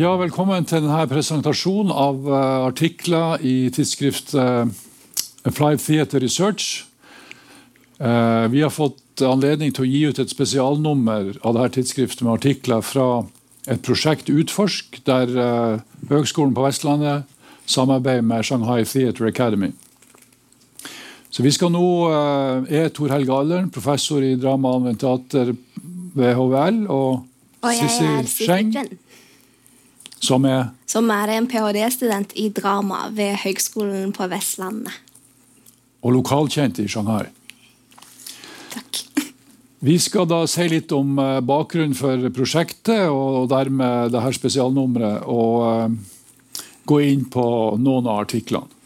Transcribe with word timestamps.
Ja, 0.00 0.14
velkommen 0.16 0.64
til 0.64 0.80
denne 0.80 1.02
presentasjonen 1.10 1.90
av 1.92 2.22
uh, 2.24 2.36
artikler 2.64 3.42
i 3.44 3.68
tidsskriftet 3.68 4.72
Applied 5.44 5.82
Theatre 5.84 6.22
Research. 6.22 6.86
Uh, 8.00 8.48
vi 8.48 8.62
har 8.64 8.72
fått 8.72 9.20
anledning 9.20 9.74
til 9.76 9.84
å 9.84 9.90
gi 9.90 10.00
ut 10.08 10.22
et 10.22 10.32
spesialnummer 10.32 11.34
av 11.44 11.58
dette 11.58 11.76
tidsskriftet 11.76 12.24
med 12.24 12.38
artikler 12.38 12.80
fra 12.80 13.06
et 13.68 13.84
prosjekt 13.84 14.32
Utforsk, 14.32 15.02
der 15.04 15.36
Høgskolen 16.08 16.56
på 16.56 16.64
Vestlandet 16.64 17.28
samarbeider 17.68 18.24
med 18.24 18.48
Shanghai 18.48 18.86
Theater 18.88 19.28
Academy. 19.28 19.74
Så 21.28 21.44
vi 21.44 21.52
skal 21.52 21.74
nå 21.76 21.84
er 22.72 22.88
Tor 22.96 23.12
Helge 23.12 23.36
Allern, 23.36 23.68
professor 23.68 24.24
i 24.24 24.32
drama 24.40 24.78
og 24.78 24.88
teater 24.96 25.52
ved 26.14 26.34
HVL, 26.36 26.82
og, 26.90 27.22
og 27.62 27.76
Sissel 27.76 28.28
Scheng 28.28 28.74
som 30.20 30.44
er 30.44 30.70
Som 30.90 31.10
er 31.10 31.30
en 31.32 31.46
ph.d.-student 31.48 32.34
i 32.36 32.48
drama 32.52 33.08
ved 33.14 33.38
Høgskolen 33.44 34.12
på 34.12 34.26
Vestlandet. 34.28 34.92
Og 36.02 36.12
lokalkjent 36.16 36.80
i 36.82 36.88
Shanghai. 36.88 37.28
Takk. 38.72 39.00
Vi 39.80 39.96
skal 40.02 40.26
da 40.28 40.42
si 40.50 40.66
litt 40.68 40.92
om 40.92 41.14
eh, 41.18 41.38
bakgrunnen 41.40 41.94
for 41.96 42.26
prosjektet 42.36 43.06
og 43.08 43.48
dermed 43.52 44.12
dette 44.12 44.34
spesialnummeret. 44.36 45.24
Og 45.30 45.54
uh, 45.62 46.66
gå 46.90 47.00
inn 47.06 47.24
på 47.30 47.46
noen 47.80 48.08
av 48.10 48.24
artiklene. 48.26 48.79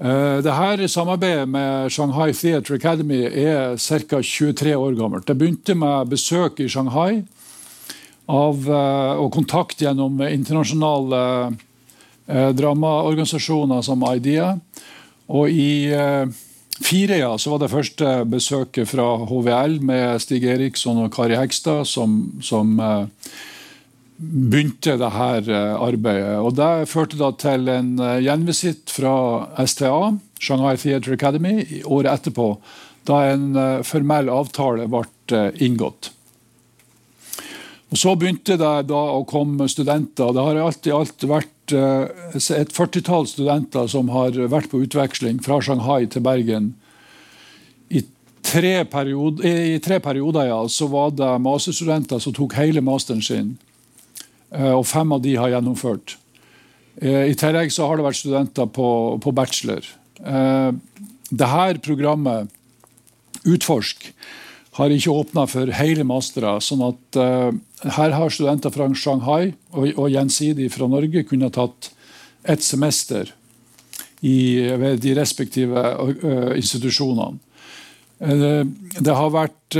Det 0.00 0.52
her 0.56 0.80
Samarbeidet 0.88 1.48
med 1.48 1.92
Shanghai 1.92 2.32
Theatre 2.32 2.78
Academy 2.78 3.18
er 3.26 3.76
ca. 3.76 4.22
23 4.22 4.72
år 4.76 4.94
gammelt. 4.96 5.26
Det 5.26 5.36
begynte 5.36 5.74
med 5.76 6.08
besøk 6.08 6.60
i 6.60 6.68
Shanghai 6.72 7.22
av, 8.30 8.64
eh, 8.64 9.20
og 9.20 9.32
kontakt 9.34 9.82
gjennom 9.82 10.22
internasjonale 10.24 11.20
eh, 12.26 12.48
dramaorganisasjoner 12.56 13.84
som 13.84 14.06
IDEA. 14.08 14.54
Og 15.30 15.52
i 15.52 15.92
Fireia 16.80 17.34
så 17.38 17.52
var 17.52 17.60
det 17.62 17.70
første 17.70 18.14
besøket 18.26 18.88
fra 18.90 19.04
HVL 19.28 19.76
med 19.84 20.22
Stig 20.24 20.48
Eriksson 20.48 21.04
og 21.04 21.12
Kari 21.14 21.36
Hegstad 21.38 21.84
som, 21.86 22.16
som 22.42 22.72
begynte 24.20 24.98
det 25.00 25.10
her 25.14 25.48
eh, 25.48 25.74
arbeidet. 25.80 26.36
Og 26.44 26.54
Det 26.58 26.88
førte 26.90 27.18
da 27.20 27.30
til 27.40 27.68
en 27.72 27.94
eh, 27.98 28.20
gjenvisitt 28.26 28.92
fra 28.92 29.14
STA, 29.64 30.12
Shanghai 30.40 30.76
Theatre 30.80 31.16
Academy, 31.16 31.82
året 31.84 32.12
etterpå, 32.12 32.52
da 33.08 33.22
en 33.30 33.54
eh, 33.56 33.78
formell 33.86 34.28
avtale 34.32 34.88
ble 34.90 35.44
inngått. 35.62 36.12
Og 37.90 37.98
Så 37.98 38.14
begynte 38.14 38.58
det 38.60 38.74
da 38.90 39.00
å 39.16 39.24
komme 39.26 39.66
studenter. 39.70 40.34
Det 40.34 40.44
har 40.46 40.60
alltid, 40.62 40.92
alt 40.94 41.24
vært 41.26 41.72
et 41.74 42.72
førtitall 42.74 43.26
studenter 43.30 43.88
som 43.90 44.10
har 44.14 44.34
vært 44.50 44.70
på 44.70 44.82
utveksling 44.84 45.40
fra 45.42 45.58
Shanghai 45.62 46.06
til 46.10 46.22
Bergen. 46.22 46.68
I 47.90 48.04
tre, 48.46 48.84
perioder, 48.90 49.74
i 49.74 49.82
tre 49.82 49.98
perioder 50.02 50.50
ja, 50.50 50.60
så 50.70 50.86
var 50.90 51.10
det 51.18 51.32
masterstudenter 51.42 52.22
som 52.22 52.34
tok 52.36 52.54
hele 52.58 52.82
masteren 52.84 53.22
sin 53.26 53.56
og 54.50 54.86
fem 54.86 55.12
av 55.14 55.22
de 55.22 55.36
har 55.38 55.52
gjennomført. 55.54 56.16
Eh, 57.00 57.30
I 57.30 57.36
tillegg 57.38 57.72
så 57.72 57.88
har 57.88 57.98
det 57.98 58.06
vært 58.06 58.20
studenter 58.20 58.68
på, 58.68 58.90
på 59.22 59.34
bachelor. 59.36 59.86
Eh, 60.20 60.70
Dette 61.30 61.82
programmet, 61.84 62.50
Utforsk, 63.46 64.10
har 64.76 64.92
ikke 64.92 65.12
åpna 65.14 65.46
for 65.48 65.70
hele 65.78 66.04
mastere. 66.04 66.56
sånn 66.60 66.82
at 66.84 67.18
her 67.94 68.14
har 68.16 68.32
studenter 68.32 68.72
fra 68.74 68.88
Shanghai 68.94 69.52
og, 69.72 69.86
og 69.94 70.10
gjensidig 70.10 70.68
fra 70.74 70.88
Norge 70.90 71.22
kunnet 71.28 71.54
tatt 71.54 71.90
et 72.44 72.62
semester 72.62 73.30
i, 74.20 74.58
ved 74.76 75.00
de 75.04 75.14
respektive 75.16 75.84
institusjonene. 76.58 77.38
Det 78.20 79.16
har 79.16 79.32
vært 79.32 79.78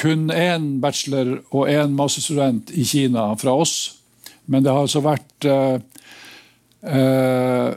kun 0.00 0.30
én 0.32 0.80
bachelor 0.80 1.36
og 1.50 1.68
én 1.68 1.92
masterstudent 1.98 2.72
i 2.72 2.86
Kina 2.88 3.32
fra 3.40 3.58
oss. 3.58 4.03
Men 4.44 4.64
det 4.64 4.72
har 4.72 4.84
altså 4.84 5.02
vært 5.04 5.48
eh, 5.48 5.76
eh, 6.84 7.70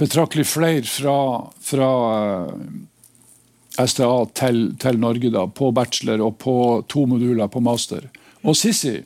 betraktelig 0.00 0.46
flere 0.50 0.86
fra, 0.88 1.18
fra 1.62 1.90
eh, 2.22 3.84
STA 3.86 4.10
til, 4.38 4.64
til, 4.80 4.98
Norge 5.02 5.30
da, 5.34 5.46
på 5.46 5.70
bachelor 5.76 6.26
og 6.26 6.40
på 6.42 6.56
to 6.90 7.06
moduler 7.10 7.50
på 7.50 7.62
master. 7.64 8.10
Og 8.42 8.56
Sissi, 8.56 8.96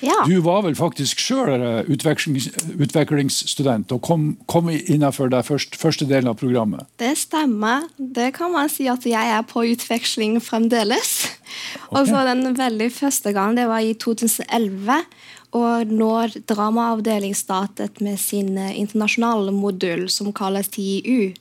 ja. 0.00 0.16
du 0.24 0.38
var 0.46 0.62
vel 0.64 0.76
faktisk 0.78 1.20
sjøl 1.20 1.60
utveksling, 1.90 2.38
utvekslingsstudent 2.80 3.92
og 3.92 4.00
kom, 4.06 4.30
kom 4.48 4.70
innenfor 4.72 5.28
den 5.32 5.44
første, 5.44 5.76
første 5.78 6.08
delen 6.08 6.30
av 6.32 6.38
programmet? 6.40 6.88
Det 7.02 7.12
stemmer. 7.20 7.84
Det 7.98 8.30
kan 8.38 8.54
man 8.54 8.72
si 8.72 8.88
at 8.88 9.04
jeg 9.06 9.34
er 9.36 9.44
på 9.44 9.66
utveksling 9.74 10.38
fremdeles. 10.40 11.18
Okay. 11.90 11.98
Og 11.98 12.08
så 12.08 12.24
Den 12.30 12.56
veldig 12.56 12.88
første 12.94 13.34
gang, 13.36 13.58
det 13.58 13.66
var 13.68 13.84
i 13.84 13.92
2011. 13.98 15.02
Og 15.56 15.90
når 15.90 16.36
dramaavdeling 16.46 17.34
startet 17.34 17.98
med 18.04 18.20
sin 18.22 18.56
eh, 18.58 18.76
internasjonale 18.78 19.54
modul 19.54 20.06
som 20.12 20.30
kalles 20.36 20.70
TIU, 20.70 21.34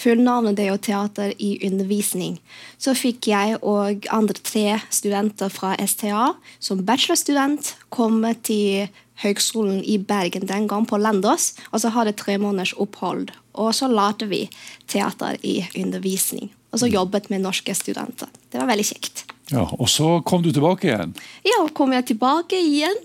fullnavnet 0.00 0.56
det 0.56 0.64
er 0.64 0.72
jo 0.72 0.80
teater 0.80 1.34
i 1.36 1.58
undervisning, 1.66 2.38
så 2.80 2.94
fikk 2.96 3.28
jeg 3.28 3.58
og 3.60 4.06
andre 4.08 4.40
tre 4.40 4.78
studenter 4.88 5.52
fra 5.52 5.74
STA 5.84 6.30
som 6.62 6.86
bachelorstudent 6.88 7.74
komme 7.92 8.32
til 8.48 8.88
Høgskolen 9.20 9.82
i 9.84 9.98
Bergen 10.00 10.46
den 10.48 10.68
gang, 10.68 10.86
på 10.88 10.96
Landås, 10.96 11.52
og 11.72 11.82
så 11.82 11.90
hadde 11.92 12.16
tre 12.16 12.38
måneders 12.40 12.72
opphold. 12.80 13.28
Og 13.52 13.74
så 13.76 13.90
lærte 13.90 14.30
vi 14.30 14.46
teater 14.88 15.36
i 15.44 15.60
undervisning. 15.76 16.48
Og 16.72 16.80
så 16.80 16.88
jobbet 16.88 17.28
med 17.28 17.44
norske 17.44 17.74
studenter. 17.76 18.30
Det 18.48 18.62
var 18.62 18.70
veldig 18.70 18.88
kjekt. 18.94 19.26
Ja, 19.50 19.66
Og 19.78 19.88
så 19.90 20.20
kom 20.26 20.42
du 20.42 20.52
tilbake 20.54 20.88
igjen? 20.88 21.14
Ja, 21.46 21.64
kom 21.74 21.94
jeg 21.94 22.06
tilbake 22.12 22.58
igjen 22.58 22.98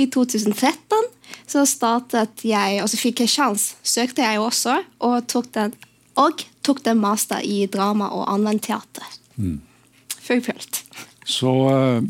i 0.00 0.06
2013. 0.08 1.08
Så 1.50 1.64
startet 1.68 2.44
jeg, 2.46 2.80
og 2.82 2.88
så 2.90 2.98
fikk 2.98 3.22
jeg 3.24 3.32
sjans, 3.32 3.74
søkte 3.86 4.24
jeg 4.24 4.40
også, 4.40 4.80
og 5.06 5.26
tok 5.30 5.50
den, 5.54 5.74
og 6.18 6.44
tok 6.66 6.82
den 6.86 7.00
master 7.02 7.42
i 7.44 7.64
drama 7.70 8.08
og 8.14 8.28
anvendt 8.32 8.64
teater. 8.68 9.06
Mm. 9.36 9.60
Fullført. 10.20 10.82
Så 11.26 11.52
eh, 11.70 12.02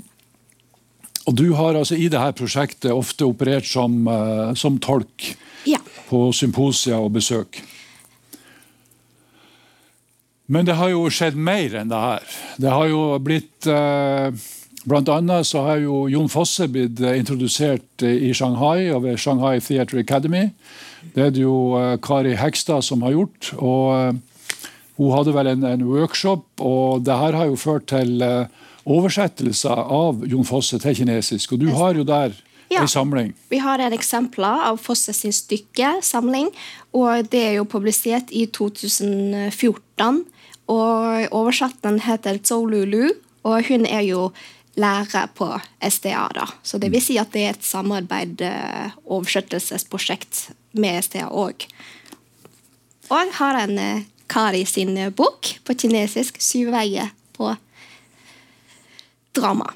Og 1.29 1.37
du 1.37 1.53
har 1.55 1.77
altså 1.77 1.95
i 1.95 2.09
dette 2.09 2.33
prosjektet 2.39 2.93
ofte 2.93 3.27
operert 3.29 3.67
som, 3.69 4.07
eh, 4.09 4.55
som 4.57 4.79
tolk 4.81 5.35
ja. 5.69 5.79
på 6.09 6.31
symposier 6.37 6.99
og 7.01 7.13
besøk? 7.19 7.61
Men 10.51 10.67
det 10.67 10.75
har 10.81 10.91
jo 10.91 11.05
skjedd 11.15 11.37
mer 11.39 11.77
enn 11.79 11.91
det 11.91 11.99
her. 12.03 12.33
Det 12.59 12.73
har 12.75 12.89
jo 12.91 13.05
blitt 13.23 13.71
eh, 13.71 14.33
Blant 14.81 15.11
annet 15.13 15.45
så 15.45 15.61
har 15.67 15.83
jo 15.83 16.07
Jon 16.09 16.31
Fosse 16.33 16.65
blitt 16.73 17.03
eh, 17.05 17.19
introdusert 17.21 18.03
eh, 18.03 18.17
i 18.27 18.33
Shanghai 18.35 18.89
og 18.91 19.05
ved 19.05 19.21
Shanghai 19.21 19.61
Theatre 19.63 20.01
Academy. 20.01 20.49
Det 21.15 21.27
er 21.27 21.35
det 21.37 21.45
jo 21.45 21.77
Kari 22.03 22.33
Hekstad 22.37 22.83
som 22.85 23.05
har 23.07 23.15
gjort. 23.15 23.53
og 23.59 24.17
Hun 24.97 25.13
hadde 25.15 25.37
vel 25.37 25.53
en, 25.53 25.69
en 25.69 25.85
workshop, 25.87 26.49
og 26.59 27.05
det 27.07 27.17
her 27.23 27.37
har 27.39 27.53
jo 27.53 27.61
ført 27.61 27.87
til 27.93 28.25
oversettelser 28.89 29.85
av 29.87 30.25
Jon 30.29 30.49
Fosse 30.49 30.81
til 30.83 30.97
kinesisk. 30.99 31.55
Og 31.55 31.63
du 31.63 31.71
har 31.77 31.97
jo 31.97 32.05
der 32.09 32.35
ja, 32.71 32.83
en 32.83 32.91
samling. 32.91 33.33
Vi 33.53 33.61
har 33.63 33.83
et 33.83 33.95
eksempel 33.97 34.45
av 34.49 34.81
Fosse 34.83 35.15
sin 35.17 35.35
stykkesamling, 35.35 36.51
og 36.97 37.31
det 37.31 37.43
er 37.53 37.57
jo 37.61 37.69
publisert 37.69 38.33
i 38.33 38.47
2014. 38.51 40.25
Og 40.71 41.35
oversetteren 41.35 41.99
heter 42.05 42.39
Zolulu, 42.47 42.85
Lulu, 42.87 43.13
og 43.43 43.67
hun 43.69 43.87
er 43.89 44.05
jo 44.07 44.31
lærer 44.81 45.29
på 45.35 45.49
SDA. 45.91 46.29
da. 46.35 46.47
Så 46.63 46.79
det 46.79 46.91
vil 46.93 47.03
si 47.03 47.19
at 47.19 47.33
det 47.33 47.45
er 47.45 47.57
et 47.57 47.65
samarbeid, 47.65 48.41
eh, 48.41 48.95
oversettelsesprosjekt 49.07 50.51
med 50.73 51.03
SDA 51.05 51.29
òg. 51.29 51.67
Og 53.11 53.35
har 53.41 53.61
en 53.65 53.79
eh, 53.79 54.03
Kari 54.29 54.65
sin 54.65 54.97
eh, 54.97 55.11
bok 55.11 55.59
på 55.65 55.75
kinesisk, 55.75 56.41
'Syv 56.41 56.71
veier 56.71 57.11
på 57.33 57.55
drama'. 59.35 59.75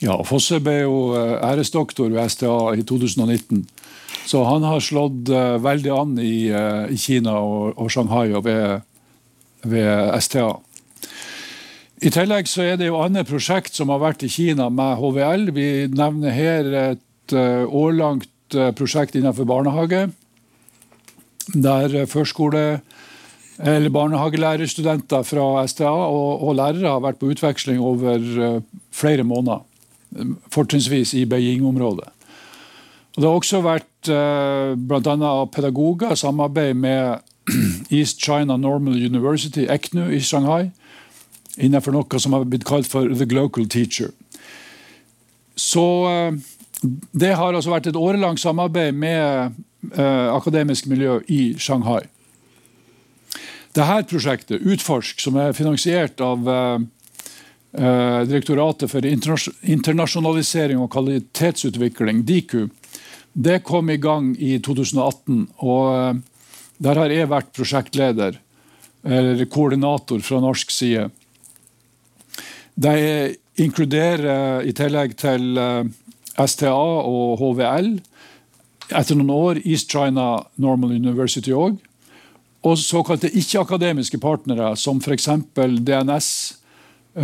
Ja, 0.00 0.22
Fosse 0.22 0.60
ble 0.60 0.84
jo 0.84 1.16
æresdoktor 1.42 2.08
ved 2.08 2.28
SDA 2.28 2.74
i 2.78 2.82
2019. 2.82 3.66
Så 4.26 4.44
han 4.44 4.62
har 4.62 4.80
slått 4.80 5.26
veldig 5.62 5.90
an 5.90 6.18
i, 6.22 6.52
Kina 6.96 7.32
og, 7.40 7.90
Shanghai 7.90 8.30
og 8.32 8.44
ved 8.44 8.82
ved 9.62 10.20
STA. 10.22 10.52
I 11.98 12.10
tillegg 12.14 12.46
så 12.46 12.62
er 12.62 12.78
det 12.78 12.90
jo 12.90 13.00
andre 13.02 13.24
prosjekt 13.26 13.74
som 13.74 13.90
har 13.90 14.02
vært 14.02 14.22
i 14.22 14.30
Kina 14.30 14.68
med 14.70 15.00
HVL. 15.00 15.48
Vi 15.54 15.68
nevner 15.90 16.34
her 16.34 16.68
et 16.92 17.34
eh, 17.34 17.64
årlangt 17.66 18.54
eh, 18.54 18.70
prosjekt 18.78 19.18
innenfor 19.18 19.48
barnehage. 19.48 20.06
Der 21.56 22.04
førskole 22.06 22.80
eller 23.58 23.90
barnehagelærerstudenter 23.90 25.24
fra 25.26 25.64
STA 25.66 25.90
og, 25.90 26.44
og, 26.44 26.52
lærere 26.54 26.92
har 26.92 27.00
vært 27.02 27.18
på 27.18 27.32
utveksling 27.32 27.80
over 27.82 28.60
flere 28.94 29.24
måneder. 29.26 29.64
Fortrinnsvis 30.54 31.16
i 31.18 31.24
Beijing-området. 31.26 32.06
Det 33.16 33.24
har 33.24 33.34
også 33.34 33.64
vært 33.64 34.12
bl.a. 34.78 35.32
pedagoger 35.50 36.14
samarbeid 36.14 36.78
med 36.78 37.24
East 37.90 38.20
China 38.20 38.56
Normal 38.56 38.96
University, 38.96 39.66
ECNU, 39.66 40.10
i 40.12 40.20
Shanghai, 40.20 40.70
innenfor 41.56 41.94
noe 41.94 42.20
som 42.20 42.36
har 42.36 42.46
blitt 42.46 42.66
kalt 42.68 42.86
for 42.86 43.08
The 43.08 43.26
Glocal 43.26 43.68
Teacher. 43.68 44.12
Så 45.58 45.84
uh, 46.06 46.36
det 47.10 47.34
har 47.34 47.54
altså 47.54 47.72
vært 47.72 47.88
et 47.90 47.98
årelangt 47.98 48.40
samarbeid 48.40 48.94
med 48.94 49.56
eh, 49.90 50.28
akademisk 50.30 50.86
miljø 50.86 51.18
i 51.26 51.56
Shanghai. 51.58 52.04
Dette 53.74 54.04
prosjektet, 54.10 54.62
Utforsk, 54.62 55.20
som 55.22 55.36
er 55.42 55.56
finansiert 55.58 56.22
av 56.24 56.46
eh, 56.48 56.78
Direktoratet 58.28 58.88
for 58.90 59.04
internasjonalisering 59.04 60.78
og 60.80 60.88
kvalitetsutvikling, 60.94 62.22
DIKU, 62.26 62.68
det 63.38 63.58
kom 63.66 63.90
i 63.92 63.98
gang 64.00 64.32
i 64.40 64.56
2018. 64.64 65.42
og 65.58 65.84
uh, 65.92 66.37
Der 66.78 66.98
har 67.00 67.10
jeg 67.10 67.30
vært 67.30 67.50
prosjektleder, 67.56 68.38
eller 69.04 69.48
koordinator 69.50 70.22
fra 70.22 70.40
norsk 70.42 70.70
side. 70.70 71.08
De 72.78 72.94
inkluderer, 73.58 74.62
i 74.62 74.74
tillegg 74.76 75.16
til 75.18 75.58
uh, 75.58 75.82
STA 76.38 76.70
og 76.70 77.40
HVL, 77.40 77.96
etter 78.88 79.18
noen 79.18 79.34
år 79.34 79.60
East 79.64 79.90
China 79.90 80.38
Normal 80.56 80.94
University 80.96 81.52
òg 81.52 81.80
og 82.66 82.78
såkalte 82.78 83.30
ikke-akademiske 83.30 84.18
partnere, 84.18 84.72
som 84.76 84.98
f.eks. 84.98 85.28
DNS, 85.54 86.30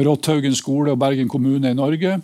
Rothaugen 0.05 0.55
skole 0.57 0.95
og 0.95 1.00
Bergen 1.03 1.29
kommune 1.31 1.71
i 1.71 1.77
Norge. 1.77 2.21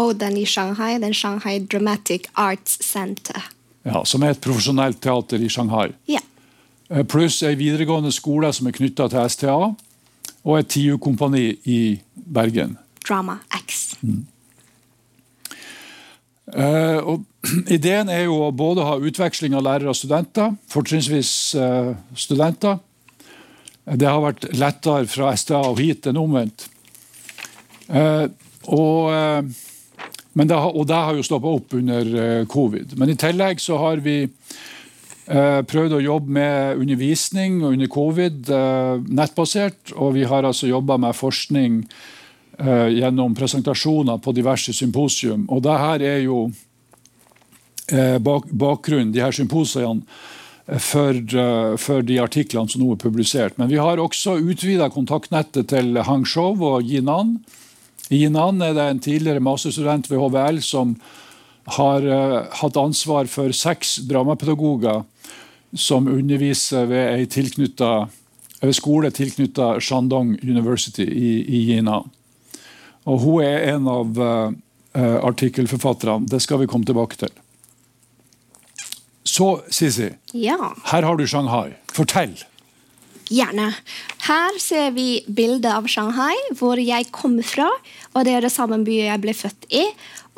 Og 0.00 0.14
den 0.18 0.38
i 0.40 0.46
Shanghai, 0.48 0.96
den 0.98 1.14
Shanghai 1.14 1.58
Dramatic 1.60 2.28
Arts 2.34 2.78
Center. 2.82 3.50
Ja, 3.84 4.04
Som 4.04 4.24
er 4.24 4.32
et 4.34 4.40
profesjonelt 4.40 5.00
teater 5.04 5.42
i 5.44 5.48
Shanghai. 5.48 5.92
Ja. 6.08 6.20
Eh, 6.94 7.02
pluss 7.02 7.40
ei 7.42 7.56
videregående 7.58 8.12
skole 8.14 8.52
som 8.54 8.68
er 8.70 8.76
knytta 8.76 9.08
til 9.10 9.30
STA, 9.32 9.56
og 10.44 10.58
et 10.58 10.70
TIU-kompani 10.70 11.48
i 11.66 11.80
Bergen. 12.14 12.76
Drama 13.08 13.40
X. 13.64 13.96
Mm. 14.04 14.22
Uh, 16.54 17.16
Ideen 17.76 18.10
er 18.12 18.26
jo 18.28 18.36
å 18.46 18.52
både 18.54 18.84
ha 18.86 18.98
utveksling 19.00 19.56
av 19.56 19.64
lærere 19.66 19.90
og 19.90 19.98
studenter, 19.98 20.52
fortrinnsvis 20.70 21.32
uh, 21.58 21.94
studenter. 22.14 22.78
Det 23.84 24.08
har 24.08 24.22
vært 24.22 24.46
lettere 24.54 25.08
fra 25.10 25.32
STA 25.36 25.64
og 25.72 25.80
hit 25.82 26.06
enn 26.08 26.20
omvendt. 26.20 26.68
Uh, 27.88 28.28
og, 28.72 29.50
men 30.32 30.48
det 30.48 30.56
har, 30.56 30.70
og 30.70 30.86
det 30.88 31.00
har 31.08 31.18
jo 31.18 31.26
stoppa 31.26 31.50
opp 31.52 31.74
under 31.76 32.46
covid. 32.48 32.94
Men 32.96 33.12
i 33.12 33.18
tillegg 33.20 33.60
så 33.60 33.76
har 33.82 34.00
vi 34.04 34.22
prøvd 35.24 35.94
å 35.96 36.02
jobbe 36.04 36.34
med 36.36 36.80
undervisning 36.82 37.62
under 37.64 37.88
covid 37.88 38.50
nettbasert. 39.08 39.94
Og 39.96 40.12
vi 40.18 40.26
har 40.28 40.44
altså 40.44 40.68
jobba 40.68 40.98
med 41.00 41.16
forskning 41.16 41.78
Eh, 42.58 42.88
gjennom 42.88 43.34
presentasjoner 43.34 44.18
på 44.18 44.32
diverse 44.32 44.72
symposium. 44.72 45.42
Og 45.50 45.62
det 45.64 45.74
her 45.74 46.02
er 46.06 46.20
jo 46.22 46.52
eh, 47.90 48.18
bakgrunnen, 48.22 49.10
de 49.10 49.22
her 49.24 49.34
symposiene, 49.34 50.04
eh, 50.68 50.78
for, 50.78 51.18
for, 51.82 52.04
de 52.06 52.20
artiklene 52.22 52.70
som 52.70 52.84
nå 52.84 52.92
er 52.94 53.00
publisert. 53.02 53.58
Men 53.58 53.72
vi 53.72 53.80
har 53.82 53.98
også 53.98 54.36
utvida 54.38 54.86
kontaktnettet 54.94 55.72
til 55.72 55.98
Hangzhou 56.06 56.54
og 56.62 56.86
Yinan. 56.86 57.40
I 58.14 58.22
Yinan 58.22 58.62
er 58.62 58.76
det 58.76 58.86
en 58.86 59.02
tidligere 59.02 59.42
masterstudent 59.42 60.06
ved 60.12 60.22
HVL 60.22 60.62
som 60.62 60.94
har 61.74 62.06
hatt 62.60 62.76
ansvar 62.76 63.26
for 63.32 63.50
seks 63.56 63.96
dramapedagoger 64.06 65.02
som 65.74 66.08
underviser 66.08 66.86
ved 66.90 67.08
ei 67.14 67.26
tilknyttet, 67.30 68.12
skole 68.74 69.10
tilknyttet 69.12 69.82
Shandong 69.84 70.36
University 70.42 71.04
i, 71.04 71.32
i 71.44 71.64
Kina. 71.68 72.00
Og 73.04 73.20
hun 73.20 73.44
er 73.44 73.66
en 73.74 73.88
av 73.90 74.20
uh, 74.20 75.18
artikkelforfatterne. 75.28 76.30
Det 76.30 76.40
skal 76.40 76.62
vi 76.62 76.68
komme 76.70 76.88
tilbake 76.88 77.18
til. 77.20 77.32
Så, 79.24 79.48
Sisi. 79.72 80.08
Ja. 80.32 80.72
Her 80.88 81.04
har 81.04 81.18
du 81.18 81.26
Shanghai. 81.28 81.74
Fortell. 81.92 82.36
Gjerne. 83.32 83.70
Her 84.24 84.58
ser 84.60 84.92
vi 84.96 85.24
bildet 85.26 85.70
av 85.72 85.88
Shanghai, 85.90 86.36
hvor 86.56 86.80
jeg 86.80 87.10
kommer 87.12 87.44
fra. 87.44 87.68
Og 88.14 88.24
det 88.24 88.36
er 88.36 88.44
det 88.46 88.52
samme 88.54 88.80
byen 88.86 89.10
jeg 89.10 89.24
ble 89.24 89.36
født 89.36 89.68
i. 89.74 89.84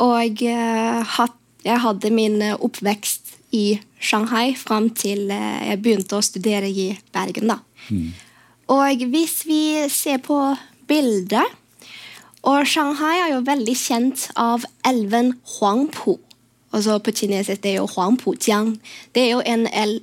Og 0.02 0.42
uh, 0.42 1.26
jeg 1.66 1.82
hadde 1.82 2.14
min 2.14 2.40
oppvekst 2.56 3.36
i 3.56 3.66
Shanghai 3.98 4.54
fram 4.58 4.90
til 4.94 5.30
jeg 5.32 5.82
begynte 5.82 6.18
å 6.18 6.24
studere 6.24 6.68
i 6.68 6.90
Bergen. 7.12 7.52
da. 7.52 7.60
Mm. 7.88 8.12
Og 8.76 9.06
hvis 9.12 9.40
vi 9.48 9.62
ser 9.92 10.18
på 10.24 10.40
bildet 10.86 11.46
og 12.46 12.66
Shanghai 12.70 13.16
er 13.24 13.32
jo 13.32 13.42
veldig 13.46 13.74
kjent 13.74 14.28
av 14.38 14.64
elven 14.86 15.32
Huangpu. 15.56 16.14
Altså 16.70 17.00
på 17.02 17.14
kinesisk 17.14 17.64
det 17.64 17.72
er 17.72 17.80
jo 17.80 17.88
Huangpu-jiang. 17.90 18.76
Det 19.14 19.24
er 19.24 19.32
jo 19.34 19.40
en 19.42 19.66
el 19.72 19.98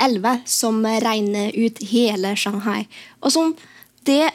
elve 0.00 0.38
som 0.48 0.78
regner 0.86 1.50
ut 1.52 1.82
hele 1.90 2.32
Shanghai. 2.36 2.86
Og 3.20 3.34
som 3.34 3.50
det 4.08 4.30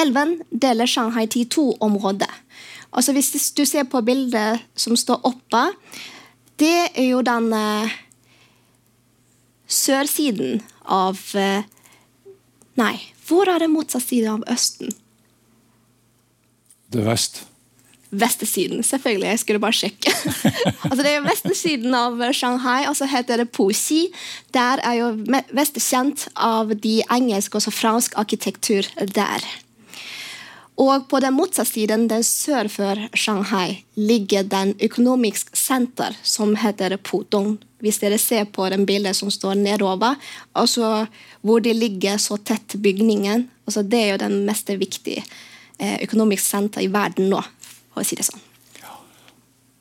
elven 0.00 0.38
deler 0.50 0.88
Shanghai 0.88 1.26
til 1.26 1.48
to 1.48 1.66
områder. 1.80 2.30
Altså 2.92 3.12
Hvis 3.12 3.50
du 3.52 3.64
ser 3.64 3.84
på 3.84 4.00
bildet 4.00 4.62
som 4.74 4.96
står 4.96 5.20
oppe, 5.26 5.64
det 6.58 6.88
er 6.94 7.10
jo 7.10 7.20
den 7.26 7.52
uh, 7.52 7.90
sørsiden 9.70 10.64
av 10.84 11.20
uh, 11.38 11.62
Nei, 12.78 12.96
hvor 13.28 13.50
er 13.50 13.60
det 13.60 13.70
motsatt 13.70 14.06
side 14.06 14.30
av 14.30 14.44
Østen? 14.48 14.92
Det 16.90 17.02
er 17.02 17.08
vest. 17.10 17.42
Vestesiden, 18.10 18.82
selvfølgelig. 18.82 19.28
Jeg 19.28 19.40
skulle 19.42 19.62
bare 19.62 19.76
sjekke. 19.76 20.12
altså 20.88 21.02
Det 21.02 21.12
er 21.12 21.26
vestesiden 21.26 21.94
av 21.94 22.18
Shanghai, 22.34 22.88
og 22.90 22.96
så 22.98 23.06
heter 23.10 23.42
det 23.42 23.50
Puxi. 23.54 24.08
Der 24.54 24.82
er 24.82 24.96
jo 24.98 25.10
mest 25.54 25.78
kjent 25.78 26.26
av 26.34 26.72
de 26.74 27.00
engelske 27.06 27.60
og 27.60 27.74
fransk 27.74 28.16
arkitektur 28.18 28.88
der. 29.14 29.46
Og 30.80 31.06
på 31.12 31.20
den 31.22 31.36
motsatte 31.36 31.70
siden, 31.70 32.08
den 32.10 32.24
sør 32.26 32.70
for 32.72 33.06
Shanghai, 33.14 33.84
ligger 33.94 34.42
den 34.42 34.74
økonomisk 34.82 35.54
senter 35.54 36.16
som 36.22 36.56
heter 36.56 36.96
Pudong. 36.96 37.58
Hvis 37.80 38.00
dere 38.02 38.18
ser 38.20 38.44
på 38.52 38.68
den 38.72 38.86
bildet 38.88 39.16
som 39.16 39.30
står 39.32 39.56
nedover, 39.60 40.18
altså 40.52 41.06
hvor 41.40 41.64
de 41.64 41.72
ligger 41.76 42.20
så 42.20 42.36
tett 42.36 42.76
bygningen. 42.76 43.48
Altså 43.66 43.82
det 43.82 44.02
er 44.02 44.12
jo 44.12 44.20
den 44.26 44.42
mest 44.48 44.68
viktige 44.68 45.24
økonomiske 45.80 46.44
senter 46.44 46.84
i 46.84 46.92
verden 46.92 47.30
nå, 47.32 47.40
for 47.88 48.02
å 48.02 48.04
si 48.04 48.18
det 48.18 48.26
sånn. 48.28 48.42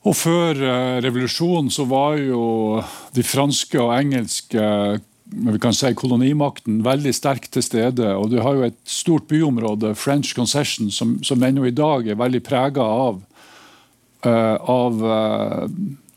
Og 0.08 0.16
Før 0.16 0.56
eh, 0.56 0.98
revolusjonen 1.04 1.70
så 1.74 1.86
var 1.90 2.18
jo 2.22 2.80
de 3.16 3.26
franske 3.26 3.80
og 3.82 3.94
engelske 3.98 4.64
vi 5.30 5.60
kan 5.62 5.76
si 5.78 5.92
kolonimakten 5.94 6.80
veldig 6.82 7.12
sterkt 7.14 7.52
til 7.54 7.62
stede. 7.62 8.16
og 8.18 8.32
Du 8.32 8.40
har 8.42 8.56
jo 8.56 8.64
et 8.66 8.78
stort 8.90 9.28
byområde, 9.30 9.94
French 9.94 10.34
Concession, 10.34 10.90
som, 10.90 11.20
som 11.24 11.44
ennå 11.46 11.68
i 11.68 11.76
dag 11.76 12.08
er 12.08 12.18
veldig 12.18 12.42
prega 12.42 12.82
av, 12.82 13.20
uh, 14.26 14.58
av 14.58 15.04
uh, 15.06 15.68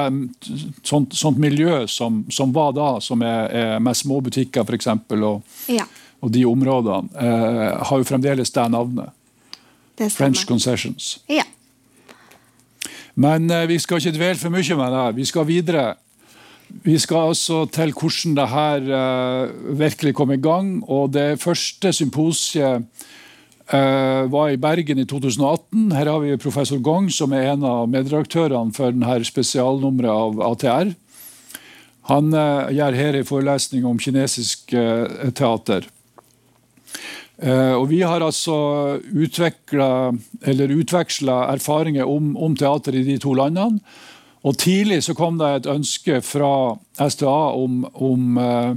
sånt, 0.84 1.16
sånt, 1.16 1.40
miljø 1.42 1.84
som, 1.92 2.24
som, 2.32 2.54
var 2.56 2.72
da, 2.78 2.96
som 3.04 3.24
er, 3.26 3.50
er 3.52 3.84
med 3.84 3.98
små 3.98 4.22
butikker 4.24 4.64
f.eks. 4.64 4.88
Og, 5.18 5.42
ja. 5.72 5.88
og 6.24 6.32
de 6.32 6.46
områdene, 6.48 7.12
eh, 7.20 7.68
har 7.90 8.00
jo 8.00 8.08
fremdeles 8.08 8.54
det 8.56 8.70
navnet. 8.72 9.12
Det 9.96 10.10
French 10.12 10.46
Concessions. 10.48 11.20
Ja. 11.32 11.46
Men 13.16 13.50
eh, 13.52 13.68
vi 13.72 13.80
skal 13.80 14.02
ikke 14.02 14.18
dvele 14.18 14.40
for 14.40 14.54
mye 14.54 14.80
med 14.80 14.98
det. 14.98 15.06
Vi 15.20 15.28
skal 15.28 15.48
videre. 15.48 15.86
Vi 16.84 16.98
skal 17.00 17.32
altså 17.32 17.66
til 17.72 17.94
hvordan 17.96 18.36
det 18.40 18.48
her 18.52 18.90
eh, 19.00 19.54
virkelig 19.80 20.16
kom 20.16 20.32
i 20.32 20.42
gang. 20.42 20.84
og 20.84 21.14
Det 21.14 21.42
første 21.42 21.94
symposiet 21.94 22.88
Uh, 23.66 24.30
var 24.30 24.52
i 24.54 24.60
Bergen 24.62 25.00
i 25.02 25.08
2018. 25.10 25.90
Her 25.98 26.06
har 26.06 26.20
vi 26.22 26.36
professor 26.38 26.78
Gong, 26.78 27.10
som 27.10 27.34
er 27.34 27.50
en 27.50 27.64
av 27.66 27.90
medredaktørene 27.90 28.70
for 28.76 28.92
denne 28.94 29.26
spesialnummeret 29.26 30.12
av 30.14 30.38
ATR. 30.52 30.92
Han 32.12 32.30
uh, 32.38 32.70
gjør 32.70 32.94
her 32.94 33.16
en 33.18 33.26
forelesning 33.26 33.82
om 33.90 33.98
kinesisk 33.98 34.70
uh, 34.78 35.34
teater. 35.34 35.90
og 37.42 37.90
Vi 37.90 38.02
har 38.02 38.22
altså 38.22 39.00
utveksla 39.12 40.08
erfaringer 41.52 42.06
om, 42.08 42.38
om, 42.38 42.56
teater 42.56 42.96
i 42.96 43.04
de 43.04 43.18
to 43.20 43.34
landene. 43.34 43.80
Og 44.46 44.58
Tidlig 44.62 45.04
så 45.04 45.14
kom 45.18 45.38
det 45.42 45.50
et 45.50 45.68
ønske 45.68 46.22
fra 46.22 46.78
STA 46.96 47.52
om, 47.58 47.86
om 47.94 48.38
å, 48.38 48.76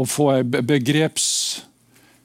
å, 0.00 0.04
få 0.08 0.30
en 0.40 0.50
begreps... 0.50 1.62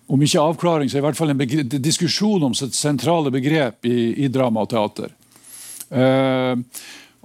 Om 0.07 0.21
ikke 0.23 0.43
avklaring, 0.43 0.89
så 0.89 1.01
i 1.01 1.03
hvert 1.03 1.17
fall 1.17 1.33
en 1.33 1.41
diskusjon 1.83 2.45
om 2.47 2.53
sentrale 2.55 3.31
begrep 3.33 3.87
i, 3.89 4.23
i 4.23 4.29
drama 4.31 4.63
og 4.63 4.69
teater. 4.71 5.11
Uh, 5.91 6.55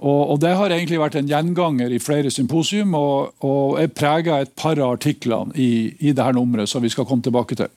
og, 0.03 0.21
og, 0.33 0.39
Det 0.39 0.51
har 0.55 0.71
egentlig 0.71 0.99
vært 0.99 1.15
en 1.19 1.27
gjenganger 1.27 1.91
i 1.95 1.99
flere 1.99 2.31
symposium 2.31 2.95
og, 2.95 3.33
og 3.43 3.79
er 3.79 3.91
prega 3.91 4.41
et 4.43 4.51
par 4.55 4.79
av 4.79 4.97
artiklene 4.97 5.55
i, 5.55 5.93
i 5.99 6.11
dette 6.11 6.35
nummeret, 6.35 6.71
som 6.71 6.83
vi 6.83 6.91
skal 6.91 7.07
komme 7.07 7.23
tilbake 7.23 7.55
til. 7.59 7.71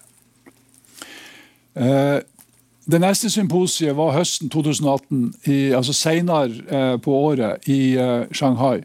Uh, 1.76 2.18
det 2.86 3.02
neste 3.02 3.30
symposiet 3.30 3.94
var 3.98 4.14
høsten 4.14 4.50
2018, 4.50 5.22
i, 5.50 5.56
altså 5.75 5.94
senere 5.94 6.52
eh, 6.70 6.92
på 7.02 7.10
året, 7.18 7.66
i 7.66 7.98
Shanghai. 8.30 8.84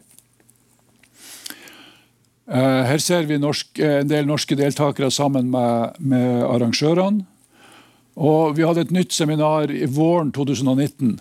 Eh, 2.50 2.84
her 2.88 2.98
ser 2.98 3.28
vi 3.28 3.38
norsk, 3.38 3.78
eh, 3.78 4.00
en 4.00 4.08
del 4.08 4.26
norske 4.26 4.56
deltakere 4.58 5.10
sammen 5.10 5.50
med, 5.50 6.00
med, 6.00 6.42
arrangørene. 6.42 7.26
Og 8.16 8.56
vi 8.56 8.66
hadde 8.66 8.82
et 8.82 8.92
nytt 8.92 9.14
seminar 9.14 9.70
i 9.70 9.86
våren 9.86 10.32
2019. 10.32 11.20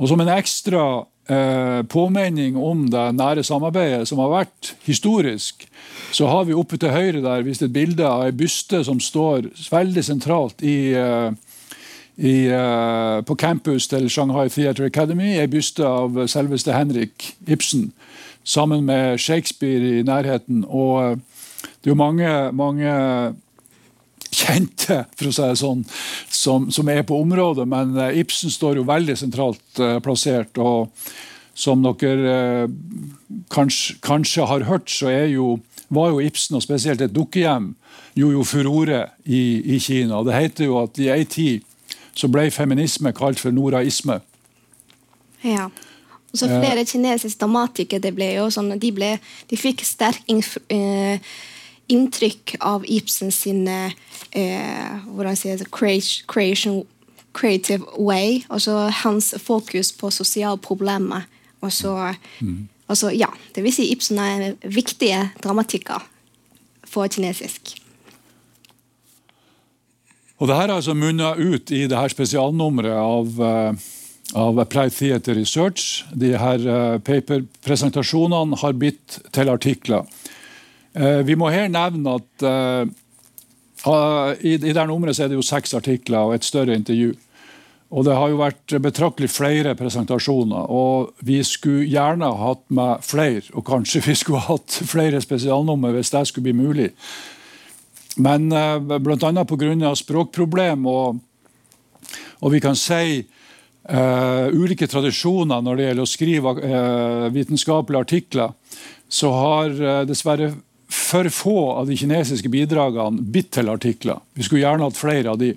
Og 0.00 0.08
som 0.08 0.20
en 0.20 0.32
ekstra 0.32 1.04
eh, 1.28 1.82
påminning 1.86 2.56
om 2.56 2.88
det 2.90 3.04
nære 3.14 3.44
samarbeidet 3.44 4.08
som 4.08 4.18
har 4.18 4.32
vært 4.32 4.72
historisk, 4.82 5.68
så 6.10 6.26
har 6.26 6.48
vi 6.48 6.56
oppe 6.56 6.80
til 6.80 6.90
høyre 6.90 7.20
der 7.22 7.44
vist 7.46 7.62
et 7.62 7.72
bilde 7.72 8.02
av 8.02 8.24
ei 8.24 8.32
byste 8.34 8.82
som 8.88 8.98
står 8.98 9.52
veldig 9.70 10.02
sentralt 10.02 10.64
i 10.64 10.96
eh, 10.96 11.30
i, 12.20 12.50
på 13.24 13.34
campus 13.40 13.86
til 13.88 14.10
Shanghai 14.12 14.50
Theatre 14.52 14.90
Academy. 14.90 15.38
Ei 15.40 15.46
byste 15.48 15.86
av 15.88 16.18
selveste 16.28 16.74
Henrik 16.74 17.30
Ibsen 17.48 17.86
sammen 18.44 18.84
med 18.86 19.20
Shakespeare 19.20 19.98
i 19.98 20.04
nærheten. 20.06 20.64
Og 20.68 21.12
uh, 21.12 21.16
det 21.80 21.88
er 21.88 21.94
jo 21.94 21.98
mange, 21.98 22.34
mange 22.56 22.92
kjente 24.30 25.04
for 25.18 25.30
å 25.30 25.34
si 25.34 25.42
det 25.42 25.58
sånn, 25.60 25.82
som, 26.30 26.68
som, 26.72 26.88
er 26.88 27.02
på 27.06 27.18
området, 27.20 27.66
men 27.68 27.96
uh, 27.98 28.08
Ibsen 28.16 28.52
står 28.52 28.80
jo 28.80 28.86
veldig 28.88 29.18
sentralt 29.18 29.82
plassert. 30.04 30.58
og 30.58 30.92
Som 31.54 31.82
dere 31.84 32.68
kanskje, 33.50 33.98
kanskje, 34.00 34.46
har 34.46 34.64
hørt, 34.64 34.90
så 34.90 35.10
jo, 35.28 35.58
var 35.88 36.14
jo 36.14 36.20
Ibsen, 36.20 36.56
og 36.56 36.62
spesielt 36.64 37.00
et 37.00 37.12
dukkehjem, 37.12 37.74
jo 38.16 38.30
jo 38.32 38.44
furore 38.44 39.08
i, 39.24 39.76
i 39.76 39.78
Kina. 39.78 40.22
Det 40.24 40.34
heter 40.34 40.70
jo 40.70 40.78
at 40.84 40.98
i 40.98 41.10
ei 41.12 41.24
tid 41.24 41.66
så 42.16 42.28
ble 42.28 42.48
feminisme 42.50 43.12
kalt 43.16 43.40
for 43.40 43.54
noraisme. 43.54 44.20
Ja. 45.44 45.68
Og 46.30 46.38
så 46.38 46.46
flere 46.46 46.84
kinesiske 46.86 47.40
dramatikere 47.40 48.12
ble 48.14 48.28
jo 48.36 48.46
sånn, 48.54 48.76
de, 48.78 48.92
ble, 48.94 49.16
de 49.50 49.58
fikk 49.58 49.82
sterk 49.86 50.30
uh, 50.30 51.32
inntrykk 51.90 52.54
av 52.62 52.86
Ibsen 52.86 53.32
sin 53.34 53.66
eh, 53.66 53.94
hvordan 55.10 55.38
sier 55.38 55.58
det, 55.58 55.66
creation, 55.74 56.84
creative 57.34 57.82
way. 57.98 58.44
Altså 58.48 58.88
hans 59.02 59.32
fokus 59.42 59.92
på 59.98 60.12
sosiale 60.14 60.58
problemer. 60.62 61.26
Og 61.60 61.72
så, 61.74 62.14
mm. 62.40 62.68
og 62.86 62.96
så, 62.96 63.10
ja, 63.10 63.28
det 63.54 63.66
vil 63.66 63.74
si 63.74 63.90
Ibsen 63.92 64.22
er 64.22 64.46
en 64.50 64.58
viktig 64.64 65.12
dramatiker 65.42 66.06
for 66.86 67.10
kinesisk. 67.10 67.74
Og 70.40 70.48
det 70.48 70.56
her 70.56 70.70
har 70.70 70.78
altså 70.78 70.94
munna 70.96 71.34
ut 71.36 71.70
i 71.74 71.84
det 71.90 71.98
her 71.98 72.08
spesialnummeret 72.08 72.96
av, 72.96 73.42
uh, 73.44 73.90
av 74.34 74.58
Applied 74.58 74.94
Theater 74.94 75.34
Research. 75.34 76.04
De 76.12 76.34
her 76.38 76.66
uh, 76.66 76.98
paperpresentasjonene 77.02 78.58
har 78.62 78.76
blitt 78.78 79.18
til 79.34 79.50
artikler. 79.50 80.06
Uh, 80.94 81.20
vi 81.26 81.36
må 81.38 81.50
her 81.52 81.70
nevne 81.70 82.18
at 82.20 82.46
i, 83.80 84.58
dette 84.60 84.74
det 84.76 84.82
nummeret 84.90 85.16
er 85.16 85.30
det 85.30 85.38
jo 85.38 85.44
seks 85.46 85.72
artikler 85.72 86.28
og 86.28 86.34
et 86.34 86.44
større 86.44 86.74
intervju. 86.76 87.14
Og 87.90 88.04
det 88.04 88.12
har 88.14 88.28
jo 88.28 88.36
vært 88.38 88.74
betraktelig 88.84 89.30
flere 89.32 89.72
presentasjoner. 89.74 90.68
Og 90.68 91.14
vi 91.24 91.38
skulle 91.48 91.88
gjerne 91.88 92.28
hatt 92.42 92.60
med 92.68 93.00
flere, 93.02 93.46
og 93.56 93.64
kanskje 93.66 94.02
vi 94.04 94.18
skulle 94.20 94.44
hatt 94.44 94.76
flere 94.84 95.22
spesialnummer 95.24 95.96
hvis 95.96 96.12
det 96.12 96.26
skulle 96.28 96.50
bli 96.50 96.58
mulig. 96.60 96.90
Men 98.20 98.52
bl.a. 98.52 99.44
pga. 99.48 99.94
språkproblem 99.96 100.86
og, 100.90 101.24
og 102.44 102.52
vi 102.52 102.60
kan 102.60 102.76
si 102.76 103.24
uh, 103.88 104.48
ulike 104.52 104.88
tradisjoner 104.90 105.62
når 105.64 105.78
det 105.78 105.86
gjelder 105.86 106.04
å 106.04 106.10
skrive 106.10 106.54
uh, 106.58 107.28
vitenskapelige 107.32 108.04
artikler, 108.04 108.52
så 109.10 109.30
har 109.34 109.72
uh, 109.80 110.02
dessverre 110.08 110.52
for 110.90 111.30
få 111.32 111.56
av 111.78 111.88
de 111.88 111.96
kinesiske 111.98 112.50
bidragene 112.50 113.22
bitt 113.22 113.52
til 113.54 113.70
artikler. 113.70 114.20
Vi 114.34 114.46
skulle 114.46 114.64
gjerne 114.64 114.88
hatt 114.88 114.98
flere 114.98 115.32
av 115.32 115.38
de. 115.40 115.52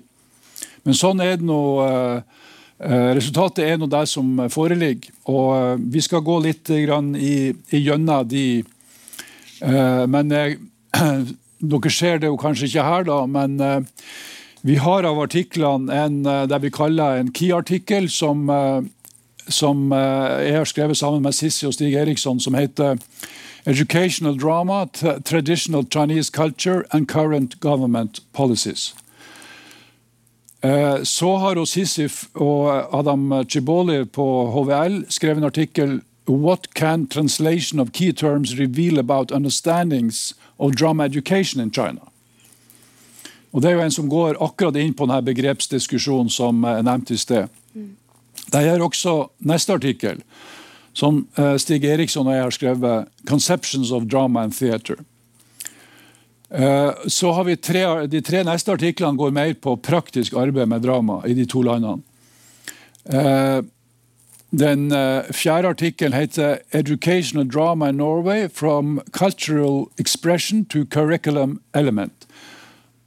Men 0.86 0.96
sånn 0.96 1.22
er 1.24 1.38
det 1.40 1.46
nå. 1.48 1.58
Resultatet 3.16 3.64
er 3.64 3.78
nå 3.80 3.88
det 3.90 4.04
som 4.10 4.44
foreligger. 4.52 5.10
Og 5.32 5.82
vi 5.90 6.02
skal 6.04 6.22
gå 6.22 6.36
litt 6.44 6.70
i, 6.70 6.84
i 7.50 7.80
gjennom 7.80 8.28
de. 8.30 8.44
Men 10.14 10.30
dere 11.72 11.94
ser 11.96 12.22
det 12.22 12.30
jo 12.30 12.38
kanskje 12.38 12.68
ikke 12.68 12.86
her, 12.86 13.08
da, 13.10 13.18
men 13.26 13.58
vi 14.64 14.76
har 14.80 15.04
av 15.04 15.20
artiklene 15.20 15.92
en 15.92 16.26
uh, 16.26 16.46
det 16.48 16.58
vi 16.62 16.70
kaller 16.72 17.20
en 17.20 17.32
key-artikkel, 17.32 18.08
som, 18.08 18.48
uh, 18.48 18.80
som 19.48 19.92
jeg 19.92 20.56
har 20.56 20.64
skrevet 20.64 20.96
sammen 20.96 21.22
med 21.22 21.36
Sissi 21.36 21.66
og 21.68 21.74
Stig 21.76 21.92
Eriksson, 22.00 22.40
som 22.40 22.56
heter 22.56 22.96
Educational 23.68 24.38
Drama, 24.40 24.86
Traditional 25.24 25.84
Chinese 25.84 26.32
Culture 26.32 26.84
and 26.90 27.08
Current 27.08 27.60
Government 27.60 28.22
Policies. 28.32 28.94
Så 31.04 31.36
har 31.36 31.64
Sissif 31.64 32.24
og 32.34 32.98
Adam 32.98 33.44
Chiboli 33.48 34.04
på 34.04 34.24
HVL 34.52 35.04
skrevet 35.08 35.42
en 35.42 35.44
artikkel 35.44 36.00
What 36.26 36.74
can 36.74 37.06
translation 37.06 37.80
of 37.80 37.92
key 37.92 38.12
terms 38.12 38.58
reveal 38.58 38.98
about 38.98 39.30
understandings 39.30 40.34
of 40.58 40.74
drama 40.74 41.04
education 41.04 41.60
in 41.60 41.70
China. 41.70 42.00
Og 43.54 43.62
Det 43.62 43.70
er 43.70 43.76
jo 43.76 43.84
en 43.84 43.94
som 43.94 44.08
går 44.10 44.40
akkurat 44.42 44.76
inn 44.82 44.94
på 44.98 45.06
denne 45.06 45.22
begrepsdiskusjonen 45.22 46.30
som 46.30 46.64
jeg 46.66 46.82
nevnte 46.82 47.14
i 47.14 47.20
sted. 47.22 47.46
Det 48.50 48.62
gjør 48.66 48.88
også 48.88 49.14
neste 49.46 49.76
artikkel, 49.78 50.22
som 50.94 51.22
eh, 51.38 51.54
Stig 51.62 51.84
Eriksson 51.86 52.26
og 52.26 52.34
jeg 52.34 52.42
har 52.42 52.54
skrevet, 52.54 53.08
'Conceptions 53.26 53.92
of 53.92 54.08
Drama 54.10 54.42
and 54.42 54.52
Theatre'. 54.52 55.04
Eh, 56.50 56.92
så 57.06 57.32
har 57.32 57.44
vi 57.44 57.56
tre, 57.56 58.06
De 58.06 58.20
tre 58.20 58.44
neste 58.44 58.72
artiklene 58.72 59.16
går 59.16 59.30
mer 59.30 59.54
på 59.54 59.76
praktisk 59.76 60.34
arbeid 60.34 60.68
med 60.68 60.82
drama 60.82 61.22
i 61.26 61.34
de 61.34 61.46
to 61.46 61.62
landene. 61.62 62.02
Eh, 63.06 63.62
den 64.50 64.90
fjerde 65.32 65.68
artikkelen 65.68 66.12
heter 66.12 66.58
'Educational 66.72 67.50
Drama 67.50 67.88
in 67.88 67.96
Norway 67.96 68.48
from 68.48 69.00
Cultural 69.12 69.86
Expression 69.98 70.64
to 70.64 70.84
Curriculum 70.84 71.60
Element'. 71.72 72.26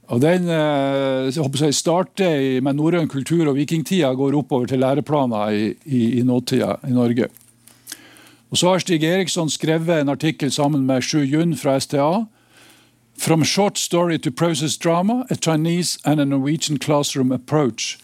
Og 0.08 0.22
Den 0.22 0.48
uh, 0.48 1.60
jeg 1.60 1.74
starter 1.74 2.60
med 2.64 2.78
norrøn 2.78 3.08
kultur 3.08 3.50
og 3.50 3.56
vikingtida, 3.56 4.14
går 4.16 4.38
oppover 4.38 4.66
til 4.66 4.80
læreplaner 4.80 5.50
i, 5.52 5.74
i, 5.84 6.18
i 6.18 6.22
nåtida 6.22 6.78
i 6.88 6.92
Norge. 6.96 7.28
Og 8.50 8.56
Så 8.56 8.70
har 8.70 8.78
Stig 8.78 9.04
Eriksson 9.04 9.50
skrevet 9.50 10.00
en 10.00 10.08
artikkel 10.08 10.52
sammen 10.52 10.86
med 10.86 11.02
Shu 11.02 11.18
Yun 11.18 11.56
fra 11.56 11.80
STA. 11.80 12.24
'From 13.18 13.44
short 13.44 13.78
story 13.78 14.16
to 14.18 14.30
process 14.30 14.78
drama, 14.78 15.24
a 15.30 15.34
Chinese 15.34 15.98
and 16.04 16.20
a 16.20 16.24
Norwegian 16.24 16.78
classroom 16.78 17.32
approach'. 17.32 17.98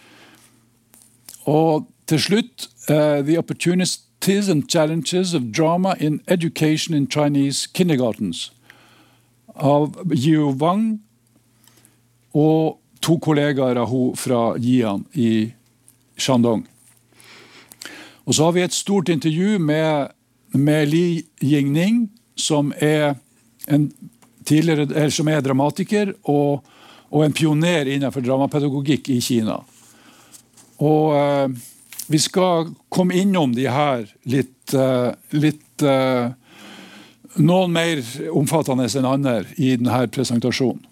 Og 1.46 1.88
til 2.06 2.20
slutt 2.20 2.68
uh, 2.90 3.24
The 3.24 3.38
Opportunities 3.38 4.48
and 4.48 4.68
Challenges 4.68 5.34
of 5.34 5.42
Drama 5.56 5.94
in 6.00 6.20
Education 6.28 6.94
in 6.94 7.06
Chinese 7.06 7.68
Kindergartens 7.74 8.52
av 9.54 9.94
Yu 10.10 10.50
Wang 10.50 11.00
og 12.34 12.78
to 13.04 13.18
kollegaer 13.22 13.78
av 13.78 13.90
henne 13.90 14.18
fra 14.18 14.42
Jian 14.58 15.04
i 15.12 15.52
Shandong. 16.16 16.64
Og 18.24 18.34
så 18.34 18.46
har 18.46 18.54
vi 18.56 18.64
et 18.64 18.74
stort 18.74 19.10
intervju 19.12 19.58
med, 19.60 20.14
med 20.52 20.88
Li 20.88 21.24
Yingning, 21.44 22.08
som 22.34 22.72
er, 22.80 23.14
som 25.12 25.28
er 25.28 25.44
dramatiker 25.44 26.14
og, 26.22 26.64
og, 27.10 27.20
en 27.24 27.36
pioner 27.36 27.90
innenfor 27.92 28.24
dramapedagogikk 28.24 29.12
i 29.12 29.20
Kina. 29.22 29.58
Og 30.82 31.12
eh, 31.18 31.52
vi 32.08 32.18
skal 32.18 32.72
komme 32.88 33.14
innom 33.20 33.52
de 33.54 33.68
her 33.70 34.08
litt, 34.28 34.74
eh, 34.74 35.12
litt 35.36 35.84
eh, 35.84 36.32
Noen 37.34 37.72
mer 37.74 37.98
omfattende 38.30 38.84
enn 38.86 39.06
andre 39.10 39.40
i 39.58 39.72
denne 39.74 40.04
presentasjonen. 40.14 40.84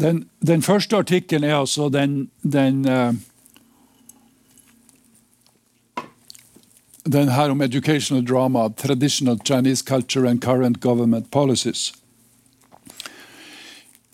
Den, 0.00 0.28
den 0.46 0.62
første 0.62 0.96
artikkelen 0.96 1.44
er 1.44 1.56
altså 1.56 1.88
den, 1.88 2.30
den, 2.42 2.88
eh, 2.88 3.14
den 7.12 7.28
her 7.28 7.50
om 7.50 7.62
educational 7.62 8.26
drama, 8.26 8.68
traditional 8.68 9.38
Chinese 9.44 9.84
culture 9.84 10.30
and 10.30 10.40
current 10.40 10.80
government 10.80 11.30
policies. 11.30 11.92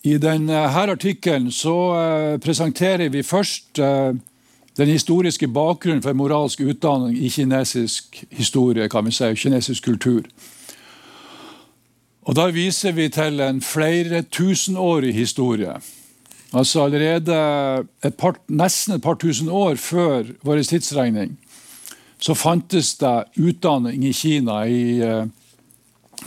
I 0.03 0.17
denne 0.17 0.53
eh, 0.53 0.77
artikkelen 0.77 1.47
eh, 1.47 2.39
presenterer 2.39 3.09
vi 3.09 3.23
først 3.23 3.79
den 4.77 4.87
historiske 4.87 5.47
bakgrunnen 5.47 6.03
for 6.03 6.13
moralsk 6.13 6.59
utdanning 6.61 7.17
i 7.17 7.29
kinesisk 7.29 8.23
historie, 8.31 8.89
kan 8.89 9.05
vi 9.05 9.11
si, 9.11 9.33
kinesisk 9.35 9.83
kultur. 9.83 10.21
Og 12.27 12.35
Da 12.35 12.49
viser 12.51 12.91
vi 12.91 13.09
til 13.09 13.39
en 13.39 13.61
flere 13.61 14.21
tusenårig 14.21 15.13
historie. 15.13 15.75
Altså 16.53 16.83
Allerede 16.83 17.85
et 18.03 18.15
par, 18.15 18.35
nesten 18.47 18.95
et 18.95 19.01
par 19.01 19.15
tusen 19.15 19.49
år 19.49 19.75
før 19.75 20.33
vår 20.43 20.63
tidsregning 20.63 21.37
så 22.19 22.35
fantes 22.35 22.97
det 22.99 23.15
utdanning 23.39 24.03
i 24.03 24.13
Kina 24.13 24.65
i, 24.67 24.99
uh, 24.99 25.23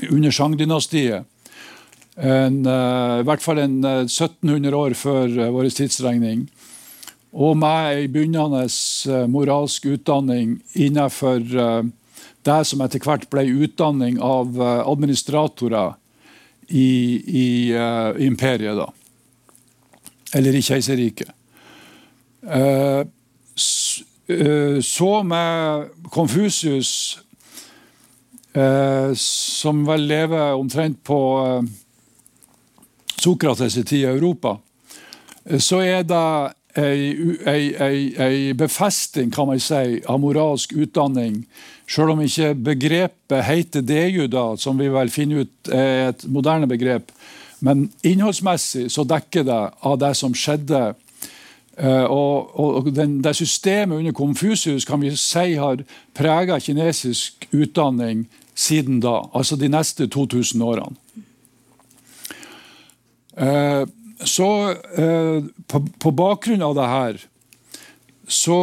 under 0.08 0.32
Shang-dynastiet. 0.32 1.28
Uh, 2.16 2.48
I 3.20 3.24
hvert 3.28 3.44
fall 3.44 3.60
en, 3.60 3.78
uh, 3.84 4.04
1700 4.08 4.76
år 4.76 4.96
før 4.96 5.36
vår 5.52 5.68
tidsregning. 5.76 6.46
Og 7.32 7.56
med 7.56 7.96
ei 7.96 8.08
begynnende 8.12 8.66
moralsk 9.32 9.86
utdanning 9.88 10.58
innenfor 10.76 11.40
det 12.42 12.62
som 12.66 12.80
etter 12.82 13.02
hvert 13.02 13.28
ble 13.30 13.44
utdanning 13.64 14.18
av 14.22 14.58
administratorer 14.62 15.94
i, 16.68 16.88
i 17.22 17.46
imperiet. 18.26 18.76
da 18.76 18.88
eller 20.32 20.54
i 20.54 20.62
keiserriket. 20.62 21.28
Uh, 22.42 23.04
eh, 24.26 24.80
så 24.80 25.22
med 25.22 25.88
Konfusius, 26.10 27.18
eh, 28.54 29.12
som 29.14 29.84
vel 29.86 30.06
lever 30.08 30.54
omtrent 30.54 31.02
på 31.04 31.20
Sokrates' 33.22 33.82
tid 33.84 34.00
i 34.00 34.04
Europa, 34.08 34.56
så 35.58 35.82
er 35.82 36.02
det 36.06 36.54
ei, 36.76 38.52
befesting 38.56 39.32
kan 39.34 39.46
man 39.50 39.60
si, 39.60 40.00
av 40.08 40.20
moralsk 40.20 40.72
utdanning. 40.72 41.42
Selv 41.88 42.14
om 42.14 42.22
ikke 42.24 42.54
begrepet 42.54 43.44
heter 43.44 43.84
deju, 43.84 44.26
da, 44.32 44.56
som 44.56 44.78
vi 44.80 44.88
vel 44.92 45.12
finner 45.12 45.44
ut 45.44 45.72
er 45.72 46.12
et 46.12 46.24
moderne 46.32 46.68
begrep, 46.70 47.12
men 47.62 47.90
innholdsmessig 48.02 48.88
så 48.90 49.04
dekker 49.06 49.44
det 49.46 49.60
av 49.86 49.98
det 50.00 50.14
som 50.18 50.34
skjedde. 50.34 50.94
Uh, 51.72 52.04
og, 52.04 52.50
og 52.60 52.88
den, 52.92 53.22
Det 53.24 53.32
systemet 53.36 53.96
under 53.96 54.12
Konfusius 54.12 54.84
kan 54.84 55.00
vi 55.00 55.14
si 55.16 55.54
har 55.56 55.80
prega 56.12 56.58
kinesisk 56.60 57.46
utdanning 57.52 58.26
siden 58.54 59.00
da, 59.00 59.22
altså 59.32 59.56
de 59.56 59.70
neste 59.72 60.06
2000 60.06 60.62
årene. 60.62 60.96
Så 64.24 64.48
eh, 64.70 65.44
på, 65.66 65.82
på, 65.98 66.10
bakgrunn 66.10 66.62
av 66.62 66.76
det 66.78 66.88
her 66.88 67.20
så 68.32 68.58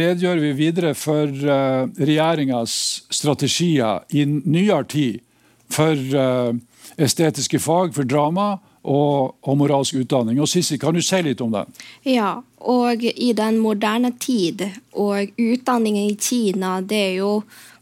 redegjør 0.00 0.40
vi 0.42 0.52
videre 0.56 0.94
for 0.98 1.28
eh, 1.28 1.82
regjeringas 2.00 2.72
strategier 3.12 4.06
i 4.16 4.24
nyere 4.26 4.86
tid 4.90 5.20
for 5.70 5.98
estetiske 6.96 7.58
fag, 7.60 7.92
for 7.94 8.08
drama 8.08 8.56
og, 8.86 9.36
og 9.42 9.58
moralsk 9.58 9.98
utdanning. 10.00 10.40
Og 10.40 10.48
Sissi, 10.50 10.78
kan 10.80 10.94
du 10.94 11.02
si 11.04 11.20
litt 11.26 11.42
om 11.44 11.54
det? 11.54 11.64
Ja, 12.06 12.36
og 12.66 13.04
i 13.06 13.32
den 13.36 13.58
moderne 13.62 14.12
tid 14.22 14.62
og 14.94 15.34
utdanningen 15.36 16.12
i 16.12 16.18
Kina, 16.18 16.78
det 16.80 17.02
er 17.10 17.16
jo 17.20 17.32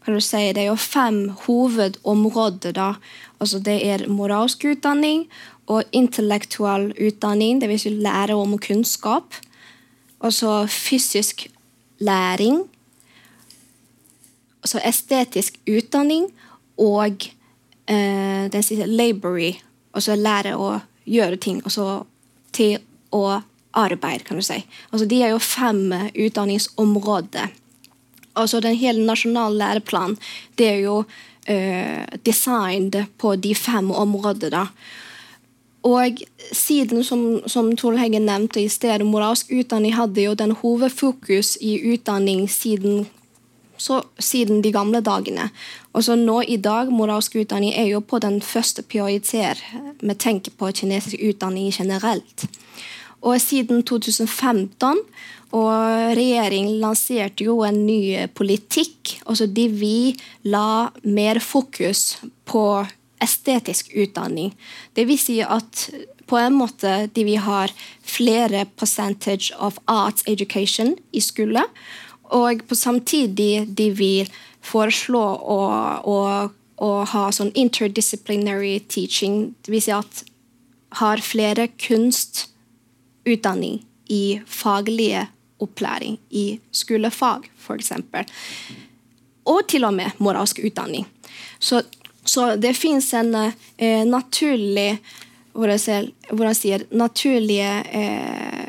kan 0.05 0.13
du 0.13 0.21
si, 0.21 0.51
det 0.53 0.61
er 0.61 0.67
jo 0.69 0.77
fem 0.77 1.15
hovedområder. 1.47 2.75
da. 2.77 2.93
Altså 3.41 3.59
Det 3.59 3.79
er 3.81 4.07
moralsk 4.07 4.65
utdanning 4.69 5.25
og 5.67 5.83
intellektuell 5.97 6.91
utdanning, 7.01 7.61
dvs. 7.61 7.87
Si 7.87 7.89
lære 7.89 8.35
om 8.37 8.57
kunnskap. 8.61 9.37
Og 10.19 10.33
så 10.33 10.65
fysisk 10.69 11.47
læring. 11.99 12.63
Så 14.65 14.81
estetisk 14.85 15.59
utdanning 15.69 16.27
og 16.77 17.27
eh, 17.87 18.51
den 18.51 18.63
siste 18.63 18.85
labory, 18.89 19.53
altså 19.93 20.15
lære 20.15 20.55
å 20.57 20.79
gjøre 21.05 21.37
ting 21.37 21.61
Og 21.65 21.71
så 21.71 21.85
til 22.51 22.79
å 23.13 23.41
arbeide, 23.75 24.23
kan 24.25 24.39
du 24.39 24.43
si. 24.45 24.57
Altså, 24.91 25.05
de 25.05 25.21
er 25.21 25.33
jo 25.33 25.39
fem 25.39 25.93
utdanningsområder. 26.15 27.53
Altså, 28.35 28.59
den 28.59 28.75
hele 28.75 29.05
nasjonale 29.05 29.57
læreplanen 29.59 30.17
det 30.57 30.69
er 30.69 30.79
jo 30.83 31.03
eh, 31.47 32.03
designet 32.25 33.11
på 33.21 33.35
de 33.35 33.53
fem 33.55 33.91
områdene. 33.91 34.65
Og 35.85 36.21
siden, 36.51 37.03
som, 37.05 37.43
som 37.47 37.69
Tord 37.77 37.99
Heggen 38.01 38.25
nevnte 38.25 38.63
i 38.63 38.69
stedet, 38.73 39.05
moralsk 39.05 39.51
utdanning 39.53 39.93
hadde 39.93 40.23
jo 40.23 40.33
den 40.33 40.55
hovedfokus 40.57 41.55
i 41.61 41.77
utdanning 41.93 42.47
siden 42.49 43.05
så, 43.77 44.01
siden 44.19 44.61
de 44.63 44.71
gamle 44.73 45.01
dagene. 45.03 45.49
Og 45.93 46.05
så 46.07 46.15
nå 46.19 46.41
i 46.47 46.57
dag, 46.57 46.91
Moralsk 46.91 47.35
utdanning 47.41 47.75
er 47.75 47.89
jo 47.91 48.01
på 48.01 48.19
den 48.23 48.39
første 48.43 48.83
prioriter 48.87 49.59
med 50.01 50.19
tenke 50.23 50.53
på 50.55 50.71
kinesisk 50.75 51.19
utdanning 51.19 51.71
generelt. 51.75 52.47
Og 53.25 53.39
siden 53.41 53.83
2015 53.83 55.01
og 55.55 55.71
regjeringen 56.17 56.79
lanserte 56.81 57.45
jo 57.47 57.61
en 57.65 57.85
ny 57.85 58.27
politikk. 58.35 59.17
altså 59.25 59.47
De 59.47 59.67
vil 59.71 60.21
la 60.43 60.91
mer 61.03 61.39
fokus 61.39 62.17
på 62.45 62.85
estetisk 63.23 63.93
utdanning. 63.95 64.51
Det 64.93 65.05
vil 65.07 65.19
si 65.19 65.39
at 65.41 65.89
på 66.25 66.37
en 66.41 66.53
måte 66.57 67.09
de 67.13 67.23
vil 67.27 67.43
ha 67.45 67.67
flere 68.05 68.65
percentage 68.79 69.53
of 69.59 69.77
arts 69.85 70.23
education 70.27 70.95
i 71.11 71.21
skole. 71.21 71.63
Og 72.33 72.65
på 72.67 72.75
samtidig 72.75 73.67
de 73.77 73.91
vil 73.93 74.29
foreslå 74.65 75.21
å, 75.21 75.59
å, 76.01 76.49
å 76.81 76.89
ha 77.11 77.31
sånn 77.31 77.51
interdisciplinary 77.53 78.79
teaching. 78.89 79.53
Det 79.61 79.71
vil 79.73 79.85
si 79.85 79.93
at 79.93 80.25
har 81.01 81.21
flere 81.21 81.67
kunstutdanning 81.81 83.83
i 84.09 84.41
faglige 84.47 85.27
opplæring, 85.61 86.17
i 86.29 86.59
skolefag 86.75 87.49
f.eks. 87.61 87.91
Og 89.45 89.67
til 89.69 89.85
og 89.87 89.93
med 89.95 90.11
moralsk 90.23 90.59
utdanning. 90.65 91.05
Så, 91.59 91.81
så 92.25 92.55
det 92.59 92.73
fins 92.77 93.13
en 93.13 93.33
eh, 93.37 94.03
naturlig 94.07 94.97
hvordan 95.55 96.55
sier, 96.55 96.83
naturlige 96.91 97.69
eh, 97.95 98.65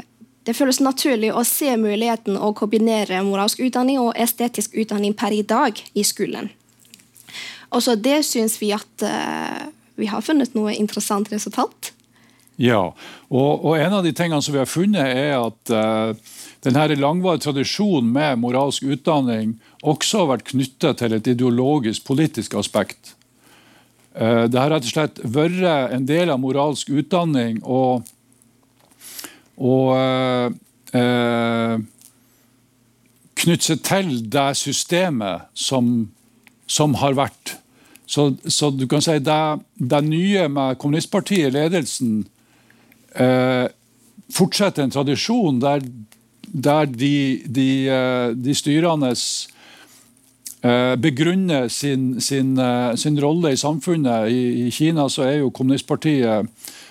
det 0.46 0.54
føles 0.54 0.78
naturlig 0.78 1.32
å 1.34 1.42
se 1.42 1.72
muligheten 1.80 2.36
å 2.38 2.52
kombinere 2.54 3.18
moralsk 3.26 3.64
utdanning 3.66 3.98
og 3.98 4.14
estetisk 4.14 4.76
utdanning 4.78 5.16
per 5.18 5.34
i 5.34 5.42
dag 5.42 5.80
i 5.98 6.04
skolen. 6.06 6.52
Også 7.74 7.96
det 7.98 8.20
syns 8.28 8.54
vi 8.60 8.70
at 8.76 9.02
eh, 9.02 9.66
vi 9.98 10.06
har 10.06 10.22
funnet 10.22 10.54
noe 10.54 10.76
interessant 10.76 11.32
resultat. 11.32 11.90
Ja, 12.62 12.94
og, 13.28 13.64
og, 13.66 13.74
en 13.76 13.98
av 13.98 14.06
de 14.06 14.14
tingene 14.16 14.40
som 14.44 14.54
vi 14.54 14.62
har 14.62 14.70
funnet, 14.70 15.02
er 15.02 15.34
at 15.36 15.72
uh, 15.74 16.14
denne 16.64 16.86
langvarige 16.96 17.48
tradisjonen 17.48 18.08
med 18.14 18.40
moralsk 18.40 18.86
utdanning 18.86 19.58
også 19.82 20.22
har 20.22 20.30
vært 20.30 20.48
knyttet 20.54 21.02
til 21.02 21.18
et 21.18 21.28
ideologisk, 21.34 22.06
politisk 22.06 22.56
aspekt. 22.56 23.15
Uh, 24.16 24.44
det 24.48 24.58
har 24.60 24.72
rett 24.72 24.86
og 24.88 24.92
slett 24.92 25.22
vært 25.22 25.92
en 25.92 26.06
del 26.08 26.32
av 26.32 26.40
moralsk 26.40 26.90
utdanning. 26.90 27.60
og 27.62 28.06
og 29.56 29.92
eh, 29.96 30.50
eh, 31.00 31.76
knytte 33.36 33.70
seg 33.70 33.84
til 33.86 34.10
det 34.32 34.50
systemet 34.60 35.48
som, 35.56 36.10
som 36.68 36.96
har 37.00 37.16
vært. 37.16 37.56
Så, 38.06 38.30
så, 38.44 38.70
du 38.70 38.86
kan 38.88 39.02
si 39.02 39.16
det, 39.18 39.40
det 39.74 40.02
nye 40.06 40.46
med 40.52 40.78
kommunistpartiet, 40.82 41.54
ledelsen, 41.56 42.20
eh, 43.16 43.66
fortsetter 44.36 44.84
en 44.84 44.94
tradisjon 44.94 45.58
der, 45.62 45.82
der 46.46 46.86
de, 46.90 47.16
de, 47.48 47.70
eh, 47.90 48.28
de 48.36 48.54
styrende 48.54 49.10
eh, 49.16 49.55
begrunner 51.00 51.68
sin, 51.68 52.20
sin, 52.20 52.58
eh, 52.58 52.96
sin, 52.96 53.22
rolle 53.22 53.52
i 53.52 53.56
samfunnet. 53.56 54.30
I, 54.30 54.66
I, 54.66 54.70
Kina 54.70 55.08
så 55.08 55.22
er 55.22 55.38
jo 55.38 55.50
kommunistpartiet 55.50 56.48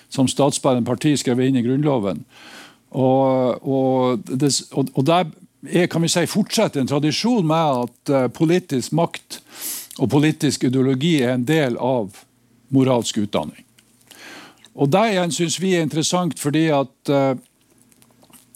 som 0.08 0.28
statsbærende 0.28 0.86
parti 0.86 1.16
skrevet 1.18 1.50
inn 1.50 1.58
i 1.60 1.64
Grunnloven. 1.66 2.22
Og, 2.90 3.66
og, 3.66 4.22
det, 4.26 4.52
og 4.72 5.02
der 5.06 5.26
er, 5.72 5.86
kan 5.90 6.02
vi 6.02 6.08
si, 6.08 6.22
fortsetter 6.30 6.80
en 6.80 6.88
tradisjon 6.88 7.46
med 7.46 7.82
at 7.82 8.14
uh, 8.14 8.28
politisk 8.32 8.94
makt 8.94 9.40
og 9.98 10.10
politisk 10.12 10.64
ideologi 10.64 11.16
er 11.24 11.34
en 11.34 11.44
del 11.44 11.76
av 11.82 12.14
moralsk 12.70 13.18
utdanning. 13.24 13.64
Og 14.76 14.92
Det 14.92 15.04
igjen 15.10 15.32
syns 15.32 15.58
vi 15.60 15.74
er 15.74 15.84
interessant, 15.84 16.38
fordi 16.38 16.66
at 16.68 17.12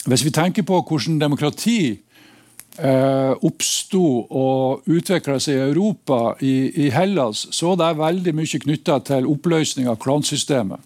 hvis 0.08 0.24
vi 0.24 0.32
tenker 0.32 0.64
på 0.64 0.80
hvordan 0.88 1.18
demokrati 1.20 1.80
eh, 1.90 1.98
oppsto 2.80 4.02
og 4.30 4.88
utvikla 4.88 5.36
seg 5.42 5.58
i 5.58 5.64
Europa, 5.68 6.20
i, 6.40 6.86
i, 6.86 6.90
Hellas, 6.94 7.46
så 7.52 7.74
det 7.76 7.90
veldig 7.98 8.32
mye 8.38 8.60
knytta 8.62 9.00
til 9.04 9.28
oppløsning 9.28 9.90
av 9.90 9.98
klansystemet. 10.00 10.80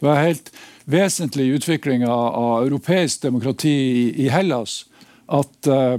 Det 0.00 0.06
var 0.06 0.22
helt 0.22 0.52
vesentlig 0.90 1.48
i 1.48 1.56
utviklinga 1.58 2.10
av 2.10 2.64
europeisk 2.64 3.26
demokrati 3.26 3.72
i, 3.72 4.04
i 4.24 4.28
Hellas 4.32 4.84
at, 5.30 5.66
eh, 5.66 5.98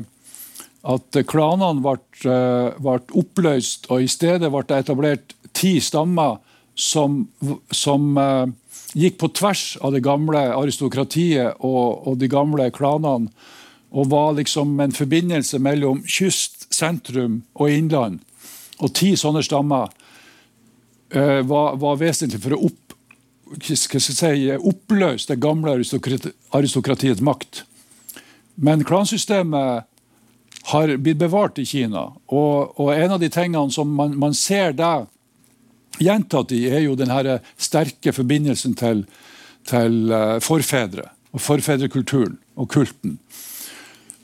at 0.96 1.20
klanene 1.30 1.84
ble, 1.84 1.98
eh, 2.26 2.80
ble, 2.82 2.98
oppløst, 3.22 3.92
og 3.92 4.02
i 4.02 4.10
stedet 4.12 4.52
ble 4.52 4.64
det 4.70 4.82
etablert 4.86 5.36
ti 5.54 5.76
stammer 5.84 6.40
som, 6.76 7.26
som 7.72 8.16
gikk 8.98 9.20
på 9.22 9.30
tvers 9.38 9.66
av 9.84 9.94
det 9.96 10.04
gamle 10.04 10.40
aristokratiet 10.56 11.60
og, 11.60 12.08
og 12.08 12.18
de 12.20 12.30
gamle 12.32 12.70
klanene 12.74 13.32
og 13.92 14.10
var 14.12 14.36
liksom 14.38 14.80
en 14.80 14.94
forbindelse 14.96 15.60
mellom 15.60 16.04
kyst, 16.08 16.68
sentrum 16.74 17.42
og 17.54 17.72
innland. 17.72 18.22
Og 18.80 18.94
ti 18.96 19.14
sånne 19.20 19.44
stammer 19.46 19.92
uh, 21.16 21.42
var, 21.48 21.76
var, 21.82 22.00
vesentlig 22.00 22.42
for 22.42 22.56
å 22.56 22.70
opp, 22.70 22.96
si, 23.68 23.76
oppløse 24.56 25.34
det 25.34 25.42
gamle 25.44 25.76
aristokratiets 25.76 27.22
makt. 27.22 27.66
Men 28.56 28.86
klansystemet 28.88 29.88
har 30.72 30.98
blitt 30.98 31.20
bevart 31.20 31.60
i 31.60 31.66
Kina. 31.66 32.12
Og, 32.32 32.80
og 32.80 32.94
en 32.96 33.18
av 33.18 33.20
de 33.20 33.30
tingene 33.34 33.74
som 33.74 33.92
man, 33.98 34.16
man 34.20 34.36
ser 34.38 34.76
der 34.78 35.08
gjentatt 36.02 36.54
i, 36.56 36.64
er 36.72 36.86
jo 36.86 36.96
den 36.96 37.12
sterke 37.60 38.14
forbindelsen 38.16 38.78
til, 38.80 39.04
til 39.68 40.14
uh, 40.14 40.40
forfedre. 40.40 41.10
Og 41.32 41.44
forfedrekulturen 41.44 42.40
og 42.60 42.72
kulten. 42.72 43.20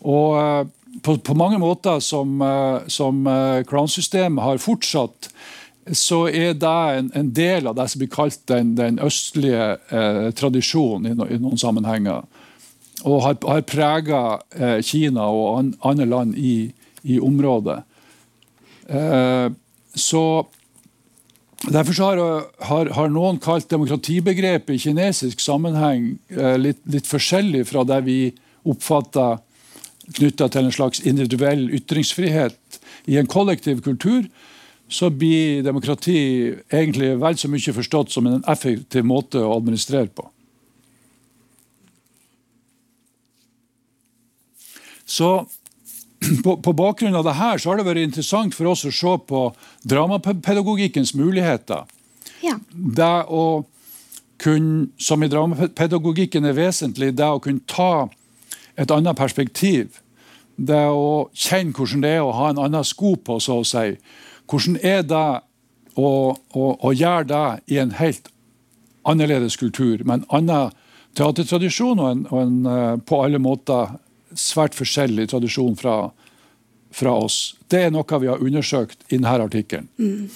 Og 0.08 0.40
eh, 0.40 1.00
på, 1.04 1.18
på, 1.20 1.36
mange 1.38 1.60
måter 1.62 2.00
som, 2.04 2.40
eh, 2.42 2.88
som 2.92 3.28
klansystemet 3.68 4.44
har 4.44 4.62
fortsatt, 4.64 5.32
så 5.96 6.26
er 6.28 6.56
det 6.60 6.78
en, 6.98 7.12
en, 7.16 7.30
del 7.34 7.68
av 7.68 7.78
det 7.78 7.88
som 7.92 8.02
blir 8.02 8.12
kalt 8.12 8.42
den, 8.52 8.74
den 8.76 9.00
østlige 9.04 9.78
eh, 9.94 10.28
tradisjonen 10.36 11.12
i, 11.12 11.16
no, 11.16 11.28
i, 11.30 11.40
noen 11.42 11.60
sammenhenger. 11.60 12.26
Og 13.08 13.22
har, 13.24 13.38
har 13.46 13.64
prega 13.68 14.22
eh, 14.58 14.80
Kina 14.86 15.30
og 15.32 15.48
an, 15.60 15.72
andre 15.88 16.10
land 16.10 16.36
i, 16.38 16.72
i 17.04 17.20
området. 17.24 17.82
Eh, 18.88 19.50
så 19.96 20.28
Derfor 21.58 22.04
har, 22.04 22.20
har, 22.70 22.90
har, 22.94 23.08
noen 23.10 23.40
kalt 23.42 23.66
demokratibegrepet 23.72 24.76
i 24.76 24.78
kinesisk 24.78 25.40
sammenheng 25.42 26.12
eh, 26.30 26.54
litt, 26.62 26.78
litt, 26.86 27.08
forskjellig 27.10 27.64
fra 27.66 27.82
det 27.82 27.98
vi 28.06 28.20
oppfatter 28.70 29.40
knytta 30.16 30.48
til 30.52 30.68
en 30.68 30.76
slags 30.76 31.02
individuell 31.04 31.68
ytringsfrihet. 31.76 32.80
I 33.08 33.18
en 33.20 33.28
kollektiv 33.28 33.82
kultur 33.86 34.28
så 34.88 35.10
blir 35.12 35.64
demokrati 35.66 36.18
egentlig 36.72 37.12
vel 37.20 37.38
så 37.38 37.50
mye 37.52 37.76
forstått 37.76 38.14
som 38.14 38.28
en 38.28 38.44
effektiv 38.48 39.06
måte 39.08 39.42
å 39.44 39.58
administrere 39.58 40.08
på. 40.16 40.30
Så 45.08 45.32
på, 46.44 46.58
på, 46.58 46.74
bakgrunn 46.74 47.16
av 47.16 47.24
det 47.28 47.38
her 47.38 47.60
så 47.60 47.72
har 47.72 47.80
det 47.80 47.88
vært 47.88 48.04
interessant 48.04 48.56
for 48.56 48.72
oss 48.72 48.86
å 48.88 48.92
se 48.92 49.14
på 49.30 49.44
dramapedagogikkens 49.88 51.14
muligheter. 51.16 51.88
Ja. 52.44 52.58
Det 52.72 53.16
å 53.32 53.66
kunne, 54.42 54.90
som 55.02 55.24
i 55.24 55.30
dramapedagogikken 55.32 56.46
er 56.46 56.58
vesentlig, 56.58 57.14
det 57.18 57.28
å 57.28 57.42
kunne 57.44 57.64
ta 57.70 58.08
et 58.78 58.94
annet 58.94 59.18
perspektiv. 59.18 60.00
Det 60.58 60.86
å 60.90 61.28
kjenne 61.38 61.76
hvordan 61.76 62.02
det 62.06 62.16
er 62.18 62.24
å 62.26 62.34
ha 62.34 62.50
en 62.52 62.64
annen 62.66 62.86
sko 62.86 63.16
på, 63.22 63.40
så 63.44 63.62
å 63.62 63.68
si. 63.68 63.98
Hvordan 64.50 64.80
er 64.86 65.04
det 65.06 65.28
å, 65.98 66.10
å, 66.34 66.66
å 66.78 66.94
gjøre 66.94 67.28
det 67.30 67.46
i 67.74 67.80
en 67.82 67.94
helt 67.98 68.30
annerledes 69.08 69.58
kultur, 69.60 70.04
med 70.04 70.22
en 70.22 70.28
annen 70.40 70.76
teatertradisjon 71.18 72.02
og 72.02 72.10
en, 72.12 72.24
og 72.30 72.42
en 72.42 72.58
eh, 72.72 72.96
på 73.08 73.22
alle 73.26 73.42
måter 73.42 73.96
svært 74.38 74.76
forskjellig 74.78 75.30
tradisjon 75.32 75.78
fra, 75.80 76.12
fra, 76.94 77.14
oss. 77.16 77.56
Det 77.72 77.88
er 77.88 77.94
noe 77.94 78.22
vi 78.22 78.30
har 78.30 78.44
undersøkt 78.44 79.08
i 79.08 79.16
denne 79.16 79.38
artikkelen. 79.48 79.88
Mm. 79.98 80.28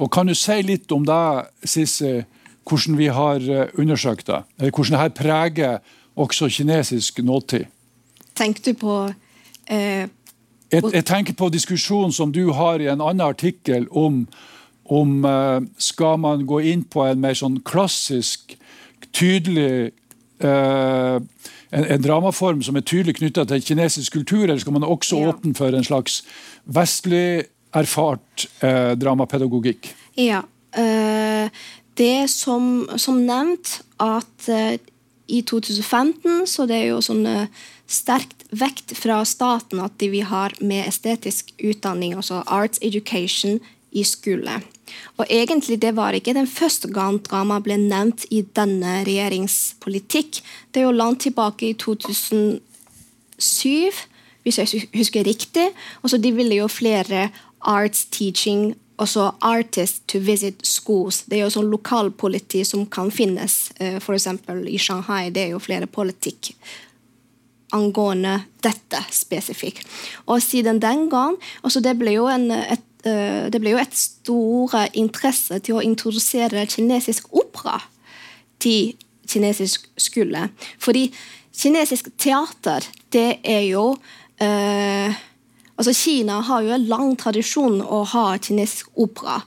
Og 0.00 0.12
Kan 0.14 0.30
du 0.30 0.34
si 0.38 0.60
litt 0.64 0.92
om 0.96 1.04
det, 1.04 1.50
Sissi, 1.68 2.20
hvordan 2.68 2.96
vi 2.96 3.10
har 3.12 3.42
eh, 3.42 3.74
undersøkt 3.80 4.30
det? 4.30 4.42
Eller 4.58 4.72
hvordan 4.72 4.96
dette 4.96 5.20
preger 5.20 5.98
også 6.20 6.48
kinesisk 6.52 7.20
nåtid? 7.26 7.68
Tenker 8.40 8.70
du 8.70 8.78
på 8.80 8.94
eh, 9.68 10.08
jeg, 10.70 10.84
jeg, 10.94 11.04
tenker 11.04 11.36
på 11.36 11.50
diskusjonen 11.52 12.14
som 12.14 12.32
du 12.32 12.46
har 12.56 12.80
i 12.80 12.88
en 12.88 13.02
annen 13.02 13.24
artikkel 13.26 13.88
om, 13.90 14.22
om 14.88 15.24
eh, 15.26 15.60
skal 15.82 16.20
man 16.22 16.46
gå 16.48 16.62
inn 16.72 16.84
på 16.86 17.04
en 17.08 17.20
mer 17.22 17.36
sånn 17.36 17.58
klassisk, 17.66 18.54
tydelig 19.16 19.90
eh, 20.40 21.16
en, 21.70 21.84
en, 21.84 22.02
dramaform 22.02 22.62
som 22.66 22.78
er 22.78 22.86
tydelig 22.86 23.18
knytta 23.18 23.46
til 23.50 23.64
kinesisk 23.66 24.18
kultur, 24.18 24.44
eller 24.46 24.62
skal 24.62 24.78
man 24.78 24.86
også 24.86 25.18
ja. 25.18 25.32
åpne 25.34 25.54
for 25.58 25.74
en 25.74 25.86
slags 25.86 26.20
vestlig 26.64 27.50
erfart 27.76 28.46
eh, 28.66 28.94
dramapedagogikk? 28.98 29.92
Ja. 30.18 30.44
Uh, 30.70 31.50
det 31.98 32.30
som, 32.30 32.86
som, 32.94 33.16
nevnt 33.26 33.80
at 33.98 34.46
uh, 34.46 34.76
i 35.26 35.40
2015 35.42 36.46
så 36.46 36.66
det 36.70 36.76
er 36.76 36.92
jo 36.92 37.00
sånn 37.02 37.24
uh, 37.26 37.64
sterkt 37.90 38.46
vekt 38.54 38.94
fra 38.98 39.20
staten 39.26 39.82
at 39.82 39.98
de 39.98 40.10
vi 40.12 40.22
har 40.26 40.54
med 40.60 40.86
estetisk 40.86 41.50
utdanning, 41.58 42.14
altså 42.14 42.44
arts 42.46 42.78
education, 42.82 43.60
i 43.90 44.04
skole. 44.04 44.60
Og 45.18 45.26
egentlig 45.30 45.82
det 45.82 45.96
var 45.96 46.14
ikke 46.14 46.34
den 46.34 46.46
første 46.46 46.88
gang 46.92 47.20
drama 47.26 47.60
ble 47.62 47.76
nevnt 47.78 48.24
i 48.30 48.42
denne 48.56 49.04
regjeringspolitikk. 49.06 50.40
Det 50.70 50.80
er 50.80 50.86
jo 50.88 50.94
langt 50.94 51.20
tilbake 51.26 51.70
i 51.70 51.74
2007, 51.74 52.60
hvis 54.42 54.58
jeg 54.58 54.88
husker 54.94 55.26
riktig. 55.26 55.68
Og 56.02 56.10
så 56.10 56.16
De 56.18 56.32
ville 56.32 56.54
jo 56.54 56.68
flere 56.68 57.28
arts 57.60 58.04
teaching, 58.10 58.74
også 58.96 59.30
artists 59.40 60.02
to 60.06 60.18
visit 60.18 60.66
schools. 60.66 61.22
Det 61.26 61.38
er 61.38 61.42
jo 61.46 61.50
sånn 61.54 61.70
lokalpoliti 61.72 62.64
som 62.64 62.86
kan 62.86 63.10
finnes, 63.10 63.72
eh, 63.80 63.96
f.eks. 63.96 64.26
i 64.68 64.78
Shanghai. 64.78 65.30
Det 65.30 65.42
er 65.42 65.48
jo 65.54 65.58
flere 65.58 65.86
politikk 65.86 66.54
angående 67.76 68.40
dette 68.64 69.00
spesifikt. 69.14 69.86
Og 70.26 70.42
siden 70.42 70.80
den 70.82 71.08
gang 71.10 71.36
altså 71.62 71.80
Det 71.80 71.96
ble 71.98 72.16
en, 72.30 72.50
et 72.50 72.86
Eh, 73.04 73.48
det 73.48 73.60
ble 73.62 73.72
jo 73.72 73.80
et 73.80 73.96
store 73.96 74.84
interesse 74.98 75.56
til 75.64 75.78
å 75.78 75.84
introdusere 75.84 76.66
kinesisk 76.68 77.30
opera 77.32 77.78
til 78.60 78.92
kinesisk 79.30 79.86
skole. 79.96 80.48
Fordi 80.82 81.06
kinesisk 81.56 82.10
teater, 82.20 82.84
det 83.12 83.40
er 83.44 83.66
jo 83.70 83.94
eh, 84.42 85.26
Altså 85.80 85.94
Kina 85.96 86.42
har 86.44 86.60
jo 86.60 86.74
en 86.74 86.82
lang 86.90 87.14
tradisjon 87.16 87.78
å 87.80 88.02
ha 88.10 88.24
kinesisk 88.36 88.90
opera. 89.00 89.38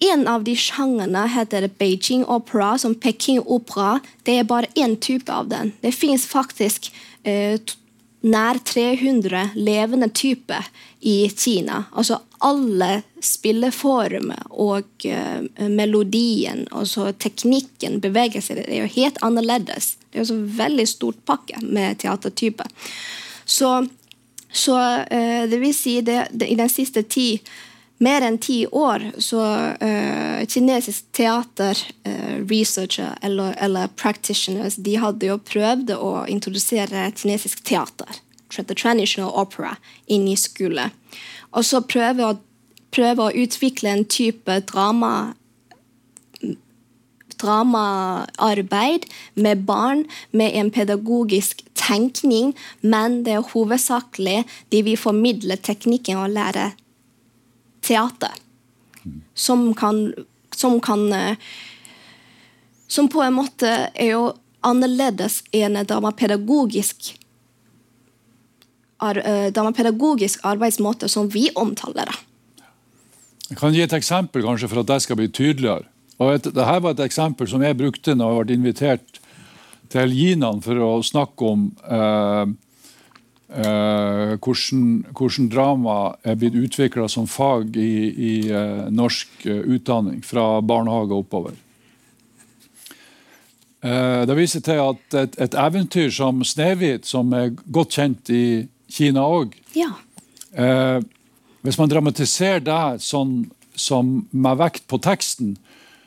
En 0.00 0.22
av 0.24 0.46
de 0.46 0.54
sjangerne 0.56 1.26
heter 1.28 1.66
Beijing 1.76 2.22
opera, 2.24 2.70
som 2.80 2.94
Peking 2.96 3.42
opera. 3.44 3.98
Det 4.24 4.38
er 4.40 4.48
bare 4.48 4.70
én 4.80 4.96
type 4.96 5.28
av 5.28 5.50
den. 5.52 5.74
Det 5.84 5.92
fins 5.92 6.24
faktisk 6.24 6.88
nær 8.22 8.58
300 8.64 9.50
levende 9.54 10.08
typer 10.14 10.66
i 11.00 11.28
Kina. 11.28 11.84
Altså 11.92 12.20
alle 12.42 13.02
spilleformer 13.22 14.46
og 14.50 15.06
uh, 15.06 15.66
melodien, 15.70 16.64
så 16.86 17.10
teknikken, 17.12 18.00
bevegelser, 18.02 18.62
det 18.62 18.68
er 18.70 18.84
jo 18.84 18.94
helt 18.96 19.18
annerledes. 19.26 19.96
Det 20.10 20.20
er 20.20 20.24
jo 20.24 20.38
en 20.38 20.46
veldig 20.58 20.86
stort 20.90 21.18
pakke 21.26 21.62
med 21.62 21.98
teatertyper. 22.02 22.70
Så, 23.44 23.74
så 24.50 24.78
uh, 25.02 25.42
det 25.50 25.60
vil 25.62 25.74
si 25.74 26.00
det, 26.06 26.24
det, 26.30 26.50
i 26.50 26.58
den 26.58 26.70
siste 26.70 27.02
tid 27.02 27.52
mer 28.02 28.24
enn 28.26 28.38
ti 28.42 28.62
år 28.66 29.04
så 29.22 29.42
uh, 29.78 30.40
kinesisk 30.50 31.12
teater 31.16 31.78
uh, 32.08 32.38
researcher 32.50 33.14
eller, 33.22 33.54
eller, 33.62 33.92
practitioners 33.96 34.76
de 34.76 34.96
hadde 35.02 35.30
jo 35.30 35.38
prøvd 35.38 35.94
å 35.96 36.12
introdusere 36.30 37.10
kinesisk 37.18 37.62
teater, 37.68 38.22
traditional 38.50 39.30
opera, 39.30 39.76
inn 40.06 40.26
i 40.28 40.36
skole. 40.36 40.90
Og 41.52 41.66
så 41.68 41.82
prøve 41.86 42.32
å, 42.32 42.38
prøve 42.92 43.28
å 43.28 43.36
utvikle 43.44 43.94
en 43.94 44.04
type 44.08 44.58
drama 44.72 45.32
dramaarbeid 47.42 49.08
med 49.34 49.64
barn 49.66 50.04
med 50.30 50.54
en 50.54 50.70
pedagogisk 50.70 51.64
tenkning, 51.74 52.52
men 52.80 53.22
det 53.26 53.34
er 53.34 53.48
hovedsakelig 53.50 54.44
de 54.70 54.82
vil 54.86 55.00
formidle 55.00 55.56
teknikken 55.58 56.20
og 56.22 56.30
lære 56.36 56.68
teater. 57.82 58.34
Som 59.34 59.72
kan, 59.74 60.12
som 60.54 60.80
kan 60.80 61.12
eh, 61.12 61.36
Som 62.86 63.08
på 63.08 63.22
en 63.24 63.32
måte 63.34 63.68
er 63.94 64.10
jo 64.12 64.24
annerledes 64.60 65.40
enn 65.56 65.78
dramapedagogisk 65.88 67.14
dramapedagogisk 69.56 70.44
arbeidsmåte 70.46 71.08
som 71.08 71.26
vi 71.32 71.48
omtaler 71.58 72.06
det. 72.06 72.18
Jeg 73.48 73.58
kan 73.58 73.74
gi 73.74 73.82
et 73.82 73.96
eksempel 73.96 74.44
kanskje 74.44 74.68
for 74.70 74.82
at 74.82 74.90
det 74.92 75.00
skal 75.02 75.18
bli 75.18 75.28
tydeligere. 75.28 75.88
Og 76.22 76.36
et, 76.36 76.46
dette 76.46 76.76
var 76.84 76.94
et 76.94 77.02
eksempel 77.04 77.48
som 77.50 77.64
jeg 77.64 77.76
brukte 77.80 78.14
når 78.14 78.36
jeg 78.36 78.46
ble 78.46 78.58
invitert 78.60 79.18
til 79.92 80.14
Ginan 80.16 80.62
for 80.64 80.78
å 80.80 80.92
snakke 81.04 81.48
om 81.50 81.66
eh, 81.84 82.44
eh, 83.54 84.34
hvordan, 84.38 84.84
hvordan, 85.12 85.48
drama 85.52 85.96
er 86.24 86.38
blitt 86.40 86.56
utvikla 86.58 87.08
som 87.08 87.28
fag 87.30 87.76
i, 87.76 87.94
i 88.12 88.32
uh, 88.52 88.88
norsk 88.92 89.46
eh, 89.46 89.62
utdanning, 89.76 90.22
fra 90.24 90.60
barnehage 90.60 91.12
og 91.12 91.26
oppover. 91.26 91.58
Det 93.82 94.34
viser 94.38 94.62
til 94.62 94.78
at 94.78 95.14
et, 95.18 95.32
et 95.42 95.54
eventyr 95.58 96.12
som 96.14 96.44
'Snehvit', 96.46 97.02
som 97.02 97.32
er 97.34 97.48
godt 97.66 97.96
kjent 97.96 98.30
i 98.30 98.68
Kina 98.86 99.24
òg 99.26 99.56
ja. 99.74 99.88
Hvis 101.66 101.78
man 101.80 101.90
dramatiserer 101.90 102.62
det 102.62 103.02
sånn, 103.02 103.50
som 103.74 104.28
med 104.30 104.60
vekt 104.60 104.86
på 104.86 105.00
teksten, 105.02 105.56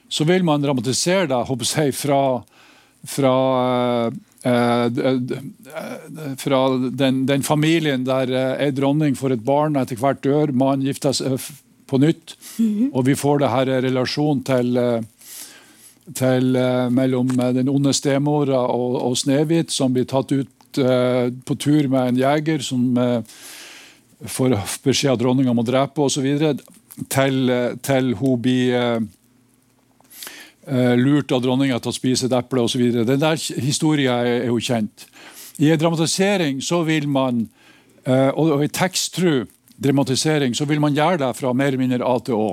så 0.07 0.23
vil 0.23 0.45
man 0.47 0.63
dramatisere 0.63 1.27
det 1.27 1.41
jeg, 1.75 1.93
fra, 1.97 2.21
fra, 3.03 3.35
fra 6.37 6.59
den, 6.77 7.23
den, 7.25 7.43
familien 7.43 8.03
der 8.05 8.29
ei 8.61 8.69
dronning 8.75 9.15
får 9.17 9.33
et 9.33 9.45
barn, 9.45 9.77
etter 9.81 9.97
hvert 9.97 10.21
dør, 10.21 10.53
mannen 10.53 10.85
gifter 10.85 11.15
seg 11.17 11.41
på 11.89 11.97
nytt, 11.97 12.35
-hmm. 12.57 12.89
og 12.93 13.05
vi 13.05 13.15
får 13.15 13.39
det 13.39 13.49
her 13.49 13.65
relasjon 13.81 14.43
til 14.43 14.77
til, 16.13 16.57
mellom 16.91 17.39
eh, 17.39 17.53
den 17.53 17.69
onde 17.69 17.93
stemora 17.93 18.59
og, 18.59 18.95
og 19.01 19.17
Snehvit, 19.17 19.71
som 19.71 19.93
blir 19.93 20.05
tatt 20.05 20.31
ut 20.31 20.51
på 20.75 21.55
tur 21.55 21.87
med 21.87 22.09
en 22.09 22.17
jeger 22.19 22.59
som 22.59 22.97
får 24.19 24.57
beskjed 24.83 25.13
av 25.13 25.21
dronninga 25.21 25.53
om 25.53 25.61
å 25.61 25.63
drepe 25.63 26.03
osv., 26.03 26.25
til, 27.07 27.53
til 27.79 28.09
hun 28.19 28.41
blir 28.43 29.05
lurt 30.65 31.29
av 31.35 31.43
dronninga 31.43 31.77
til 31.77 31.91
å 31.91 31.95
spise 31.95 32.25
et 32.25 32.33
eple 32.33 32.63
osv. 32.65 32.81
Den 33.05 33.21
der 33.21 33.37
historien 33.61 34.13
er, 34.13 34.47
jo 34.47 34.55
kjent. 34.57 35.05
I 35.61 35.69
en 35.71 35.81
dramatisering 35.81 36.61
så 36.65 36.79
vil 36.87 37.05
man, 37.11 37.43
og 38.07 38.63
i 38.65 38.71
teksttru 38.73 39.45
dramatisering 39.77 40.55
så 40.55 40.65
vil 40.65 40.81
man 40.81 40.95
gjøre 40.95 41.21
det 41.23 41.31
fra 41.37 41.53
mer 41.53 41.73
eller 41.73 41.83
mindre 41.83 42.07
A 42.07 42.17
til 42.23 42.39
Å. 42.39 42.49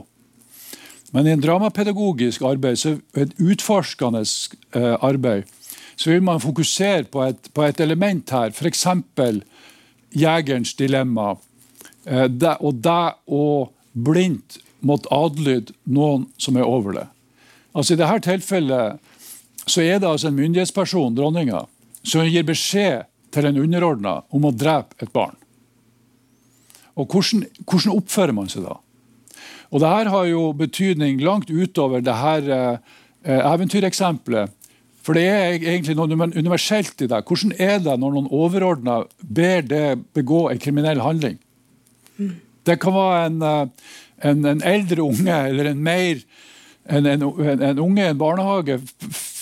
Men 1.12 1.28
i 1.28 1.34
en 1.34 1.42
dramapedagogisk 1.44 2.44
arbeid, 2.48 2.78
så 2.80 2.96
et 3.18 3.34
utforskende 3.36 4.22
eh, 4.24 4.94
arbeid, 5.04 5.48
så 5.96 6.10
vil 6.10 6.22
man 6.24 6.40
fokusere 6.40 7.04
på 7.12 7.26
et, 7.26 7.50
på 7.52 7.66
et 7.66 7.80
element 7.84 8.32
her, 8.32 8.54
f.eks. 8.54 8.86
jegerens 10.16 10.72
dilemma. 10.74 11.34
Eh, 12.06 12.28
det, 12.32 12.56
og 12.60 12.80
det 12.80 13.12
å 13.28 13.44
blindt 13.92 14.62
måtte 14.80 15.12
adlyde 15.12 15.76
noen 15.84 16.26
som 16.40 16.56
er 16.56 16.66
over 16.66 16.96
det. 16.96 17.06
Altså 17.72 17.94
I 17.94 18.00
dette 18.00 18.20
tilfellet 18.28 19.00
så 19.66 19.82
er 19.84 20.00
det 20.02 20.08
altså 20.08 20.28
en 20.28 20.38
myndighetsperson, 20.38 21.14
dronninga, 21.16 21.64
som 22.02 22.26
gir 22.26 22.46
beskjed 22.46 23.06
til 23.32 23.48
en 23.48 23.60
underordna 23.62 24.18
om 24.34 24.48
å 24.48 24.54
drepe 24.54 24.98
et 25.00 25.12
barn. 25.14 25.36
Og 26.98 27.08
hvordan, 27.08 27.46
hvordan 27.64 27.94
oppfører 27.94 28.34
man 28.36 28.50
seg 28.52 28.66
da? 28.66 28.76
Og 29.72 29.80
det 29.80 29.92
her 29.94 30.10
har 30.12 30.26
jo 30.28 30.50
betydning 30.56 31.22
langt 31.24 31.48
utover 31.48 32.02
det 32.04 32.16
her 32.18 32.50
eh, 32.52 32.76
eventyreksempelet. 33.24 34.52
For 35.02 35.18
det 35.18 35.24
er 35.26 35.56
egentlig 35.56 35.96
noe 35.98 36.28
universelt 36.36 37.00
i 37.02 37.08
det. 37.10 37.22
Hvordan 37.26 37.54
er 37.56 37.80
det 37.82 37.96
når 37.98 38.12
noen 38.18 38.28
overordna 38.30 39.00
ber 39.22 39.64
det 39.66 39.86
begå 40.14 40.44
en 40.50 40.60
kriminell 40.62 41.00
handling? 41.02 41.40
Det 42.62 42.76
kan 42.82 42.94
være 42.94 43.24
en, 43.30 43.42
eh, 43.48 43.92
en, 44.28 44.44
en 44.52 44.64
eldre 44.68 45.08
unge 45.08 45.38
eller 45.48 45.72
en 45.72 45.82
mer 45.82 46.20
en, 46.88 47.06
en 47.06 47.78
unge 47.78 48.02
i 48.02 48.10
en 48.10 48.18
barnehage 48.18 48.80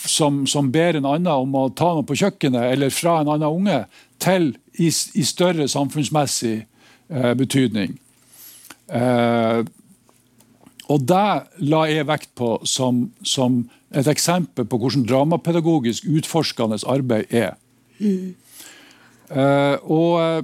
som, 0.06 0.46
som, 0.46 0.70
ber 0.72 0.98
en 0.98 1.08
annen 1.08 1.32
om 1.32 1.56
å 1.56 1.68
ta 1.76 1.92
noe 1.94 2.06
på 2.08 2.18
kjøkkenet, 2.20 2.72
eller 2.74 2.92
fra 2.94 3.20
en 3.20 3.32
annen 3.32 3.48
unge, 3.48 3.80
til 4.20 4.52
i, 4.80 4.88
i 4.88 5.24
større 5.24 5.68
samfunnsmessig 5.68 6.56
eh, 6.60 7.32
betydning. 7.38 7.96
Eh, 8.92 9.60
og 10.90 11.04
det 11.06 11.28
la 11.70 11.84
jeg 11.88 12.08
vekt 12.08 12.32
på 12.38 12.54
som, 12.66 13.04
som 13.22 13.62
et 13.94 14.08
eksempel 14.10 14.66
på 14.66 14.78
hvordan 14.80 15.06
dramapedagogisk 15.06 16.08
utforskende 16.10 16.80
arbeid 16.86 17.30
er. 17.30 17.54
Mm. 18.00 18.34
Uh, 19.30 19.76
og 19.86 20.12
uh, 20.18 20.40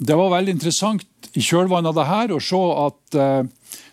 det 0.00 0.16
var 0.16 0.32
veldig 0.32 0.54
interessant 0.56 1.28
i 1.36 1.42
kjølvannet 1.44 1.90
av 1.90 1.98
det 1.98 2.06
her 2.08 2.32
å 2.32 2.40
se 2.40 2.60
at 2.86 3.16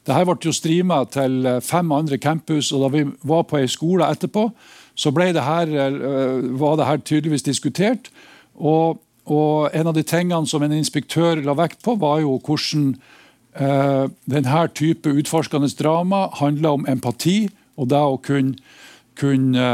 det 0.07 0.15
her 0.15 0.25
ble 0.27 0.37
jo 0.43 0.55
streama 0.55 1.03
til 1.11 1.47
fem 1.65 1.91
andre 1.95 2.17
campus, 2.17 2.71
og 2.73 2.85
da 2.85 2.91
vi 2.97 3.05
var 3.27 3.45
på 3.49 3.59
ei 3.59 3.67
skole 3.69 4.07
etterpå, 4.07 4.49
så 4.99 5.11
det 5.15 5.43
her, 5.43 5.69
var 6.59 6.75
det 6.75 6.85
her 6.85 6.97
tydeligvis 6.97 7.43
diskutert. 7.43 8.09
Og, 8.59 8.99
og, 9.25 9.69
en 9.73 9.87
av 9.87 9.95
de 9.95 10.03
tingene 10.03 10.47
som 10.47 10.63
en 10.63 10.75
inspektør 10.75 11.39
la 11.45 11.55
vekt 11.55 11.79
på, 11.85 11.95
var 11.95 12.19
jo 12.19 12.35
hvordan 12.43 12.97
eh, 13.55 14.11
denne 14.27 14.67
type 14.75 15.09
utforskende 15.09 15.71
drama 15.79 16.27
handla 16.41 16.75
om 16.75 16.85
empati 16.89 17.47
og 17.79 17.87
det 17.93 18.03
å 18.03 18.19
kunne, 18.19 18.57
kunne 19.15 19.67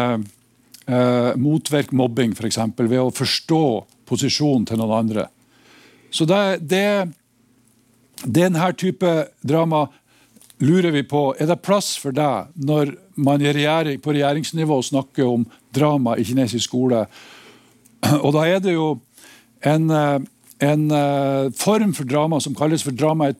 eh, 0.85 1.31
motvirke 1.41 1.97
mobbing, 1.97 2.35
f.eks. 2.37 2.61
ved 2.77 2.99
å 3.01 3.13
forstå 3.13 3.65
posisjonen 4.05 4.67
til 4.69 4.81
noen 4.81 4.97
andre. 4.99 5.27
Så 6.13 6.27
det, 6.29 6.61
det, 6.69 7.09
denne 8.23 8.71
type 8.80 9.12
drama 9.43 9.88
lurer 10.63 10.93
vi 10.95 11.04
på 11.04 11.34
er 11.39 11.49
det 11.49 11.60
plass 11.65 11.95
for 11.99 12.15
det 12.15 12.47
når 12.56 12.93
man 13.15 13.43
regjering, 13.43 13.99
på 13.99 14.13
regjeringsnivå 14.15 14.80
snakker 14.82 15.28
om 15.28 15.43
drama 15.75 16.15
i 16.15 16.23
kinesisk 16.23 16.69
skole. 16.69 17.06
Og 18.21 18.32
da 18.36 18.45
er 18.47 18.63
det 18.63 18.75
jo 18.75 18.93
en 19.65 19.91
en 20.60 20.91
uh, 20.91 21.51
form 21.51 21.93
for 21.93 22.08
drama 22.08 22.39
som 22.39 22.56
kalles 22.56 22.84
for 22.84 22.91
drama. 22.91 23.32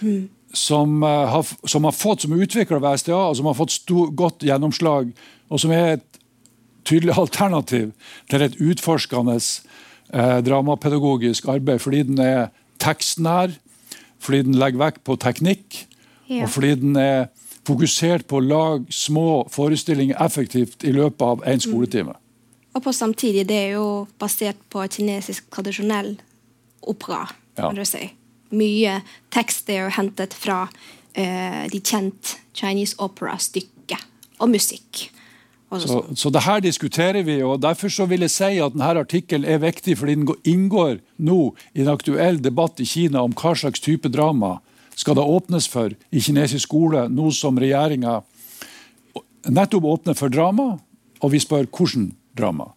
Mm. 0.00 0.28
Som, 0.52 1.02
uh, 1.02 1.08
har, 1.08 1.46
som, 1.66 1.84
har, 1.84 1.92
fått, 1.92 2.22
som 2.22 2.32
er 2.32 2.44
utvikla 2.44 2.78
ved 2.78 2.98
SDA, 2.98 3.16
og 3.16 3.36
som 3.36 3.46
har 3.46 3.56
fått 3.58 3.74
stor, 3.74 4.10
godt 4.10 4.44
gjennomslag. 4.44 5.12
Og 5.48 5.60
som 5.60 5.72
er 5.72 5.96
et 5.96 6.20
tydelig 6.84 7.16
alternativ 7.22 7.92
til 8.30 8.44
et 8.44 8.58
utforskende 8.60 9.38
eh, 9.38 10.38
dramapedagogisk 10.44 11.48
arbeid. 11.48 11.80
Fordi 11.80 12.02
den 12.02 12.20
er 12.20 12.50
tekstnær, 12.82 13.54
fordi 14.24 14.44
den 14.48 14.58
legger 14.60 14.80
vekt 14.80 15.04
på 15.06 15.16
teknikk, 15.20 15.84
ja. 16.28 16.44
og 16.44 16.52
fordi 16.54 16.74
den 16.80 16.98
er 17.00 17.26
fokusert 17.64 18.26
på 18.28 18.40
å 18.40 18.44
lage 18.44 18.92
små 18.92 19.44
forestillinger 19.52 20.20
effektivt 20.24 20.84
i 20.84 20.92
løpet 20.92 21.24
av 21.24 21.44
én 21.48 21.62
skoletime. 21.62 22.16
Mm. 22.16 22.20
Og 22.74 22.82
på 22.82 22.92
samtidig, 22.92 23.46
det 23.48 23.56
er 23.68 23.76
jo 23.76 23.88
basert 24.18 24.58
på 24.72 24.82
kinesisk 24.90 25.46
tradisjonell 25.54 26.16
opera, 26.90 27.28
kan 27.56 27.76
du 27.76 27.84
si. 27.86 28.08
Mye 28.54 28.98
tekst 29.34 29.70
er 29.72 29.84
jo 29.84 29.94
hentet 29.94 30.34
fra 30.36 30.64
uh, 30.66 31.62
de 31.70 31.80
kjent 31.80 32.34
Chinese 32.54 32.98
opera-stykket 33.02 34.10
og 34.42 34.50
musikk. 34.50 35.08
Så, 35.80 36.02
så, 36.14 36.30
det 36.30 36.44
her 36.44 36.60
diskuterer 36.64 37.24
vi, 37.26 37.40
og 37.42 37.62
derfor 37.62 37.92
så 37.92 38.06
vil 38.10 38.24
jeg 38.26 38.32
si 38.34 38.50
at 38.62 38.74
denne 38.74 38.92
artikkelen 39.00 39.46
er 39.48 39.62
viktig, 39.62 39.96
fordi 39.98 40.14
den 40.20 40.28
inngår 40.44 41.00
nå 41.18 41.40
i 41.74 41.82
en 41.82 41.90
aktuell 41.92 42.38
debatt 42.42 42.80
i 42.80 42.86
Kina 42.88 43.24
om 43.24 43.34
hva 43.34 43.54
slags 43.58 43.82
type 43.82 44.10
drama 44.12 44.58
skal 44.94 45.18
det 45.18 45.26
åpnes 45.26 45.66
for 45.66 45.90
i 46.14 46.22
kinesisk 46.22 46.68
skole, 46.68 47.08
nå 47.10 47.32
som 47.34 47.58
regjeringa 47.58 48.20
nettopp 49.50 49.90
åpner 49.90 50.14
for 50.18 50.30
drama, 50.30 50.76
og 51.20 51.32
vi 51.34 51.42
spør 51.42 51.66
hvordan 51.66 52.12
drama. 52.38 52.70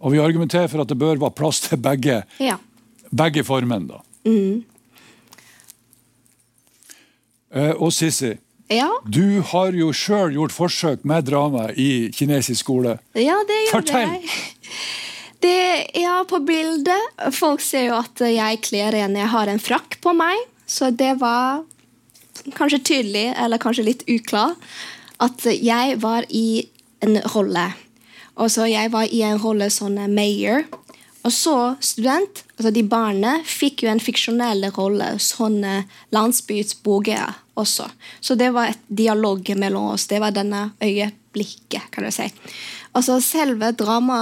Og 0.00 0.14
vi 0.14 0.22
argumenterer 0.22 0.70
for 0.72 0.80
at 0.80 0.88
det 0.88 0.96
bør 0.98 1.20
være 1.20 1.36
plass 1.36 1.60
til 1.66 1.80
begge. 1.80 2.22
Ja 2.40 2.56
begge 3.10 3.44
formene. 3.44 3.88
da. 3.88 4.00
Mm. 4.24 4.64
Uh, 7.56 7.82
og 7.82 7.92
Sissi, 7.92 8.36
ja? 8.70 8.88
du 9.04 9.40
har 9.52 9.74
jo 9.76 9.90
sjøl 9.94 10.36
gjort 10.36 10.54
forsøk 10.54 11.04
med 11.08 11.26
drama 11.28 11.68
i 11.74 12.10
kinesisk 12.14 12.64
skole. 12.64 12.98
Ja, 13.18 13.40
det 13.46 13.58
gjorde 13.66 13.74
Fortell! 13.76 14.16
jeg. 14.16 14.30
Det, 15.40 15.86
ja, 15.96 16.18
på 16.28 16.36
bildet 16.44 17.30
Folk 17.32 17.62
ser 17.64 17.86
jo 17.86 17.94
at 17.96 18.20
jeg 18.20 18.58
kler 18.60 18.92
en 18.98 19.14
Jeg 19.16 19.30
har 19.32 19.48
en 19.48 19.62
frakk 19.62 19.96
på 20.04 20.12
meg, 20.12 20.36
så 20.68 20.90
det 20.92 21.14
var 21.22 21.62
kanskje 22.58 22.82
tydelig, 22.84 23.30
eller 23.40 23.60
kanskje 23.60 23.86
litt 23.86 24.04
uklar, 24.04 24.52
at 25.16 25.46
jeg 25.48 25.96
var 26.04 26.28
i 26.28 26.68
en 27.00 27.16
rolle. 27.32 27.70
Og 28.36 28.52
så 28.52 28.68
Jeg 28.68 28.92
var 28.92 29.08
i 29.08 29.22
en 29.24 29.40
rolle 29.40 29.70
som 29.72 29.96
mayor 30.12 30.68
og 31.20 31.32
så 31.36 31.56
student, 31.84 32.44
altså 32.56 32.70
de 32.72 32.82
barna, 32.88 33.34
fikk 33.44 33.84
jo 33.84 33.90
en 33.92 34.00
fiksjonell 34.00 34.64
rolle 34.76 35.12
som 35.20 35.58
landsbyens 36.14 36.78
borgere 36.84 37.34
også. 37.60 37.88
Så 38.20 38.36
det 38.38 38.50
var 38.56 38.72
et 38.72 38.82
dialog 38.88 39.52
mellom 39.56 39.92
oss. 39.94 40.08
Det 40.10 40.20
var 40.22 40.34
denne 40.34 40.70
øyeblikket, 40.82 41.90
kan 41.90 42.06
du 42.06 42.10
si. 42.14 42.28
Altså 42.96 43.20
selve 43.22 43.72
drama 43.78 44.20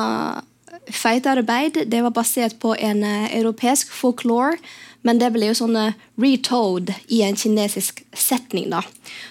feitarbeid 0.93 1.83
det 1.87 2.03
var 2.05 2.15
basert 2.17 2.59
på 2.61 2.75
en 2.77 3.03
uh, 3.05 3.29
europeisk 3.37 3.93
folklore, 3.93 4.59
men 5.07 5.21
det 5.21 5.31
ble 5.33 5.51
jo 5.51 5.57
sånn 5.57 5.77
retold 6.19 6.91
i 7.15 7.23
en 7.23 7.37
kinesisk 7.39 8.03
setning. 8.13 8.69
da. 8.73 8.83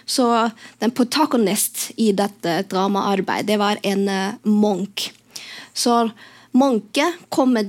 Så 0.05 0.49
den 0.79 0.93
protagonist 0.95 1.91
i 1.97 2.13
dette 2.15 2.61
dramaarbeidet 2.71 3.49
det 3.51 3.59
var 3.61 3.81
en 3.83 4.07
uh, 4.07 4.37
munk. 4.47 5.09
Så 5.73 6.07
munker 6.57 7.13
kommer, 7.29 7.67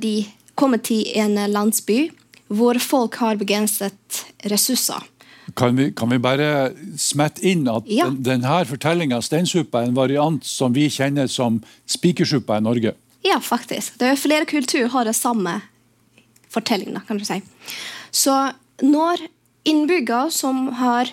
kommer 0.54 0.78
til 0.78 1.04
en 1.18 1.36
landsby 1.52 2.06
hvor 2.48 2.78
folk 2.80 3.18
har 3.20 3.36
begrenset 3.36 4.24
ressurser. 4.48 5.04
Kan 5.56 5.76
vi, 5.76 5.92
kan 5.96 6.10
vi, 6.10 6.18
bare 6.20 6.72
smette 7.00 7.40
inn 7.46 7.64
at 7.72 7.86
ja. 7.88 8.08
den, 8.10 8.20
denne 8.26 8.58
fortellinga, 8.68 9.20
steinsuppa, 9.24 9.82
er 9.82 9.92
en 9.92 9.96
variant 9.96 10.44
som 10.44 10.74
vi 10.76 10.88
kjenner 10.92 11.30
som 11.32 11.62
spikersuppa 11.88 12.58
i 12.58 12.64
Norge? 12.66 12.92
Ja, 13.24 13.40
faktisk. 13.40 13.96
Det 14.00 14.12
er 14.12 14.20
Flere 14.20 14.48
kulturer 14.48 14.90
har 14.92 15.08
det 15.08 15.16
samme 15.16 15.60
fortellinga, 16.52 17.02
kan 17.08 17.18
du 17.18 17.24
si. 17.24 17.40
Så 18.12 18.34
når 18.84 19.24
innbyggere 19.68 20.30
som 20.32 20.68
har 20.78 21.10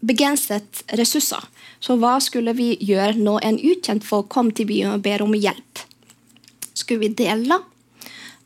begrenset 0.00 0.82
ressurser, 0.98 1.44
så 1.82 1.96
hva 1.98 2.18
skulle 2.22 2.54
vi 2.54 2.72
gjøre 2.80 3.18
når 3.18 3.46
en 3.48 3.58
ukjent 3.58 4.06
folk 4.06 4.30
kom 4.32 4.52
til 4.54 4.68
byen 4.70 4.94
og 4.96 5.04
ber 5.04 5.24
om 5.24 5.34
hjelp? 5.34 5.86
Skulle 6.74 7.08
vi 7.08 7.14
dele? 7.22 7.58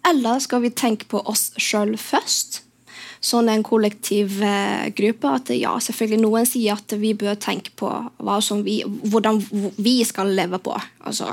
Eller 0.06 0.40
skal 0.42 0.62
vi 0.64 0.70
tenke 0.70 1.08
på 1.10 1.20
oss 1.26 1.50
sjøl 1.60 1.96
først? 2.00 2.62
Sånn 3.26 3.50
en 3.50 3.64
kollektiv 3.66 4.38
eh, 4.44 4.88
gruppe. 4.96 5.32
At 5.40 5.52
ja, 5.56 5.74
selvfølgelig 5.82 6.22
noen 6.22 6.48
sier 6.48 6.78
at 6.78 6.96
vi 7.00 7.12
bør 7.18 7.38
tenke 7.42 7.74
på 7.78 7.90
vi, 8.66 8.80
hvordan 8.84 9.42
vi 9.76 9.98
skal 10.06 10.32
leve 10.36 10.60
på. 10.62 10.76
Altså, 11.06 11.32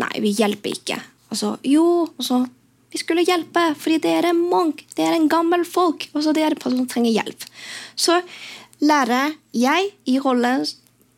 nei, 0.00 0.14
vi 0.22 0.34
hjelper 0.38 0.76
ikke. 0.76 1.00
Altså, 1.30 1.54
jo, 1.66 1.84
altså, 2.18 2.44
vi 2.90 2.98
skulle 2.98 3.26
hjelpe, 3.26 3.70
fordi 3.78 4.00
det 4.06 4.16
er 4.18 4.30
en 4.30 4.42
monk, 4.50 4.82
det 4.96 5.06
er 5.06 5.14
en 5.14 5.30
gammel 5.30 5.64
folk. 5.66 6.08
Altså, 6.14 6.34
er 6.36 6.58
person 6.58 6.82
som 6.82 6.90
trenger 6.90 7.14
hjelp. 7.14 7.46
Så 7.94 8.20
lærer 8.80 9.36
jeg 9.54 9.92
i 10.08 10.18
rollen 10.22 10.66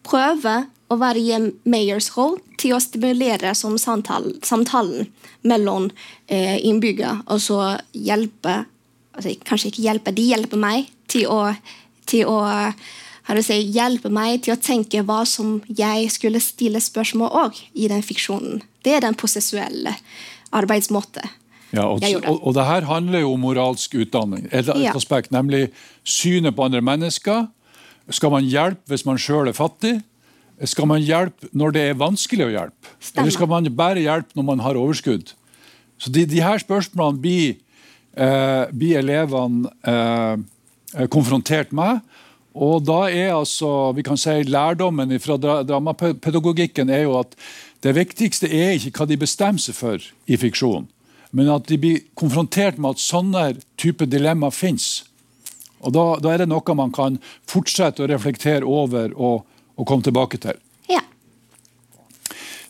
prøve 0.02 0.64
å 0.92 0.98
være 1.00 1.22
i 1.22 1.38
mayors 1.70 2.11
rolle 2.16 2.42
til 2.61 2.74
å 2.76 2.83
stimulere 2.83 3.55
samtalen, 3.57 4.37
samtalen 4.44 5.09
mellom 5.48 5.88
eh, 6.26 6.59
innbyggere, 6.62 7.22
og 7.26 7.40
så 7.42 7.61
hjelpe 7.96 8.62
altså, 9.12 9.35
Kanskje 9.46 9.72
ikke 9.72 9.87
hjelpe, 9.87 10.14
de 10.16 10.27
hjelper 10.33 10.61
meg 10.61 10.90
til 11.11 11.29
å, 11.31 11.53
til 12.09 12.29
å 12.29 12.40
si, 13.44 13.61
hjelpe 13.75 14.11
meg 14.12 14.42
til 14.46 14.57
å 14.57 14.61
tenke 14.61 15.05
hva 15.07 15.22
som 15.29 15.61
jeg 15.68 16.11
skulle 16.14 16.42
stille 16.42 16.83
spørsmål 16.83 17.38
òg 17.44 17.62
i 17.75 17.88
den 17.92 18.05
fiksjonen. 18.05 18.62
Det 18.83 18.96
er 18.96 19.07
den 19.07 19.18
prosessuelle 19.18 19.94
arbeidsmåte. 20.53 21.25
Ja, 21.72 21.87
og, 21.88 22.03
og, 22.05 22.37
og, 22.42 22.53
det 22.53 22.64
her 22.68 22.85
handler 22.85 23.22
jo 23.22 23.33
om 23.33 23.44
moralsk 23.46 23.94
utdanning. 23.96 24.44
Et, 24.51 24.66
et 24.68 24.85
ja. 24.85 24.92
aspekt, 24.92 25.33
Nemlig 25.33 25.70
synet 26.05 26.57
på 26.57 26.66
andre 26.66 26.83
mennesker. 26.85 27.46
Skal 28.12 28.33
man 28.35 28.44
hjelpe 28.44 28.92
hvis 28.92 29.07
man 29.09 29.20
sjøl 29.20 29.48
er 29.48 29.57
fattig? 29.57 30.01
Skal 30.68 30.87
man 30.90 31.01
hjelpe 31.03 31.48
når 31.57 31.75
det 31.75 31.85
er 31.88 31.98
vanskelig 31.98 32.44
å 32.44 32.53
hjelpe? 32.53 32.92
Stemmer. 33.01 33.25
Eller 33.25 33.37
skal 33.38 33.51
man 33.51 33.70
bare 33.79 34.05
hjelpe 34.05 34.37
når 34.37 34.46
man 34.51 34.62
har 34.66 34.79
overskudd? 34.79 35.33
Så 36.03 36.12
De, 36.12 36.27
de 36.27 36.42
her 36.42 36.61
spørsmålene 36.61 37.22
blir 37.22 37.57
eh, 38.16 38.64
blir 38.72 39.01
elevene 39.01 39.70
eh, 39.83 41.07
konfrontert 41.12 41.72
med. 41.72 42.03
Og 42.53 42.83
da 42.85 43.07
er 43.09 43.33
altså, 43.33 43.92
vi 43.96 44.05
kan 44.05 44.18
si 44.20 44.42
Lærdommen 44.44 45.14
fra 45.25 45.38
dramapedagogikken 45.40 46.90
er 46.92 47.07
jo 47.07 47.16
at 47.22 47.37
det 47.83 47.94
viktigste 47.96 48.51
er 48.53 48.77
ikke 48.77 48.92
hva 49.01 49.09
de 49.09 49.18
bestemmer 49.18 49.62
seg 49.62 49.75
for 49.75 50.03
i 50.29 50.37
fiksjon, 50.38 50.85
men 51.33 51.48
at 51.51 51.66
de 51.70 51.79
blir 51.81 52.03
konfrontert 52.18 52.79
med 52.79 52.94
at 52.94 53.03
sånne 53.03 53.46
type 53.81 54.07
dilemmaer 54.07 54.55
fins. 54.55 55.07
Og 55.83 55.94
da, 55.96 56.05
da, 56.22 56.31
er 56.31 56.44
det 56.44 56.51
noe 56.53 56.77
man 56.79 56.92
kan 56.94 57.16
fortsette 57.51 58.05
å 58.05 58.11
reflektere 58.11 58.68
over 58.68 59.16
og, 59.16 59.48
og 59.75 59.88
komme 59.88 60.05
tilbake 60.07 60.38
til. 60.44 60.61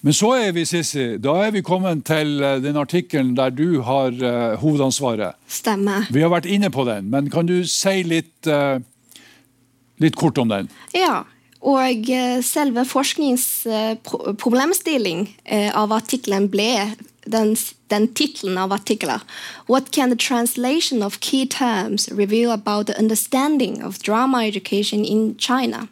Men 0.03 0.17
så 0.19 0.33
er 0.35 0.51
vi 0.57 0.65
Sissi, 0.67 1.19
da 1.23 1.31
er 1.45 1.53
vi 1.55 1.61
kommet 1.63 2.01
til 2.09 2.43
eh, 2.43 2.57
den 2.63 2.77
artikkelen 2.81 3.37
der 3.39 3.51
du 3.55 3.83
har 3.87 4.11
uh, 4.11 4.59
hovedansvaret. 4.59 5.33
Stemmer. 5.47 6.07
Vi 6.11 6.21
har 6.25 6.31
vært 6.33 6.47
inne 6.51 6.71
på 6.75 6.83
den, 6.89 7.11
men 7.13 7.31
kan 7.31 7.47
du 7.47 7.63
si 7.71 8.03
litt, 8.03 8.47
uh, 8.51 8.83
litt 10.03 10.17
kort 10.19 10.39
om 10.43 10.49
den? 10.51 10.67
Ja, 10.97 11.23
og 11.63 11.79
selve 12.03 12.43
selve 12.43 12.83
forskningsproblemstilling 12.91 15.31
av 15.79 15.93
artikkelen 15.95 16.51
ble 16.51 16.99
den, 17.25 17.57
den 17.87 18.09
tittelen 18.19 18.59
av 18.59 18.73
artikkelen. 18.73 19.21
What 19.69 19.93
can 19.93 20.11
the 20.11 20.17
translation 20.17 21.03
of 21.03 21.21
key 21.21 21.47
terms 21.47 22.09
reveal 22.11 22.51
about 22.51 22.87
the 22.87 22.99
understanding 22.99 23.83
of 23.83 24.03
drama 24.03 24.47
education 24.47 25.05
in 25.05 25.37
China? 25.39 25.89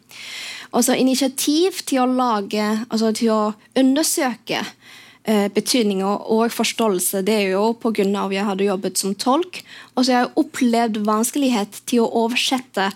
Altså 0.71 0.95
initiativ 0.95 1.81
til 1.87 2.03
å 2.03 2.09
lage, 2.09 2.65
altså 2.89 3.11
til 3.15 3.31
å 3.33 3.41
undersøke 3.77 4.61
eh, 4.61 5.47
betydning 5.53 6.03
og 6.05 6.51
forståelse. 6.55 7.23
Det 7.27 7.35
er 7.35 7.47
jo 7.55 7.73
pga. 7.73 8.05
at 8.25 8.35
jeg 8.35 8.47
hadde 8.47 8.69
jobbet 8.69 8.97
som 8.97 9.15
tolk. 9.15 9.63
Og 9.95 10.05
så 10.05 10.13
har 10.13 10.25
jeg 10.25 10.35
opplevd 10.43 11.01
vanskelighet 11.05 11.81
til 11.85 12.05
å 12.05 12.11
oversette 12.25 12.91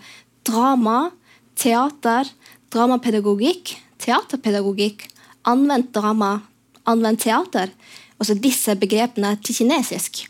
drama, 0.46 1.12
teater, 1.56 2.30
dramapedagogikk, 2.72 3.76
teaterpedagogikk, 4.04 5.10
anvendt 5.48 5.94
drama, 5.94 6.42
anvendt 6.86 7.26
teater. 7.26 7.72
Altså 8.20 8.38
disse 8.40 8.76
begrepene 8.80 9.36
til 9.44 9.56
kinesisk. 9.60 10.26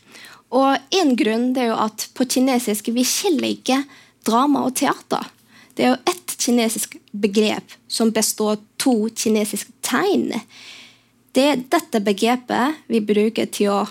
Og 0.56 0.78
en 1.00 1.16
grunn 1.18 1.52
det 1.54 1.66
er 1.66 1.72
jo 1.74 1.80
at 1.84 2.08
på 2.16 2.28
kinesisk 2.30 2.90
vi 2.96 3.06
skiller 3.06 3.50
ikke 3.52 3.82
drama 4.26 4.66
og 4.68 4.76
teater. 4.80 5.26
Det 5.76 5.86
er 5.86 5.94
jo 5.94 6.04
ett 6.08 6.25
kinesisk 6.42 6.98
begrep 7.12 7.76
som 7.88 8.12
består 8.14 8.56
av 8.56 8.64
to 8.82 8.96
kinesiske 9.16 9.72
tegn. 9.86 10.34
Det 11.36 11.46
er 11.52 11.64
dette 11.72 12.02
begrepet 12.04 12.86
vi 12.92 13.02
bruker 13.04 13.50
til 13.52 13.74
å 13.74 13.82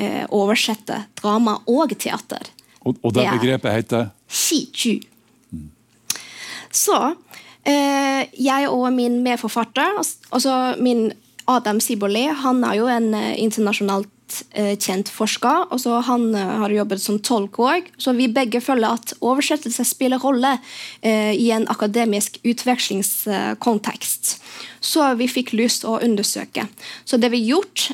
eh, 0.00 0.24
oversette 0.32 1.02
drama 1.20 1.58
og 1.68 1.92
teater. 2.00 2.52
Og, 2.80 2.96
og 3.02 3.12
det, 3.12 3.26
det 3.26 3.40
begrepet 3.40 3.76
heter? 3.76 4.06
Xiju. 4.30 5.00
Mm. 5.52 5.68
Så 6.72 6.96
eh, 7.68 8.22
jeg 8.40 8.70
og 8.70 8.86
min 8.96 9.20
medforfatter, 9.24 10.00
altså 10.30 10.56
min 10.80 11.10
Adam 11.50 11.80
Siboli, 11.82 12.28
han 12.30 12.64
er 12.64 12.78
jo 12.78 12.88
en 12.90 13.12
eh, 13.16 13.34
internasjonalt 13.42 14.08
Eh, 14.50 14.76
kjent 14.78 15.08
forsker. 15.12 15.66
og 15.70 15.80
så 15.80 16.00
Han 16.06 16.34
eh, 16.34 16.52
har 16.62 16.70
jobbet 16.70 17.02
som 17.02 17.18
tolk 17.18 17.58
òg. 17.58 17.88
Så 17.98 18.12
vi 18.16 18.28
begge 18.28 18.60
føler 18.60 18.96
at 18.98 19.14
oversettelse 19.20 19.84
spiller 19.84 20.18
rolle 20.22 20.56
eh, 21.02 21.32
i 21.34 21.50
en 21.54 21.66
akademisk 21.68 22.38
utvekslingskontekst. 22.44 24.36
Så 24.80 25.14
vi 25.20 25.28
fikk 25.28 25.52
lyst 25.52 25.84
å 25.84 25.98
undersøke. 26.00 26.66
Så 27.04 27.18
det 27.20 27.30
vi 27.34 27.42
gjort, 27.44 27.90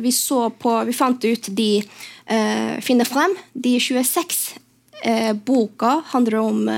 vi 0.00 0.10
så 0.12 0.48
på 0.50 0.72
Vi 0.88 0.92
fant 0.96 1.24
ut 1.24 1.48
de 1.54 1.70
Finner 2.82 3.08
frem 3.08 3.32
de 3.52 3.72
26 3.82 4.36
eh, 5.02 5.32
boka 5.34 6.00
handler 6.12 6.38
om 6.38 6.68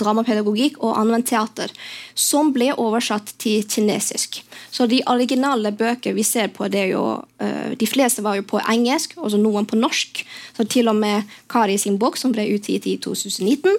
dramapedagogikk 0.00 0.78
og 0.82 0.96
anvendt 1.00 1.30
teater, 1.30 1.72
som 2.14 2.52
ble 2.54 2.70
oversatt 2.76 3.34
til 3.42 3.66
kinesisk. 3.68 4.40
Så 4.70 4.86
de 4.90 5.02
originale 5.10 5.72
bøker 5.74 6.16
vi 6.16 6.24
ser 6.26 6.52
på, 6.54 6.68
det 6.72 6.84
er 6.86 6.92
jo, 6.94 7.04
uh, 7.42 7.70
de 7.78 7.90
fleste 7.90 8.24
var 8.24 8.38
jo 8.38 8.46
på 8.48 8.62
engelsk, 8.62 9.16
og 9.18 9.36
noen 9.38 9.68
på 9.68 9.78
norsk. 9.78 10.24
Så 10.56 10.68
til 10.70 10.90
og 10.90 10.98
med 10.98 11.28
Kari 11.50 11.78
sin 11.78 11.98
bok, 11.98 12.16
som 12.20 12.34
ble 12.34 12.46
utgitt 12.54 12.86
i 12.88 12.96
2019. 13.02 13.76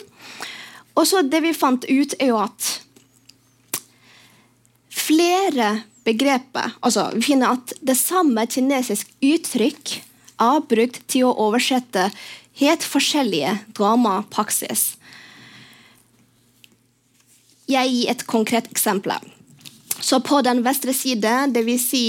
Og 0.99 1.07
så 1.07 1.23
det 1.23 1.43
vi 1.45 1.55
fant 1.55 1.85
ut, 1.87 2.15
er 2.19 2.33
jo 2.33 2.41
at 2.43 2.73
flere 5.09 5.79
begreper 6.07 6.73
altså 6.85 7.09
Vi 7.15 7.27
finner 7.27 7.57
at 7.57 7.73
det 7.85 7.97
samme 7.99 8.45
kinesisk 8.49 9.11
uttrykk 9.21 9.99
er 10.39 10.61
brukt 10.71 11.01
til 11.11 11.27
å 11.27 11.35
oversette 11.47 12.07
helt 12.59 12.85
forskjellige 12.87 13.57
dramapraksis. 13.75 14.93
Jeg 17.69 17.91
gir 17.93 18.09
et 18.11 18.25
konkret 18.29 18.69
eksempel. 18.71 19.13
Så 20.01 20.19
på 20.25 20.41
den 20.45 20.63
vestre 20.65 20.93
side, 20.95 21.33
dvs. 21.53 21.85
Si, 21.89 22.03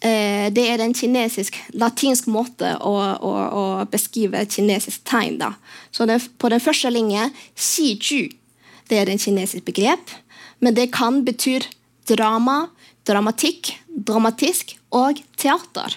eh, 0.00 0.46
det 0.54 0.64
er 0.70 0.80
en 0.80 0.94
kinesisk, 0.94 1.58
latinsk 1.74 2.28
måte 2.32 2.76
å, 2.80 2.94
å, 2.96 3.32
å 3.32 3.64
beskrive 3.90 4.44
kinesisk 4.46 5.02
tegn. 5.08 5.38
Da. 5.42 5.52
Så 5.90 6.06
det, 6.08 6.20
På 6.38 6.48
den 6.48 6.62
første 6.62 6.90
linje, 6.90 7.28
xiju, 7.56 8.30
det 8.88 9.02
er 9.02 9.10
en 9.10 9.20
kinesisk 9.20 9.64
begrep. 9.68 10.14
Men 10.60 10.74
det 10.78 10.92
kan 10.94 11.24
bety 11.26 11.58
drama, 12.08 12.68
dramatikk, 13.06 13.74
dramatisk 13.88 14.76
og 14.94 15.20
teater. 15.36 15.96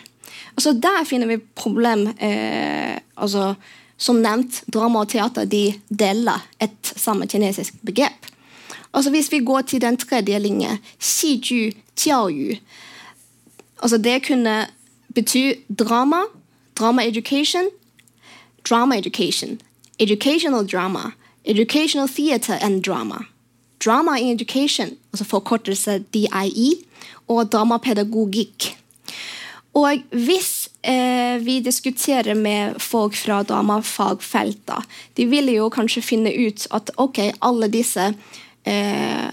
Altså 0.56 0.74
Der 0.74 1.06
finner 1.06 1.28
vi 1.28 1.38
problem. 1.56 2.08
Eh, 2.18 2.98
altså, 3.16 3.54
som 3.98 4.20
nevnt, 4.20 4.64
drama 4.68 5.06
og 5.06 5.12
teater 5.14 5.46
de 5.48 5.70
deler 5.88 6.42
et 6.60 6.96
samme 7.00 7.28
kinesisk 7.32 7.78
begrep. 7.86 8.35
Altså 8.96 9.10
Hvis 9.10 9.32
vi 9.32 9.40
går 9.40 9.62
til 9.62 9.82
den 9.82 9.98
tredje 9.98 10.40
linje, 10.40 10.78
xiju 11.02 11.72
jiaoyu 12.06 12.56
altså 13.82 13.98
Det 13.98 14.28
kunne 14.28 14.68
bety 15.16 15.52
drama, 15.80 16.22
drama 16.80 17.08
education, 17.08 17.64
drama 18.70 18.98
education, 18.98 19.62
educational 20.00 20.68
drama, 20.68 21.12
educational 21.46 22.08
theater 22.08 22.58
and 22.62 22.84
drama. 22.84 23.16
Drama 23.86 24.16
in 24.18 24.36
education, 24.36 24.90
altså 25.14 25.24
forkortelse 25.24 26.04
DIE, 26.14 26.76
og 27.28 27.52
dramapedagogikk. 27.52 28.78
Og 29.76 30.00
hvis 30.12 30.70
eh, 30.84 31.46
vi 31.46 31.60
diskuterer 31.60 32.34
med 32.34 32.80
folk 32.80 33.16
fra 33.16 33.44
dramafagfeltet, 33.44 34.88
de 35.18 35.26
vil 35.26 35.52
jo 35.52 35.70
kanskje 35.70 36.02
finne 36.02 36.32
ut 36.48 36.68
at 36.72 36.92
ok, 36.98 37.20
alle 37.42 37.68
disse 37.68 38.14
eh, 38.66 39.28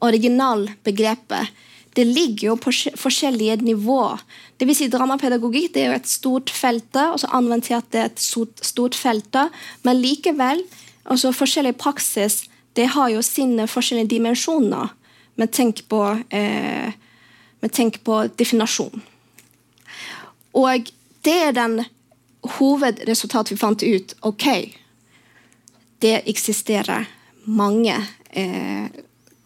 originalbegrepet 0.00 1.64
det 1.98 2.04
ligger 2.04 2.52
jo 2.52 2.56
på 2.62 2.70
forskjellige 2.94 3.56
nivåer. 3.66 4.20
Det 4.54 4.68
vil 4.68 4.76
si 4.76 4.86
Dramapedagogikk 4.92 5.72
det 5.74 5.82
er 5.82 5.88
jo 5.90 5.96
et 5.96 6.10
stort 6.10 6.52
felt, 6.54 6.94
og 6.94 7.18
så 7.18 7.30
anvendt 7.34 7.66
til 7.66 7.74
at 7.74 7.88
det 7.90 8.00
er 8.00 8.12
et 8.12 8.22
stort, 8.22 8.94
felt. 8.94 9.34
Men 9.82 9.98
likevel, 9.98 10.62
altså 11.10 11.34
forskjellig 11.34 11.74
praksis 11.80 12.44
det 12.78 12.92
har 12.94 13.10
jo 13.10 13.22
sine 13.26 13.66
forskjellige 13.66 14.12
dimensjoner. 14.12 14.92
Men 15.34 15.50
tenk 15.50 15.82
på, 15.90 16.02
eh, 16.30 16.92
men 17.60 17.70
tenk 17.74 17.98
på 18.06 18.20
definasjon. 18.38 19.02
Og 20.54 20.92
det 21.26 21.36
er 21.48 21.52
den 21.52 21.80
hovedresultatet 22.58 23.56
vi 23.56 23.58
fant 23.58 23.82
ut. 23.82 24.14
Ok, 24.22 24.46
det 25.98 26.22
eksisterer 26.30 27.10
mange 27.44 27.96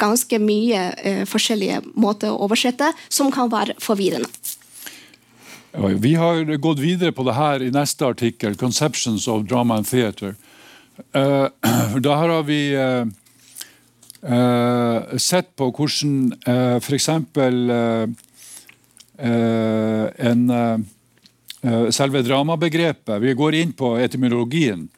ganske 0.03 0.39
mye 0.43 0.83
eh, 0.99 1.23
forskjellige 1.29 1.83
måter 1.95 2.33
å 2.33 2.43
oversette 2.47 2.93
som 3.09 3.31
kan 3.35 3.51
være 3.53 3.77
forvirrende. 3.83 4.31
Vi 5.73 6.15
har 6.21 6.45
gått 6.61 6.83
videre 6.83 7.15
på 7.17 7.25
det 7.25 7.37
her 7.37 7.63
i 7.65 7.71
neste 7.73 8.05
artikkel, 8.05 8.57
'Conceptions 8.57 9.29
of 9.29 9.47
Drama 9.49 9.81
and 9.81 9.89
Theatre'. 9.89 10.35
Uh, 11.17 11.49
da 12.07 12.17
har 12.21 12.43
vi 12.45 12.77
sett 15.19 15.49
på 15.57 15.71
hvordan 15.73 16.35
uh, 16.47 16.77
f.eks. 16.77 17.09
en 20.29 20.43
Selve 21.95 22.23
dramabegrepet 22.27 23.21
Vi 23.23 23.35
går 23.39 23.55
inn 23.55 23.73
på 23.73 23.93
etymologien. 24.03 24.89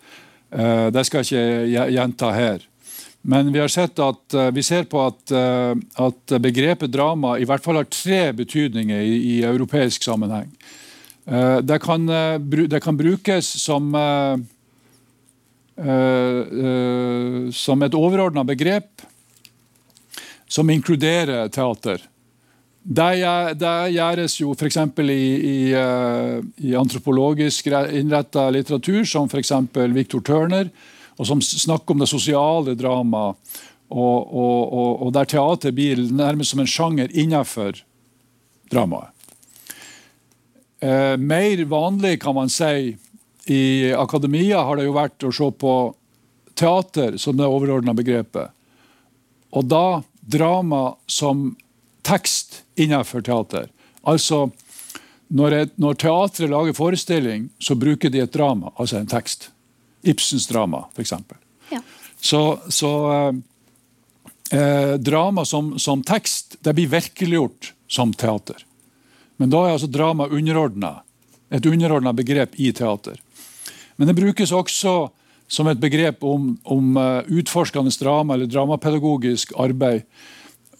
det 0.92 1.02
skal 1.04 1.24
jeg 1.24 1.68
ikke 1.68 1.90
gjenta 1.92 2.30
her. 2.32 2.62
Men 3.24 3.48
vi 3.52 3.60
har 3.62 3.70
sett 3.72 3.98
at 4.04 4.36
vi 4.52 4.62
ser 4.62 4.84
på 4.84 5.00
at, 5.00 5.32
at, 5.32 6.34
begrepet 6.44 6.92
drama 6.92 7.38
i 7.40 7.46
hvert 7.48 7.64
fall 7.64 7.78
har 7.80 7.88
tre 7.88 8.34
betydninger 8.36 9.00
i, 9.00 9.14
i 9.30 9.36
europeisk 9.48 10.04
sammenheng. 10.04 10.50
Det 11.64 11.78
kan, 11.80 12.04
det 12.68 12.82
kan 12.84 12.98
brukes 13.00 13.48
som 13.62 13.96
som 17.64 17.82
et 17.82 17.96
overordna 17.96 18.44
begrep 18.44 19.06
som 20.54 20.70
inkluderer 20.70 21.48
teater. 21.48 22.02
Det, 22.84 23.06
gjøres 23.94 24.36
jo 24.42 24.52
f.eks. 24.52 24.76
I, 25.00 25.14
i, 25.14 25.58
eh, 25.72 26.40
i 26.68 26.74
antropologisk 26.76 27.70
innretta 27.72 28.50
litteratur, 28.52 29.04
som 29.08 29.30
f.eks. 29.30 29.52
Victor 29.94 30.20
Turner, 30.20 30.68
og 31.16 31.28
som 31.28 31.42
snakker 31.42 31.94
om 31.94 32.02
det 32.02 32.10
sosiale 32.10 32.74
dramaet. 32.78 33.38
Og, 33.94 34.34
og, 34.34 35.02
og, 35.04 35.10
der 35.14 35.28
teater 35.28 35.74
blir 35.74 36.00
nærmest 36.10 36.54
som 36.54 36.62
en 36.62 36.70
sjanger 36.70 37.12
innenfor 37.12 37.76
dramaet. 38.72 39.12
Eh, 40.82 41.14
mer 41.20 41.62
vanlig, 41.70 42.16
kan 42.24 42.34
man 42.34 42.50
si, 42.50 42.96
i 43.46 43.92
akademia 43.92 44.64
har 44.64 44.80
det 44.80 44.88
jo 44.88 44.96
vært 44.96 45.26
å 45.28 45.32
se 45.32 45.50
på 45.60 45.74
teater 46.58 47.18
som 47.20 47.36
det 47.38 47.46
overordna 47.46 47.94
begrepet. 47.94 48.50
Og 49.54 49.68
da 49.70 50.02
drama 50.20 50.96
som 51.06 51.52
tekst 52.02 52.62
innenfor 52.80 53.22
teater. 53.24 53.68
Altså, 54.02 54.48
når, 55.28 55.56
et, 55.60 55.74
når 55.80 55.98
teatret 56.00 56.50
lager 56.50 56.76
forestilling, 56.76 57.48
så 57.58 57.76
bruker 57.78 58.12
de 58.12 58.24
et 58.24 58.32
drama, 58.32 58.72
altså 58.76 58.98
en 59.00 59.10
tekst. 59.10 59.50
Ibsens 60.04 60.46
drama, 60.50 60.84
f.eks. 60.94 61.12
Ja. 61.72 61.80
Så, 62.20 62.42
så 62.68 62.92
eh, 63.12 64.58
eh, 64.58 64.94
drama 64.94 65.44
som, 65.44 65.78
som, 65.78 66.02
tekst 66.02 66.56
det 66.60 66.74
blir 66.76 66.92
virkeliggjort 66.92 67.72
som 67.88 68.12
teater. 68.12 68.64
Men 69.36 69.50
da 69.50 69.64
er 69.66 69.76
altså 69.76 69.90
drama 69.90 70.28
underordna. 70.30 71.00
Et 71.50 71.66
underordna 71.66 72.12
begrep 72.12 72.54
i 72.56 72.72
teater. 72.72 73.20
Men 73.96 74.08
det 74.08 74.16
brukes 74.18 74.52
også 74.52 74.94
som 75.48 75.68
et 75.68 75.80
begrep 75.80 76.24
om, 76.24 76.54
om 76.64 76.96
uh, 76.96 77.22
utforskende 77.28 77.92
drama 78.00 78.34
eller 78.34 78.50
dramapedagogisk 78.50 79.52
arbeid. 79.60 80.06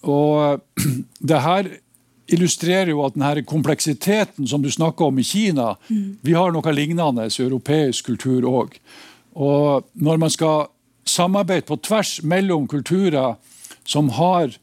Og 0.03 0.61
uh, 0.61 0.95
det 1.31 1.43
her 1.45 1.71
illustrerer 2.33 2.91
jo 2.95 3.03
at 3.05 3.17
denne 3.17 3.45
kompleksiteten 3.45 4.49
som 4.49 4.63
du 4.65 4.71
snakker 4.73 5.11
om 5.11 5.19
i 5.21 5.27
Kina, 5.27 5.75
mm. 5.89 6.25
vi 6.25 6.37
har 6.37 6.55
noe 6.55 6.73
lignende 6.73 7.27
i 7.29 7.43
europeisk 7.45 8.09
kultur 8.09 8.47
òg. 8.49 8.79
Og 9.35 9.89
når 9.95 10.21
man 10.23 10.31
skal 10.31 10.69
samarbeide 11.05 11.67
på 11.69 11.77
tvers 11.85 12.23
mellom 12.23 12.69
kulturer 12.71 13.35
som 13.85 14.09
har 14.17 14.55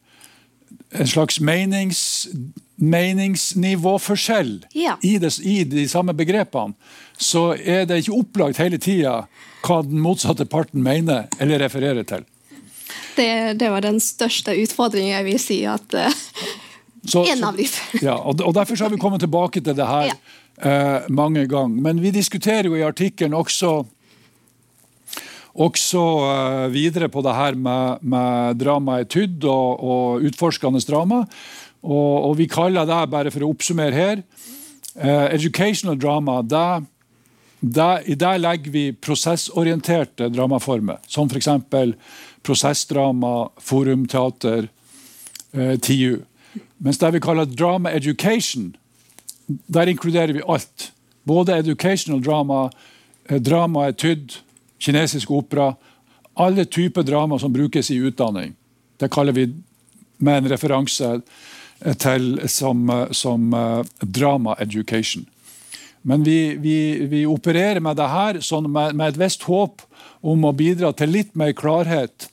en 0.91 1.07
slags 1.07 1.39
menings, 1.39 2.27
meningsnivåforskjell 2.75 4.65
ja. 4.73 4.97
i, 5.01 5.17
det, 5.17 5.39
i, 5.39 5.63
de 5.63 5.87
samme 5.89 6.13
begrepene, 6.13 6.73
så 7.17 7.51
er 7.53 7.85
det 7.87 8.01
ikke 8.01 8.17
opplagt 8.17 8.59
hele 8.59 8.79
tida 8.81 9.21
hva 9.61 9.81
den 9.85 10.01
motsatte 10.01 10.47
parten 10.49 10.83
mener 10.83 11.29
eller 11.39 11.61
refererer 11.61 12.07
til. 12.07 12.25
Det, 13.15 13.59
det 13.59 13.69
var 13.69 13.83
den 13.85 13.99
største 14.03 14.55
utfordringen 14.57 15.13
jeg 15.13 15.27
vil 15.27 15.39
si 15.39 15.61
at 15.69 15.95
uh, 15.95 16.11
så, 17.05 17.23
en 17.27 17.43
av 17.47 17.59
disse. 17.59 17.83
ja, 18.07 18.17
og, 18.17 18.41
og, 18.41 18.53
Derfor 18.57 18.83
har 18.83 18.91
vi 18.91 18.99
kommet 19.01 19.23
tilbake 19.23 19.61
til 19.61 19.77
det 19.77 19.87
her 19.87 20.11
ja. 20.11 20.17
uh, 20.65 21.09
mange 21.13 21.45
ganger. 21.47 21.81
Men 21.87 22.01
vi 22.03 22.11
diskuterer 22.15 22.71
jo 22.71 22.77
i 22.79 22.85
artikkelen 22.87 23.37
også 23.37 23.81
også 25.51 26.01
uh, 26.23 26.71
videre 26.71 27.09
på 27.11 27.21
det 27.25 27.33
her 27.35 27.57
med, 27.59 27.99
med 28.01 28.59
dramaet 28.61 29.09
Tydd 29.11 29.43
og, 29.43 29.83
og 29.83 30.25
utforskende 30.27 30.79
drama. 30.87 31.25
Og, 31.81 32.29
og, 32.29 32.37
vi 32.37 32.47
kaller 32.47 32.85
det, 32.85 33.09
bare 33.11 33.31
for 33.33 33.43
å 33.43 33.51
oppsummere 33.51 33.95
her, 33.95 34.23
uh, 35.01 35.27
educational 35.33 35.97
drama. 35.99 36.39
Det, 36.41 36.85
det, 37.59 37.89
I 38.07 38.15
det 38.15 38.35
legger 38.39 38.71
vi 38.71 38.85
prosessorienterte 38.93 40.29
dramaformer, 40.31 41.01
som 41.07 41.27
f.eks. 41.27 41.49
prosessdrama, 42.45 43.49
forumteater, 43.59 44.69
uh, 45.57 45.75
TIU. 45.81 46.21
Mens 46.81 47.01
det 47.01 47.11
vi 47.17 47.23
kaller 47.23 47.49
drama 47.49 47.91
education, 47.91 48.71
der 49.67 49.91
inkluderer 49.91 50.33
vi 50.33 50.45
alt. 50.47 50.91
Både 51.27 51.59
educational 51.59 52.21
drama, 52.23 52.69
drama 53.29 53.89
etude, 53.91 54.39
kinesisk 54.81 55.31
opera. 55.31 55.71
Alle 56.33 56.65
typer 56.65 57.05
drama 57.05 57.39
som 57.39 57.53
brukes 57.53 57.91
i 57.91 57.99
utdanning. 58.01 58.55
Det 58.97 59.11
kaller 59.13 59.35
vi 59.37 59.47
med 60.17 60.43
en 60.43 60.49
referanse 60.51 61.19
til 62.01 62.35
som, 62.49 62.89
som 63.11 63.53
uh, 63.53 63.81
drama 64.01 64.55
education. 64.59 65.25
Men 66.01 66.23
vi, 66.23 66.55
vi, 66.57 67.05
vi, 67.05 67.25
opererer 67.25 67.81
med 67.81 67.97
det 67.97 68.09
her 68.09 68.39
sånn 68.41 68.69
med, 68.71 68.95
med, 68.97 69.13
et 69.13 69.21
visst 69.21 69.45
håp 69.45 69.83
om 70.25 70.45
å 70.45 70.53
bidra 70.57 70.93
til 70.97 71.13
litt 71.13 71.35
mer 71.37 71.53
klarhet. 71.57 72.29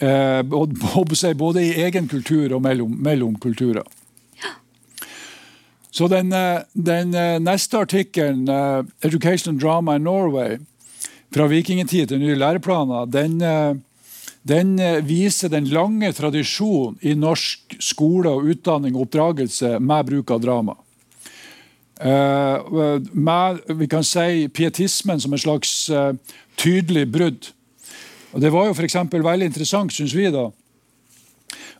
Eh, 0.00 0.42
både, 0.46 1.62
i 1.62 1.82
egen 1.84 2.06
kultur 2.08 2.54
og 2.56 2.62
mellom, 2.64 2.94
mellom 3.02 3.34
kulturer. 3.42 3.84
Så 5.90 6.06
den, 6.08 6.32
eh, 6.32 6.62
den, 6.72 7.14
eh, 7.14 7.38
neste 7.42 7.78
artikkelen, 7.78 8.46
'Education 9.02 9.50
and 9.50 9.60
Drama 9.60 9.96
in 9.96 10.04
Norway', 10.04 10.58
fra 11.34 11.46
vikingtid 11.50 12.10
til 12.10 12.20
nye 12.20 12.38
læreplaner, 12.38 13.06
den, 13.10 13.40
eh, 13.42 13.74
den, 14.42 14.78
eh, 14.78 15.00
viser 15.06 15.48
den 15.48 15.68
lange 15.70 16.12
tradisjonen 16.12 16.98
i 17.02 17.14
norsk 17.14 17.76
skole 17.78 18.28
og 18.28 18.44
utdanning 18.44 18.96
og 18.96 19.06
oppdragelse 19.06 19.78
med 19.80 20.06
bruk 20.06 20.30
av 20.30 20.40
drama. 20.40 20.76
Uh, 22.00 22.98
med 23.12 23.60
vi 23.76 23.86
kan 23.86 24.02
si 24.02 24.48
pietismen 24.48 25.20
som 25.20 25.34
et 25.34 25.42
slags 25.42 25.90
tydelig 26.56 27.12
brudd. 27.12 27.50
Og 28.32 28.40
Det 28.40 28.50
var 28.52 28.66
jo 28.66 28.72
for 28.72 29.22
veldig 29.22 29.44
interessant, 29.44 29.92
syns 29.92 30.14
vi, 30.14 30.30
da, 30.30 30.50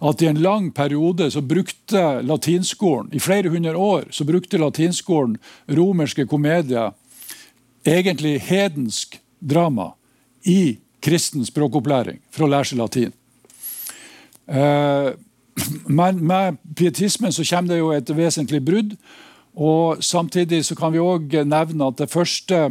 at 0.01 0.23
i 0.23 0.27
en 0.27 0.43
lang 0.43 0.71
periode 0.73 1.31
så 1.31 1.41
brukte 1.41 2.23
latinskolen 2.23 3.11
i 3.13 3.19
flere 3.19 3.49
hundre 3.49 3.77
år 3.77 4.09
så 4.11 4.25
brukte 4.25 4.59
latinskolen 4.59 5.39
romerske 5.69 6.27
komedier 6.27 6.93
egentlig 7.85 8.41
hedensk 8.41 9.21
drama 9.41 9.93
i 10.45 10.79
kristen 11.01 11.45
språkopplæring 11.47 12.21
for 12.33 12.45
å 12.47 12.51
lære 12.53 12.71
seg 12.71 12.81
latin. 12.81 13.17
Eh, 14.51 15.11
men 15.87 16.21
med 16.27 16.61
pietismen 16.77 17.33
så 17.33 17.45
kommer 17.49 17.75
det 17.75 17.81
jo 17.81 17.91
et 17.95 18.15
vesentlig 18.17 18.63
brudd. 18.65 18.95
Og 19.61 20.05
Samtidig 20.05 20.63
så 20.65 20.77
kan 20.79 20.93
vi 20.93 21.03
også 21.03 21.45
nevne 21.45 21.91
at 21.91 21.99
det 21.99 22.11
første 22.11 22.71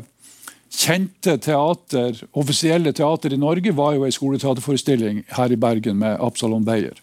kjente 0.70 1.36
teater, 1.42 2.18
offisielle 2.38 2.94
teater 2.94 3.34
i 3.34 3.42
Norge 3.42 3.74
var 3.76 3.96
jo 3.98 4.06
en 4.06 4.14
skoleteaterforestilling 4.14 5.24
her 5.36 5.52
i 5.52 5.60
Bergen 5.60 5.98
med 5.98 6.20
Absalon 6.22 6.66
Beyer. 6.66 6.98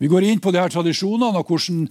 Vi 0.00 0.08
går 0.08 0.24
inn 0.24 0.40
på 0.40 0.52
de 0.52 0.60
her 0.62 0.72
tradisjonene 0.72 1.36
og 1.36 1.50
hvordan 1.52 1.82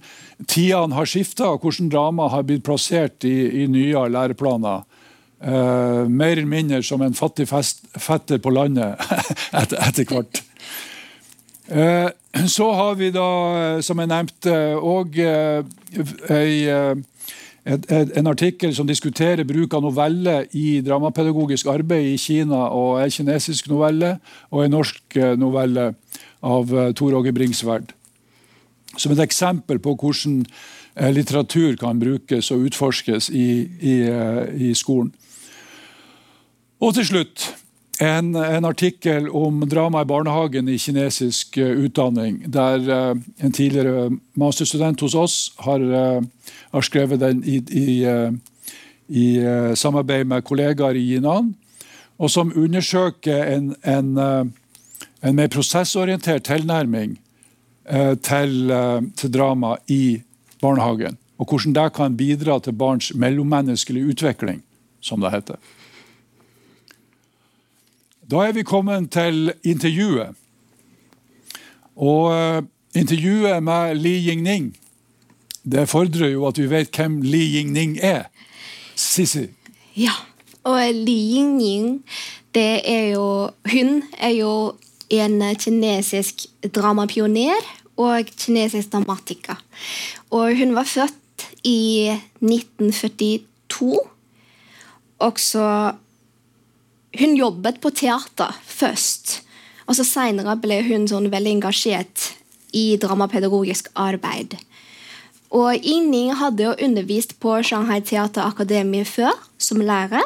tidene 0.50 0.96
har 0.96 1.06
skifta, 1.06 1.52
og 1.52 1.62
hvordan 1.62 1.90
drama 1.92 2.26
har 2.32 2.42
blitt 2.46 2.64
plassert 2.66 3.24
i, 3.24 3.62
i 3.62 3.68
nye 3.70 4.08
læreplaner. 4.10 4.82
Uh, 5.40 6.04
mer 6.04 6.36
eller 6.36 6.44
mindre 6.44 6.82
som 6.84 7.00
en 7.00 7.14
fattig 7.16 7.46
fest, 7.48 7.78
fetter 7.96 8.36
på 8.44 8.50
landet 8.52 9.00
etter, 9.60 9.78
etter 9.86 10.04
hvert. 10.04 10.42
Uh, 11.72 12.10
så 12.44 12.66
har 12.76 12.98
vi 12.98 13.08
da, 13.14 13.28
som 13.80 14.02
jeg 14.02 14.10
nevnte, 14.10 14.52
òg 14.76 15.16
en 17.64 18.28
artikkel 18.28 18.74
som 18.76 18.88
diskuterer 18.88 19.48
bruk 19.48 19.72
av 19.74 19.82
novelle 19.86 20.34
i 20.52 20.82
dramapedagogisk 20.84 21.70
arbeid 21.72 22.10
i 22.12 22.20
Kina, 22.20 22.68
og 22.76 23.00
en 23.00 23.14
kinesisk 23.14 23.70
novelle 23.72 24.18
og 24.50 24.66
en 24.66 24.76
norsk 24.76 25.18
novelle 25.40 25.94
av 26.44 26.70
Tor 27.00 27.16
Åge 27.16 27.32
Bringsværd. 27.34 27.96
Som 28.96 29.16
et 29.16 29.24
eksempel 29.24 29.80
på 29.82 29.96
hvordan 29.96 30.44
litteratur 31.16 31.80
kan 31.80 31.98
brukes 32.00 32.52
og 32.54 32.68
utforskes 32.68 33.32
i, 33.32 33.66
i, 33.80 33.96
i 34.68 34.74
skolen. 34.76 35.10
Og 36.80 36.94
til 36.96 37.04
slutt 37.04 37.42
en, 38.00 38.32
en, 38.32 38.64
artikkel 38.64 39.26
om 39.36 39.60
drama 39.68 40.00
i 40.00 40.08
barnehagen 40.08 40.68
i 40.72 40.78
kinesisk 40.80 41.58
uh, 41.60 41.84
utdanning. 41.84 42.40
Der 42.48 42.80
uh, 42.88 43.16
en 43.44 43.52
tidligere 43.52 44.08
masterstudent 44.40 45.00
hos 45.04 45.14
oss 45.14 45.52
har, 45.60 45.80
uh, 45.84 46.22
har 46.72 46.86
skrevet 46.86 47.20
den 47.20 47.42
i, 47.44 47.58
i, 47.68 47.88
i 49.08 49.26
samarbeid 49.74 50.24
med 50.24 50.44
kollegaer 50.44 50.96
i 50.96 51.04
Jinan, 51.12 51.54
Og 52.18 52.30
som 52.30 52.52
undersøker 52.56 53.44
en, 53.44 53.74
en, 53.84 54.18
en 55.22 55.34
mer 55.34 55.48
prosessorientert 55.48 56.44
tilnærming 56.44 57.18
til, 58.22 58.72
til 59.16 59.32
drama 59.32 59.76
i 59.88 60.20
barnehagen. 60.60 61.16
Og 61.38 61.48
hvordan 61.48 61.72
det 61.72 61.92
kan 61.96 62.16
bidra 62.16 62.58
til 62.60 62.72
barns 62.72 63.14
mellommenneskelige 63.14 64.06
utvikling, 64.06 64.62
som 65.00 65.20
det 65.20 65.32
heter. 65.32 65.56
Da 68.30 68.44
er 68.46 68.52
vi 68.54 68.62
kommet 68.62 69.10
til 69.10 69.52
intervjuet. 69.66 70.36
Og 71.96 72.30
uh, 72.30 72.62
intervjuet 72.94 73.62
med 73.62 73.94
Li 73.98 74.14
Yingning 74.28 74.70
det 75.62 75.88
fordrer 75.90 76.32
jo 76.32 76.46
at 76.48 76.58
vi 76.58 76.68
vet 76.70 76.96
hvem 76.96 77.20
Li 77.22 77.42
Yingning 77.58 77.98
er. 78.02 78.30
Sissi? 78.96 79.48
Ja, 79.96 80.14
og 80.64 80.80
Li 80.94 81.18
Yingning 81.36 82.00
det 82.54 82.80
er 82.88 83.12
jo 83.14 83.50
Hun 83.72 84.02
er 84.18 84.34
jo 84.34 84.74
en 85.10 85.42
kinesisk 85.58 86.46
dramapioner 86.74 87.58
og 87.98 88.30
kinesisk 88.38 88.92
dramatiker. 88.92 89.58
Og 90.30 90.56
hun 90.56 90.74
var 90.74 90.84
født 90.86 91.48
i 91.64 92.10
1942. 92.40 93.98
Også 95.18 95.92
hun 97.18 97.36
jobbet 97.36 97.80
på 97.82 97.90
teater 97.90 98.54
først. 98.66 99.40
Og 99.88 99.96
så 99.98 100.06
Seinere 100.06 100.54
ble 100.62 100.82
hun 100.86 101.08
sånn 101.10 101.30
veldig 101.32 101.56
engasjert 101.58 102.30
i 102.76 102.94
dramapedagogisk 103.02 103.90
arbeid. 103.98 104.54
Og 105.50 105.82
Yingning 105.82 106.36
hadde 106.38 106.68
jo 106.68 106.76
undervist 106.78 107.34
på 107.42 107.56
Shanghai 107.66 107.98
Teaterakademi 108.06 109.02
før, 109.04 109.34
som 109.58 109.82
lærer. 109.82 110.22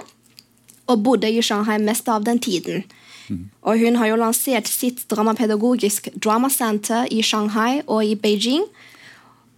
Og 0.85 1.01
bodde 1.01 1.31
i 1.33 1.41
Shanghai 1.41 1.79
mest 1.81 2.09
av 2.13 2.27
den 2.27 2.39
tiden. 2.39 2.85
Mm. 3.29 3.49
Og 3.63 3.81
hun 3.81 3.97
har 3.97 4.11
jo 4.11 4.21
lansert 4.21 4.69
sitt 4.69 5.07
dramapedagogisk 5.09 6.11
dramasenter 6.21 7.09
i 7.09 7.23
Shanghai 7.25 7.81
og 7.87 8.05
i 8.05 8.15
Beijing. 8.15 8.67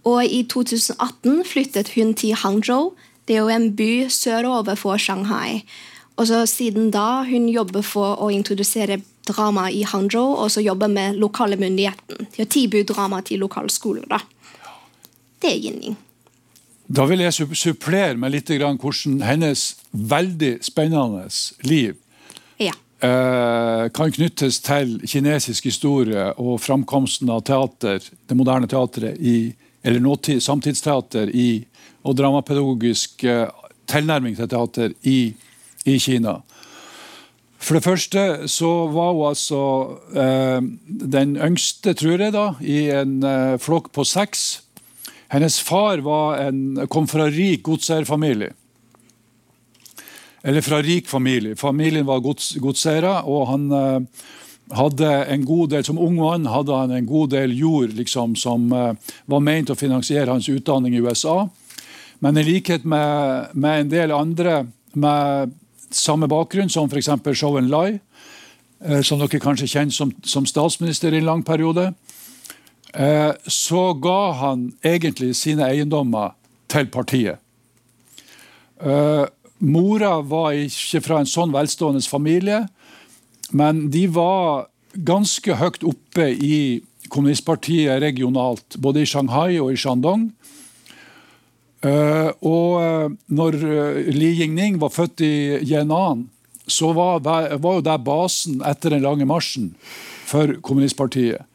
Og 0.07 0.23
i 0.23 0.45
2018 0.47 1.43
flyttet 1.43 1.91
hun 1.97 2.13
til 2.15 2.35
Hangzhou. 2.35 2.93
Det 3.27 3.35
er 3.35 3.43
jo 3.43 3.51
en 3.51 3.73
by 3.75 4.07
sørover 4.07 4.79
for 4.79 4.95
Shanghai. 4.97 5.65
Og 6.17 6.27
så 6.27 6.45
Siden 6.49 6.89
da 6.91 7.23
hun 7.27 7.45
jobber 7.49 7.85
for 7.85 8.17
å 8.23 8.31
introdusere 8.33 8.99
drama 9.27 9.67
i 9.69 9.83
Hangzhou, 9.85 10.33
og 10.41 10.49
så 10.51 10.63
jobber 10.63 10.89
med 10.89 11.19
lokale 11.21 11.59
myndigheter 11.59 12.25
til 12.33 12.45
å 12.45 12.49
tilby 12.49 12.83
drama 12.87 13.21
til 13.21 13.43
lokale 13.43 13.69
skoler. 13.69 14.07
Da. 14.09 14.21
Det 15.41 15.51
er 15.51 15.61
Ginning. 15.61 15.97
Da 16.87 17.03
vil 17.09 17.19
jeg 17.19 17.35
supplere 17.35 18.15
med 18.15 18.31
litt 18.31 18.49
hvordan 18.49 19.21
hennes 19.27 19.73
veldig 19.91 20.53
spennende 20.63 21.25
liv 21.67 21.97
ja. 22.63 22.71
eh, 23.03 23.87
kan 23.91 24.13
knyttes 24.15 24.61
til 24.63 24.95
kinesisk 25.03 25.67
historie 25.67 26.29
og 26.39 26.61
framkomsten 26.63 27.29
av 27.29 27.43
teater, 27.43 27.99
det 27.99 28.37
moderne 28.39 28.71
teatret, 28.71 29.19
i, 29.19 29.51
eller 29.83 29.99
nåtid, 29.99 30.39
samtidsteater 30.41 31.27
i, 31.35 31.65
og 32.07 32.15
dramapedagogisk 32.15 33.27
eh, 33.27 33.51
tilnærming 33.91 34.39
til 34.39 34.47
teater 34.47 34.95
i 35.03 35.19
i 35.87 35.97
Kina. 36.03 36.41
For 37.57 37.77
det 37.77 37.85
første 37.87 38.23
så 38.51 38.69
var 38.93 39.15
hun 39.15 39.31
altså 39.31 39.61
eh, 40.13 40.61
den 40.87 41.35
yngste, 41.41 41.95
tror 41.97 42.21
jeg, 42.21 42.35
da, 42.35 42.51
i 42.61 42.85
en 42.93 43.17
eh, 43.25 43.57
flokk 43.61 43.89
på 43.95 44.05
seks. 44.07 44.61
Hennes 45.33 45.57
far 45.59 46.03
en, 46.39 46.87
kom 46.87 47.09
fra 47.09 47.27
rik 47.33 47.65
godseierfamilie. 47.67 48.53
Eller 50.47 50.61
fra 50.61 50.79
rik 50.85 51.09
familie. 51.09 51.57
Familien 51.59 52.05
var 52.07 52.21
gods, 52.23 52.53
godseiere, 52.61 53.23
og 53.27 53.49
han 53.49 53.67
eh, 53.73 54.23
hadde 54.77 55.11
en 55.33 55.45
god 55.45 55.69
del, 55.69 55.83
Som 55.83 55.99
ung 55.99 56.15
mann 56.15 56.45
hadde 56.45 56.75
han 56.75 56.91
en 56.91 57.05
god 57.05 57.31
del 57.33 57.57
jord 57.57 57.97
liksom, 57.97 58.35
som 58.35 58.71
eh, 58.71 58.93
var 59.25 59.43
ment 59.43 59.73
å 59.73 59.75
finansiere 59.75 60.31
hans 60.31 60.49
utdanning 60.49 60.95
i 60.95 61.01
USA. 61.01 61.49
Men 62.19 62.37
i 62.37 62.43
likhet 62.43 62.85
med, 62.85 63.49
med 63.53 63.81
en 63.81 63.89
del 63.89 64.11
andre 64.11 64.67
med 64.93 65.57
samme 65.91 66.27
bakgrunn 66.27 66.69
som 66.69 66.89
f.eks. 66.89 67.09
Zhou 67.37 67.57
Enlai, 67.59 67.99
eh, 68.83 69.01
som 69.01 69.19
dere 69.21 69.41
kanskje 69.41 69.69
kjenner 69.71 69.95
som, 69.95 70.13
som, 70.23 70.45
statsminister 70.45 71.13
i 71.13 71.21
en 71.21 71.29
lang 71.29 71.43
periode. 71.45 71.91
Eh, 72.93 73.33
så 73.47 73.91
ga 74.01 74.31
han 74.41 74.71
egentlig 74.85 75.35
sine 75.35 75.67
eiendommer 75.67 76.35
til 76.71 76.89
partiet. 76.91 77.43
Eh, 78.81 79.25
mora 79.59 80.17
var 80.21 80.57
ikke 80.57 81.01
fra 81.01 81.21
en 81.21 81.29
sånn 81.29 81.53
velstående 81.55 82.03
familie, 82.05 82.65
men 83.51 83.87
de 83.91 84.07
var 84.11 84.67
ganske 84.97 85.55
høyt 85.57 85.83
oppe 85.87 86.29
i 86.33 86.81
kommunistpartiet 87.09 88.01
regionalt, 88.01 88.77
både 88.81 89.03
i 89.03 89.09
Shanghai 89.09 89.59
og 89.61 89.71
i 89.71 89.79
Shandong. 89.79 90.29
Uh, 91.85 92.31
og 92.41 92.71
uh, 92.81 93.11
når 93.29 93.55
uh, 93.61 93.97
Li 94.09 94.31
Yingning 94.39 94.79
var 94.81 94.89
født 94.89 95.21
i 95.21 95.33
Yenan, 95.61 96.23
så 96.67 96.89
var, 96.97 97.21
var, 97.21 97.53
jo 97.53 97.83
det 97.85 97.99
basen 98.03 98.63
etter 98.65 98.95
den 98.95 99.05
lange 99.05 99.27
marsjen 99.29 99.69
for 100.27 100.57
kommunistpartiet. 100.65 101.45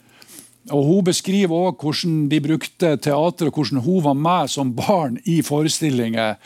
Og 0.71 0.87
Hun 0.87 1.05
beskriver 1.05 1.51
også 1.51 1.83
hvordan 1.83 2.15
de 2.31 2.39
brukte 2.41 2.95
teater, 3.03 3.51
og 3.51 3.59
hvordan 3.59 3.83
hun 3.83 4.05
var 4.05 4.15
med 4.15 4.49
som 4.49 4.71
barn 4.73 5.19
i 5.27 5.43
forestillinger. 5.43 6.39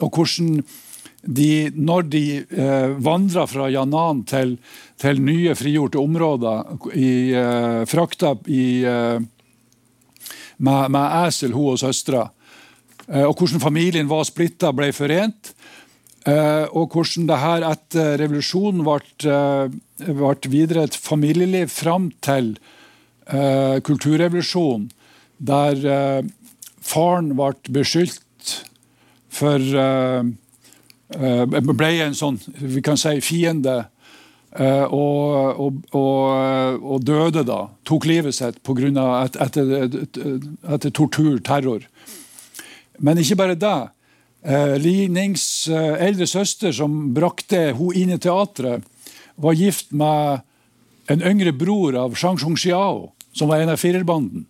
og 0.00 0.08
hvordan 0.08 0.62
de, 1.22 1.70
når 1.74 2.02
de 2.02 2.24
eh, 2.46 2.94
vandra 2.98 3.44
fra 3.46 3.68
Yanan 3.70 4.22
til, 4.24 4.56
til, 4.96 5.20
nye 5.20 5.54
frigjorte 5.54 5.98
områder, 5.98 6.62
i, 6.94 7.32
eh, 7.34 7.82
frakta 7.86 8.36
i, 8.46 8.64
med, 10.56 10.88
med 10.88 11.26
esel, 11.26 11.52
hun 11.52 11.74
og 11.74 11.82
søstera, 11.82 12.30
Eh, 12.30 12.41
og 13.08 13.34
hvordan 13.38 13.62
familien 13.62 14.10
var 14.10 14.24
splitta, 14.28 14.70
ble 14.76 14.92
forent. 14.94 15.52
Eh, 16.22 16.66
og 16.70 16.94
hvordan 16.94 17.26
det 17.26 17.38
her 17.42 17.64
etter 17.66 18.12
revolusjonen 18.20 18.84
ble, 18.86 19.00
eh, 19.26 20.50
videre 20.50 20.84
et 20.86 20.96
familieliv 20.96 21.68
fram 21.68 22.12
til 22.22 22.56
kulturrevolusjonen, 23.86 24.88
der 25.38 26.26
faren 26.82 27.28
ble 27.38 27.54
beskyldt 27.70 28.66
for 29.30 29.62
ble 31.78 31.90
en 32.02 32.18
sånn 32.18 32.40
vi 32.58 32.82
kan 32.82 32.98
si 32.98 33.14
fiende. 33.22 33.76
Og, 34.58 35.62
og, 35.64 35.78
og, 35.96 36.82
og, 36.82 36.98
døde 37.06 37.46
da. 37.46 37.60
Tok 37.88 38.04
livet 38.10 38.36
sitt 38.36 38.58
på 38.66 38.74
grunn 38.76 38.98
av 39.00 39.22
et, 39.22 39.38
etter, 39.46 39.86
etter 40.74 40.90
tortur, 40.92 41.38
terror. 41.46 41.86
Men 43.02 43.18
ikke 43.18 43.38
bare 43.40 43.58
det. 43.58 43.80
Eh, 44.42 44.76
Li 44.82 45.08
Nings 45.10 45.68
eh, 45.70 45.98
eldre 46.06 46.26
søster, 46.30 46.72
som 46.74 47.12
brakte 47.14 47.72
hun 47.78 47.94
inn 47.98 48.14
i 48.14 48.20
teatret, 48.22 48.86
var 49.42 49.58
gift 49.58 49.90
med 49.96 50.42
en 51.10 51.22
yngre 51.26 51.52
bror 51.54 51.96
av 51.98 52.16
Shang 52.18 52.38
Zhongxiao, 52.38 53.10
som 53.34 53.50
var 53.50 53.62
en 53.62 53.74
av 53.74 53.80
firerbanden. 53.80 54.46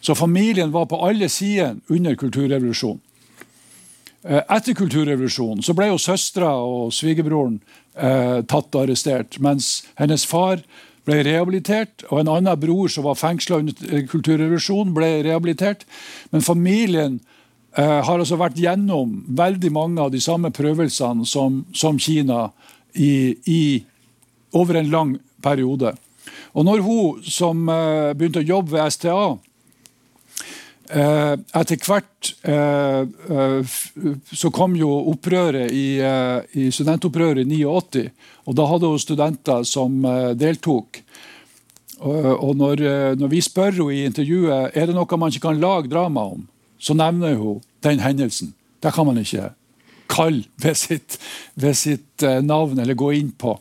Så 0.00 0.16
familien 0.16 0.72
var 0.72 0.86
på 0.88 1.00
alle 1.04 1.28
sider 1.28 1.76
under 1.92 2.16
kulturrevolusjonen. 2.16 3.00
Eh, 4.22 4.42
etter 4.52 4.76
kulturrevolusjonen 4.76 5.64
så 5.64 5.72
ble 5.76 5.88
jo 5.88 6.00
søstera 6.00 6.52
og 6.60 6.92
svigerbroren 6.92 7.56
eh, 7.96 8.40
tatt 8.44 8.74
og 8.74 8.82
arrestert, 8.82 9.38
mens 9.40 9.86
hennes 9.96 10.26
far 10.28 10.60
ble 11.08 11.22
rehabilitert, 11.24 12.04
og 12.10 12.20
en 12.20 12.32
annen 12.34 12.60
bror 12.60 12.92
som 12.92 13.06
var 13.08 13.16
fengsla 13.16 13.62
under 13.62 14.04
kulturrevolusjonen, 14.10 14.92
ble 14.96 15.08
rehabilitert. 15.24 15.86
Men 16.32 16.44
familien 16.44 17.20
har 17.78 18.18
altså 18.18 18.34
vært 18.34 18.58
gjennom 18.58 19.12
veldig 19.38 19.70
mange 19.70 20.02
av 20.02 20.10
de 20.10 20.18
samme 20.22 20.50
prøvelsene 20.50 21.22
som, 21.28 21.60
som 21.70 21.98
Kina 22.02 22.48
i, 22.94 23.36
i, 23.46 23.84
over 24.50 24.80
en 24.80 24.90
lang 24.90 25.12
periode. 25.42 25.94
Og 26.52 26.66
når 26.66 26.82
hun 26.84 27.22
som 27.22 27.68
uh, 27.70 28.10
begynte 28.16 28.42
å 28.42 28.48
jobbe 28.48 28.74
ved 28.74 28.94
STA, 28.94 29.20
uh, 30.90 31.34
etter 31.60 31.86
hvert 31.86 32.10
så 34.36 34.50
kom 34.52 34.74
jo 34.76 34.90
opprøret 35.08 35.72
i, 35.72 35.96
i, 35.96 36.66
studentopprøret 36.68 37.46
i 37.46 37.62
89, 37.64 38.02
og 38.44 38.58
da 38.58 38.66
hadde 38.68 38.90
hun 38.90 39.00
studenter 39.00 39.64
som 39.64 40.04
deltok. 40.36 41.00
Og 42.00 42.52
når, 42.60 42.84
når, 43.16 43.32
vi 43.32 43.40
spør 43.44 43.72
henne 43.72 43.96
i 43.96 44.04
intervjuet 44.10 44.76
er 44.76 44.90
det 44.90 44.96
noe 44.98 45.20
man 45.20 45.32
ikke 45.32 45.46
kan 45.46 45.62
lage 45.64 45.88
drama 45.88 46.26
om, 46.34 46.44
så 46.80 46.96
nevner 46.96 47.36
hun 47.38 47.60
den 47.84 48.00
hendelsen. 48.02 48.54
Det 48.80 48.92
kan 48.96 49.06
man 49.06 49.20
ikke 49.20 49.52
kalle 50.10 50.48
ved 50.60 50.76
sitt, 50.76 51.18
ved 51.54 51.76
sitt 51.78 52.24
navn 52.42 52.80
eller 52.80 52.98
gå 52.98 53.12
inn 53.20 53.30
på. 53.36 53.54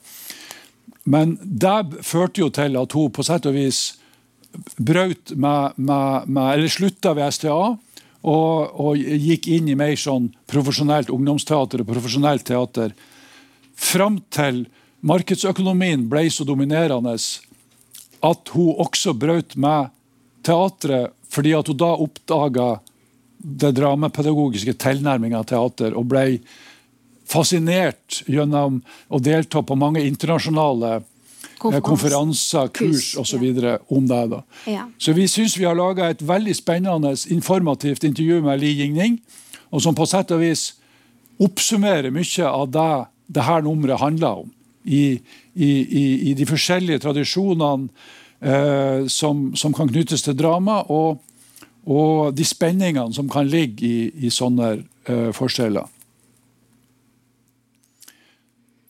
Men 1.10 1.38
det 1.42 2.04
førte 2.06 2.44
jo 2.44 2.50
til 2.54 2.78
at 2.80 2.96
hun 2.96 3.12
på 3.14 3.26
sett 3.26 3.48
og 3.50 3.56
vis 3.58 4.00
brøt 4.78 5.36
med, 5.36 5.78
med, 5.78 6.28
med 6.28 6.54
Eller 6.54 6.72
slutta 6.72 7.14
ved 7.18 7.34
STA. 7.34 7.76
Og, 8.20 8.56
og, 8.76 8.98
gikk 9.00 9.48
inn 9.48 9.70
i 9.72 9.78
mer 9.80 9.96
sånn 9.96 10.28
profesjonelt 10.50 11.12
ungdomsteater 11.14 11.84
og 11.84 11.88
profesjonelt 11.88 12.44
teater. 12.50 12.92
Fram 13.80 14.20
til 14.34 14.66
markedsøkonomien 15.08 16.10
ble 16.12 16.26
så 16.34 16.44
dominerende 16.44 17.16
at 17.16 18.52
hun 18.52 18.82
også 18.84 19.16
brøt 19.16 19.56
med 19.56 19.94
teatret 20.44 21.16
fordi 21.30 21.54
at 21.56 21.70
hun 21.70 21.78
da 21.80 21.94
oppdaga 21.94 22.68
det 23.40 23.72
dramapedagogiske 23.78 24.76
tilnærminga 24.80 25.40
av 25.42 25.48
teater 25.50 25.96
og 25.98 26.10
ble 26.12 26.26
fascinert 27.30 28.24
gjennom 28.28 28.82
å 29.08 29.22
delta 29.24 29.62
på 29.64 29.78
mange 29.80 30.02
internasjonale 30.04 30.96
eh, 31.00 31.80
konferanser, 31.84 32.72
kurs 32.76 33.14
osv. 33.22 33.46
Ja. 33.46 33.78
om 33.88 34.08
det. 34.10 34.24
da. 34.34 34.42
Ja. 34.68 34.88
Så 34.98 35.14
vi 35.16 35.28
syns 35.28 35.58
vi 35.58 35.68
har 35.68 35.78
laga 35.78 36.10
et 36.10 36.22
veldig 36.26 36.56
spennende, 36.58 37.14
informativt 37.30 38.04
intervju 38.04 38.42
med 38.44 38.60
Li 38.60 38.74
Jingning, 38.82 39.20
og 39.70 39.86
som 39.86 39.96
på 39.96 40.08
sett 40.10 40.34
og 40.34 40.42
vis 40.42 40.74
oppsummerer 41.40 42.12
mye 42.12 42.50
av 42.50 42.68
det 42.74 42.92
det 43.30 43.46
her 43.46 43.62
nummeret 43.62 44.02
handler 44.02 44.44
om. 44.44 44.50
I, 44.84 45.20
i, 45.54 45.70
i, 45.70 46.04
i 46.32 46.34
de 46.34 46.46
forskjellige 46.50 47.04
tradisjonene 47.04 47.90
eh, 48.42 49.06
som, 49.12 49.50
som, 49.60 49.74
kan 49.76 49.90
knyttes 49.92 50.24
til 50.26 50.38
drama, 50.40 50.82
og, 50.90 51.20
og 51.90 52.36
de 52.38 52.46
spenningene 52.46 53.16
som 53.16 53.30
kan 53.32 53.50
ligge 53.50 53.88
i, 54.14 54.30
sånne 54.34 54.74
uh, 55.10 55.30
forskjeller. 55.36 55.88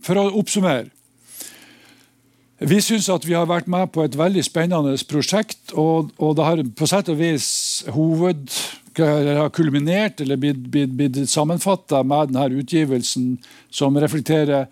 For 0.03 0.19
å 0.19 0.29
oppsummere. 0.39 0.89
Vi 2.59 2.81
syns 2.83 3.07
at 3.11 3.23
vi 3.23 3.37
har 3.37 3.47
vært 3.47 3.69
med 3.71 3.87
på 3.95 4.03
et 4.03 4.17
veldig 4.19 4.43
spennende 4.43 4.97
prosjekt, 5.07 5.71
og, 5.79 6.11
og 6.19 6.35
det 6.35 6.47
har 6.47 6.63
på 6.75 6.89
sett 6.91 7.11
og 7.11 7.21
vis 7.21 7.47
hoved, 7.95 8.51
har 8.99 9.47
kulminert 9.55 10.19
eller 10.19 10.35
blitt, 10.35 10.65
blitt, 10.67 10.91
blitt 10.91 11.21
sammenfatta 11.31 12.01
med 12.03 12.33
denne 12.33 12.59
utgivelsen, 12.59 13.37
som 13.71 13.95
reflekterer 13.95 14.67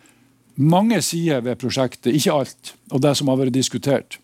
mange 0.58 1.00
sider 1.06 1.46
ved 1.46 1.56
prosjektet, 1.62 2.12
ikke 2.12 2.34
alt, 2.42 2.74
og 2.92 3.06
det 3.06 3.14
som 3.16 3.32
har 3.32 3.40
vært 3.40 3.56
diskutert. 3.56 4.18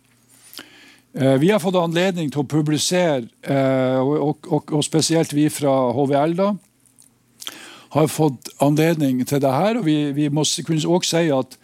Eh, 1.13 1.37
vi 1.37 1.51
har 1.51 1.61
fått 1.61 1.77
anledning 1.77 2.31
til 2.33 2.41
å 2.41 2.49
publisere, 2.49 3.27
eh, 3.45 3.99
og, 4.01 4.47
og, 4.49 4.71
og 4.73 4.81
spesielt 4.85 5.33
vi 5.35 5.45
fra 5.53 5.71
HVL, 5.93 6.33
da, 6.39 6.47
har 7.93 8.09
fått 8.09 8.49
anledning 8.65 9.19
til 9.29 9.43
det 9.43 9.51
her. 9.53 9.77
og 9.77 9.85
Vi, 9.85 9.97
vi 10.17 10.31
må 10.33 10.41
kunne 10.65 10.95
også 10.95 11.11
si 11.11 11.29
at, 11.29 11.57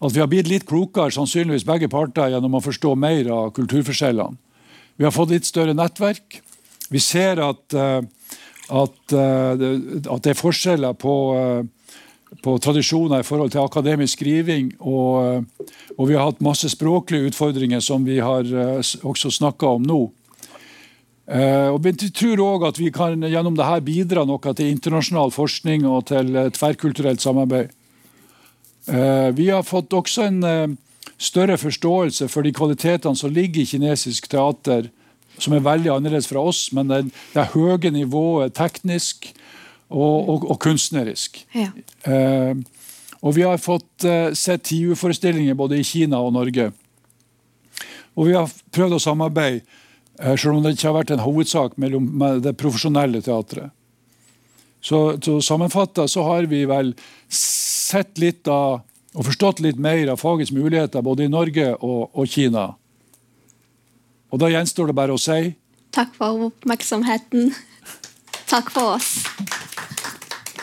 at 0.00 0.14
vi 0.14 0.22
har 0.22 0.30
blitt 0.32 0.48
litt 0.48 0.64
klokere, 0.70 1.12
sannsynligvis 1.12 1.66
begge 1.68 1.90
parter, 1.92 2.32
gjennom 2.32 2.56
å 2.56 2.64
forstå 2.64 2.94
mer 2.96 3.28
av 3.28 3.52
kulturforskjellene. 3.58 4.40
Vi 4.96 5.04
har 5.04 5.12
fått 5.12 5.34
litt 5.34 5.44
større 5.44 5.74
nettverk. 5.76 6.40
Vi 6.88 7.02
ser 7.02 7.42
at, 7.44 7.76
eh, 7.76 8.00
at, 8.72 8.98
at 9.12 10.24
det 10.24 10.32
er 10.32 10.40
forskjeller 10.40 10.96
på, 10.96 11.14
på, 12.42 12.56
tradisjoner 12.58 13.22
i 13.22 13.26
forhold 13.26 13.52
til 13.54 13.62
akademisk 13.64 14.18
skriving. 14.18 14.72
Og, 14.80 15.44
og 15.96 16.08
vi 16.08 16.16
har 16.16 16.30
hatt 16.30 16.44
masse 16.44 16.70
språklige 16.72 17.30
utfordringer 17.30 17.82
som 17.84 18.06
vi 18.06 18.18
har 18.22 18.48
også 19.02 19.32
snakka 19.38 19.76
om 19.78 19.86
nå. 19.86 20.02
Uh, 21.24 21.72
og 21.72 21.78
Vi 21.86 22.10
tror 22.12 22.42
òg 22.44 22.66
at 22.68 22.78
vi 22.78 22.90
kan 22.92 23.22
gjennom 23.24 23.54
dette 23.56 23.84
bidra 23.86 24.26
noe 24.28 24.52
til 24.52 24.74
internasjonal 24.74 25.32
forskning 25.32 25.86
og 25.88 26.10
til 26.10 26.36
tverrkulturelt 26.52 27.24
samarbeid. 27.24 27.72
Vi 28.84 29.46
har 29.48 29.62
fått 29.64 29.94
også 29.96 30.26
en 30.28 30.76
større 31.16 31.56
forståelse 31.56 32.28
for 32.28 32.44
de 32.44 32.52
kvalitetene 32.52 33.16
som 33.16 33.32
ligger 33.32 33.62
i 33.62 33.68
kinesisk 33.68 34.28
teater, 34.28 34.90
som 35.38 35.54
er 35.56 35.64
veldig 35.64 35.92
annerledes 35.94 36.28
fra 36.30 36.42
oss, 36.44 36.68
men 36.74 36.90
det, 36.90 37.00
det 37.34 37.50
høye 37.54 37.90
nivået 37.94 38.54
teknisk 38.54 39.30
og, 39.94 40.28
og, 40.34 40.48
og 40.50 40.58
kunstnerisk. 40.60 41.38
Ja. 41.54 41.70
og 43.22 43.36
vi 43.36 43.44
har 43.46 43.62
fått 43.62 44.04
sett 44.36 44.66
TIU-forestillinger 44.68 45.54
både 45.56 45.78
i 45.78 45.86
Kina 45.86 46.18
og 46.20 46.34
Norge. 46.34 46.72
Og 48.14 48.28
vi 48.28 48.34
har 48.36 48.50
prøvd 48.74 48.98
å 48.98 49.02
samarbeide 49.02 49.62
Eh, 50.18 50.36
selv 50.36 50.54
om 50.54 50.62
det 50.62 50.76
ikke 50.76 50.88
har 50.88 50.98
vært 51.00 51.14
en 51.14 51.24
hovedsak 51.24 51.78
mellom 51.80 52.06
det 52.42 52.54
profesjonelle 52.60 53.22
teatret. 53.24 53.74
Så, 54.84 55.16
så 55.24 55.38
sammenfatta 55.42 56.04
så 56.10 56.26
har 56.26 56.46
vi 56.50 56.64
vel 56.68 56.92
sett 57.32 58.20
litt 58.20 58.48
av 58.52 58.82
og 59.14 59.28
forstått 59.28 59.62
litt 59.62 59.78
mer 59.78 60.10
av 60.10 60.18
fagets 60.18 60.50
muligheter 60.50 61.02
både 61.06 61.28
i 61.28 61.30
Norge 61.30 61.68
og, 61.76 62.10
og 62.10 62.26
Kina. 62.28 62.72
Og 64.34 64.42
da 64.42 64.50
gjenstår 64.50 64.90
det 64.90 64.98
bare 64.98 65.14
å 65.14 65.20
si 65.22 65.54
Takk 65.94 66.16
for 66.18 66.48
oppmerksomheten. 66.48 67.52
Takk 68.50 68.74
for 68.74 68.96
oss. 68.96 69.12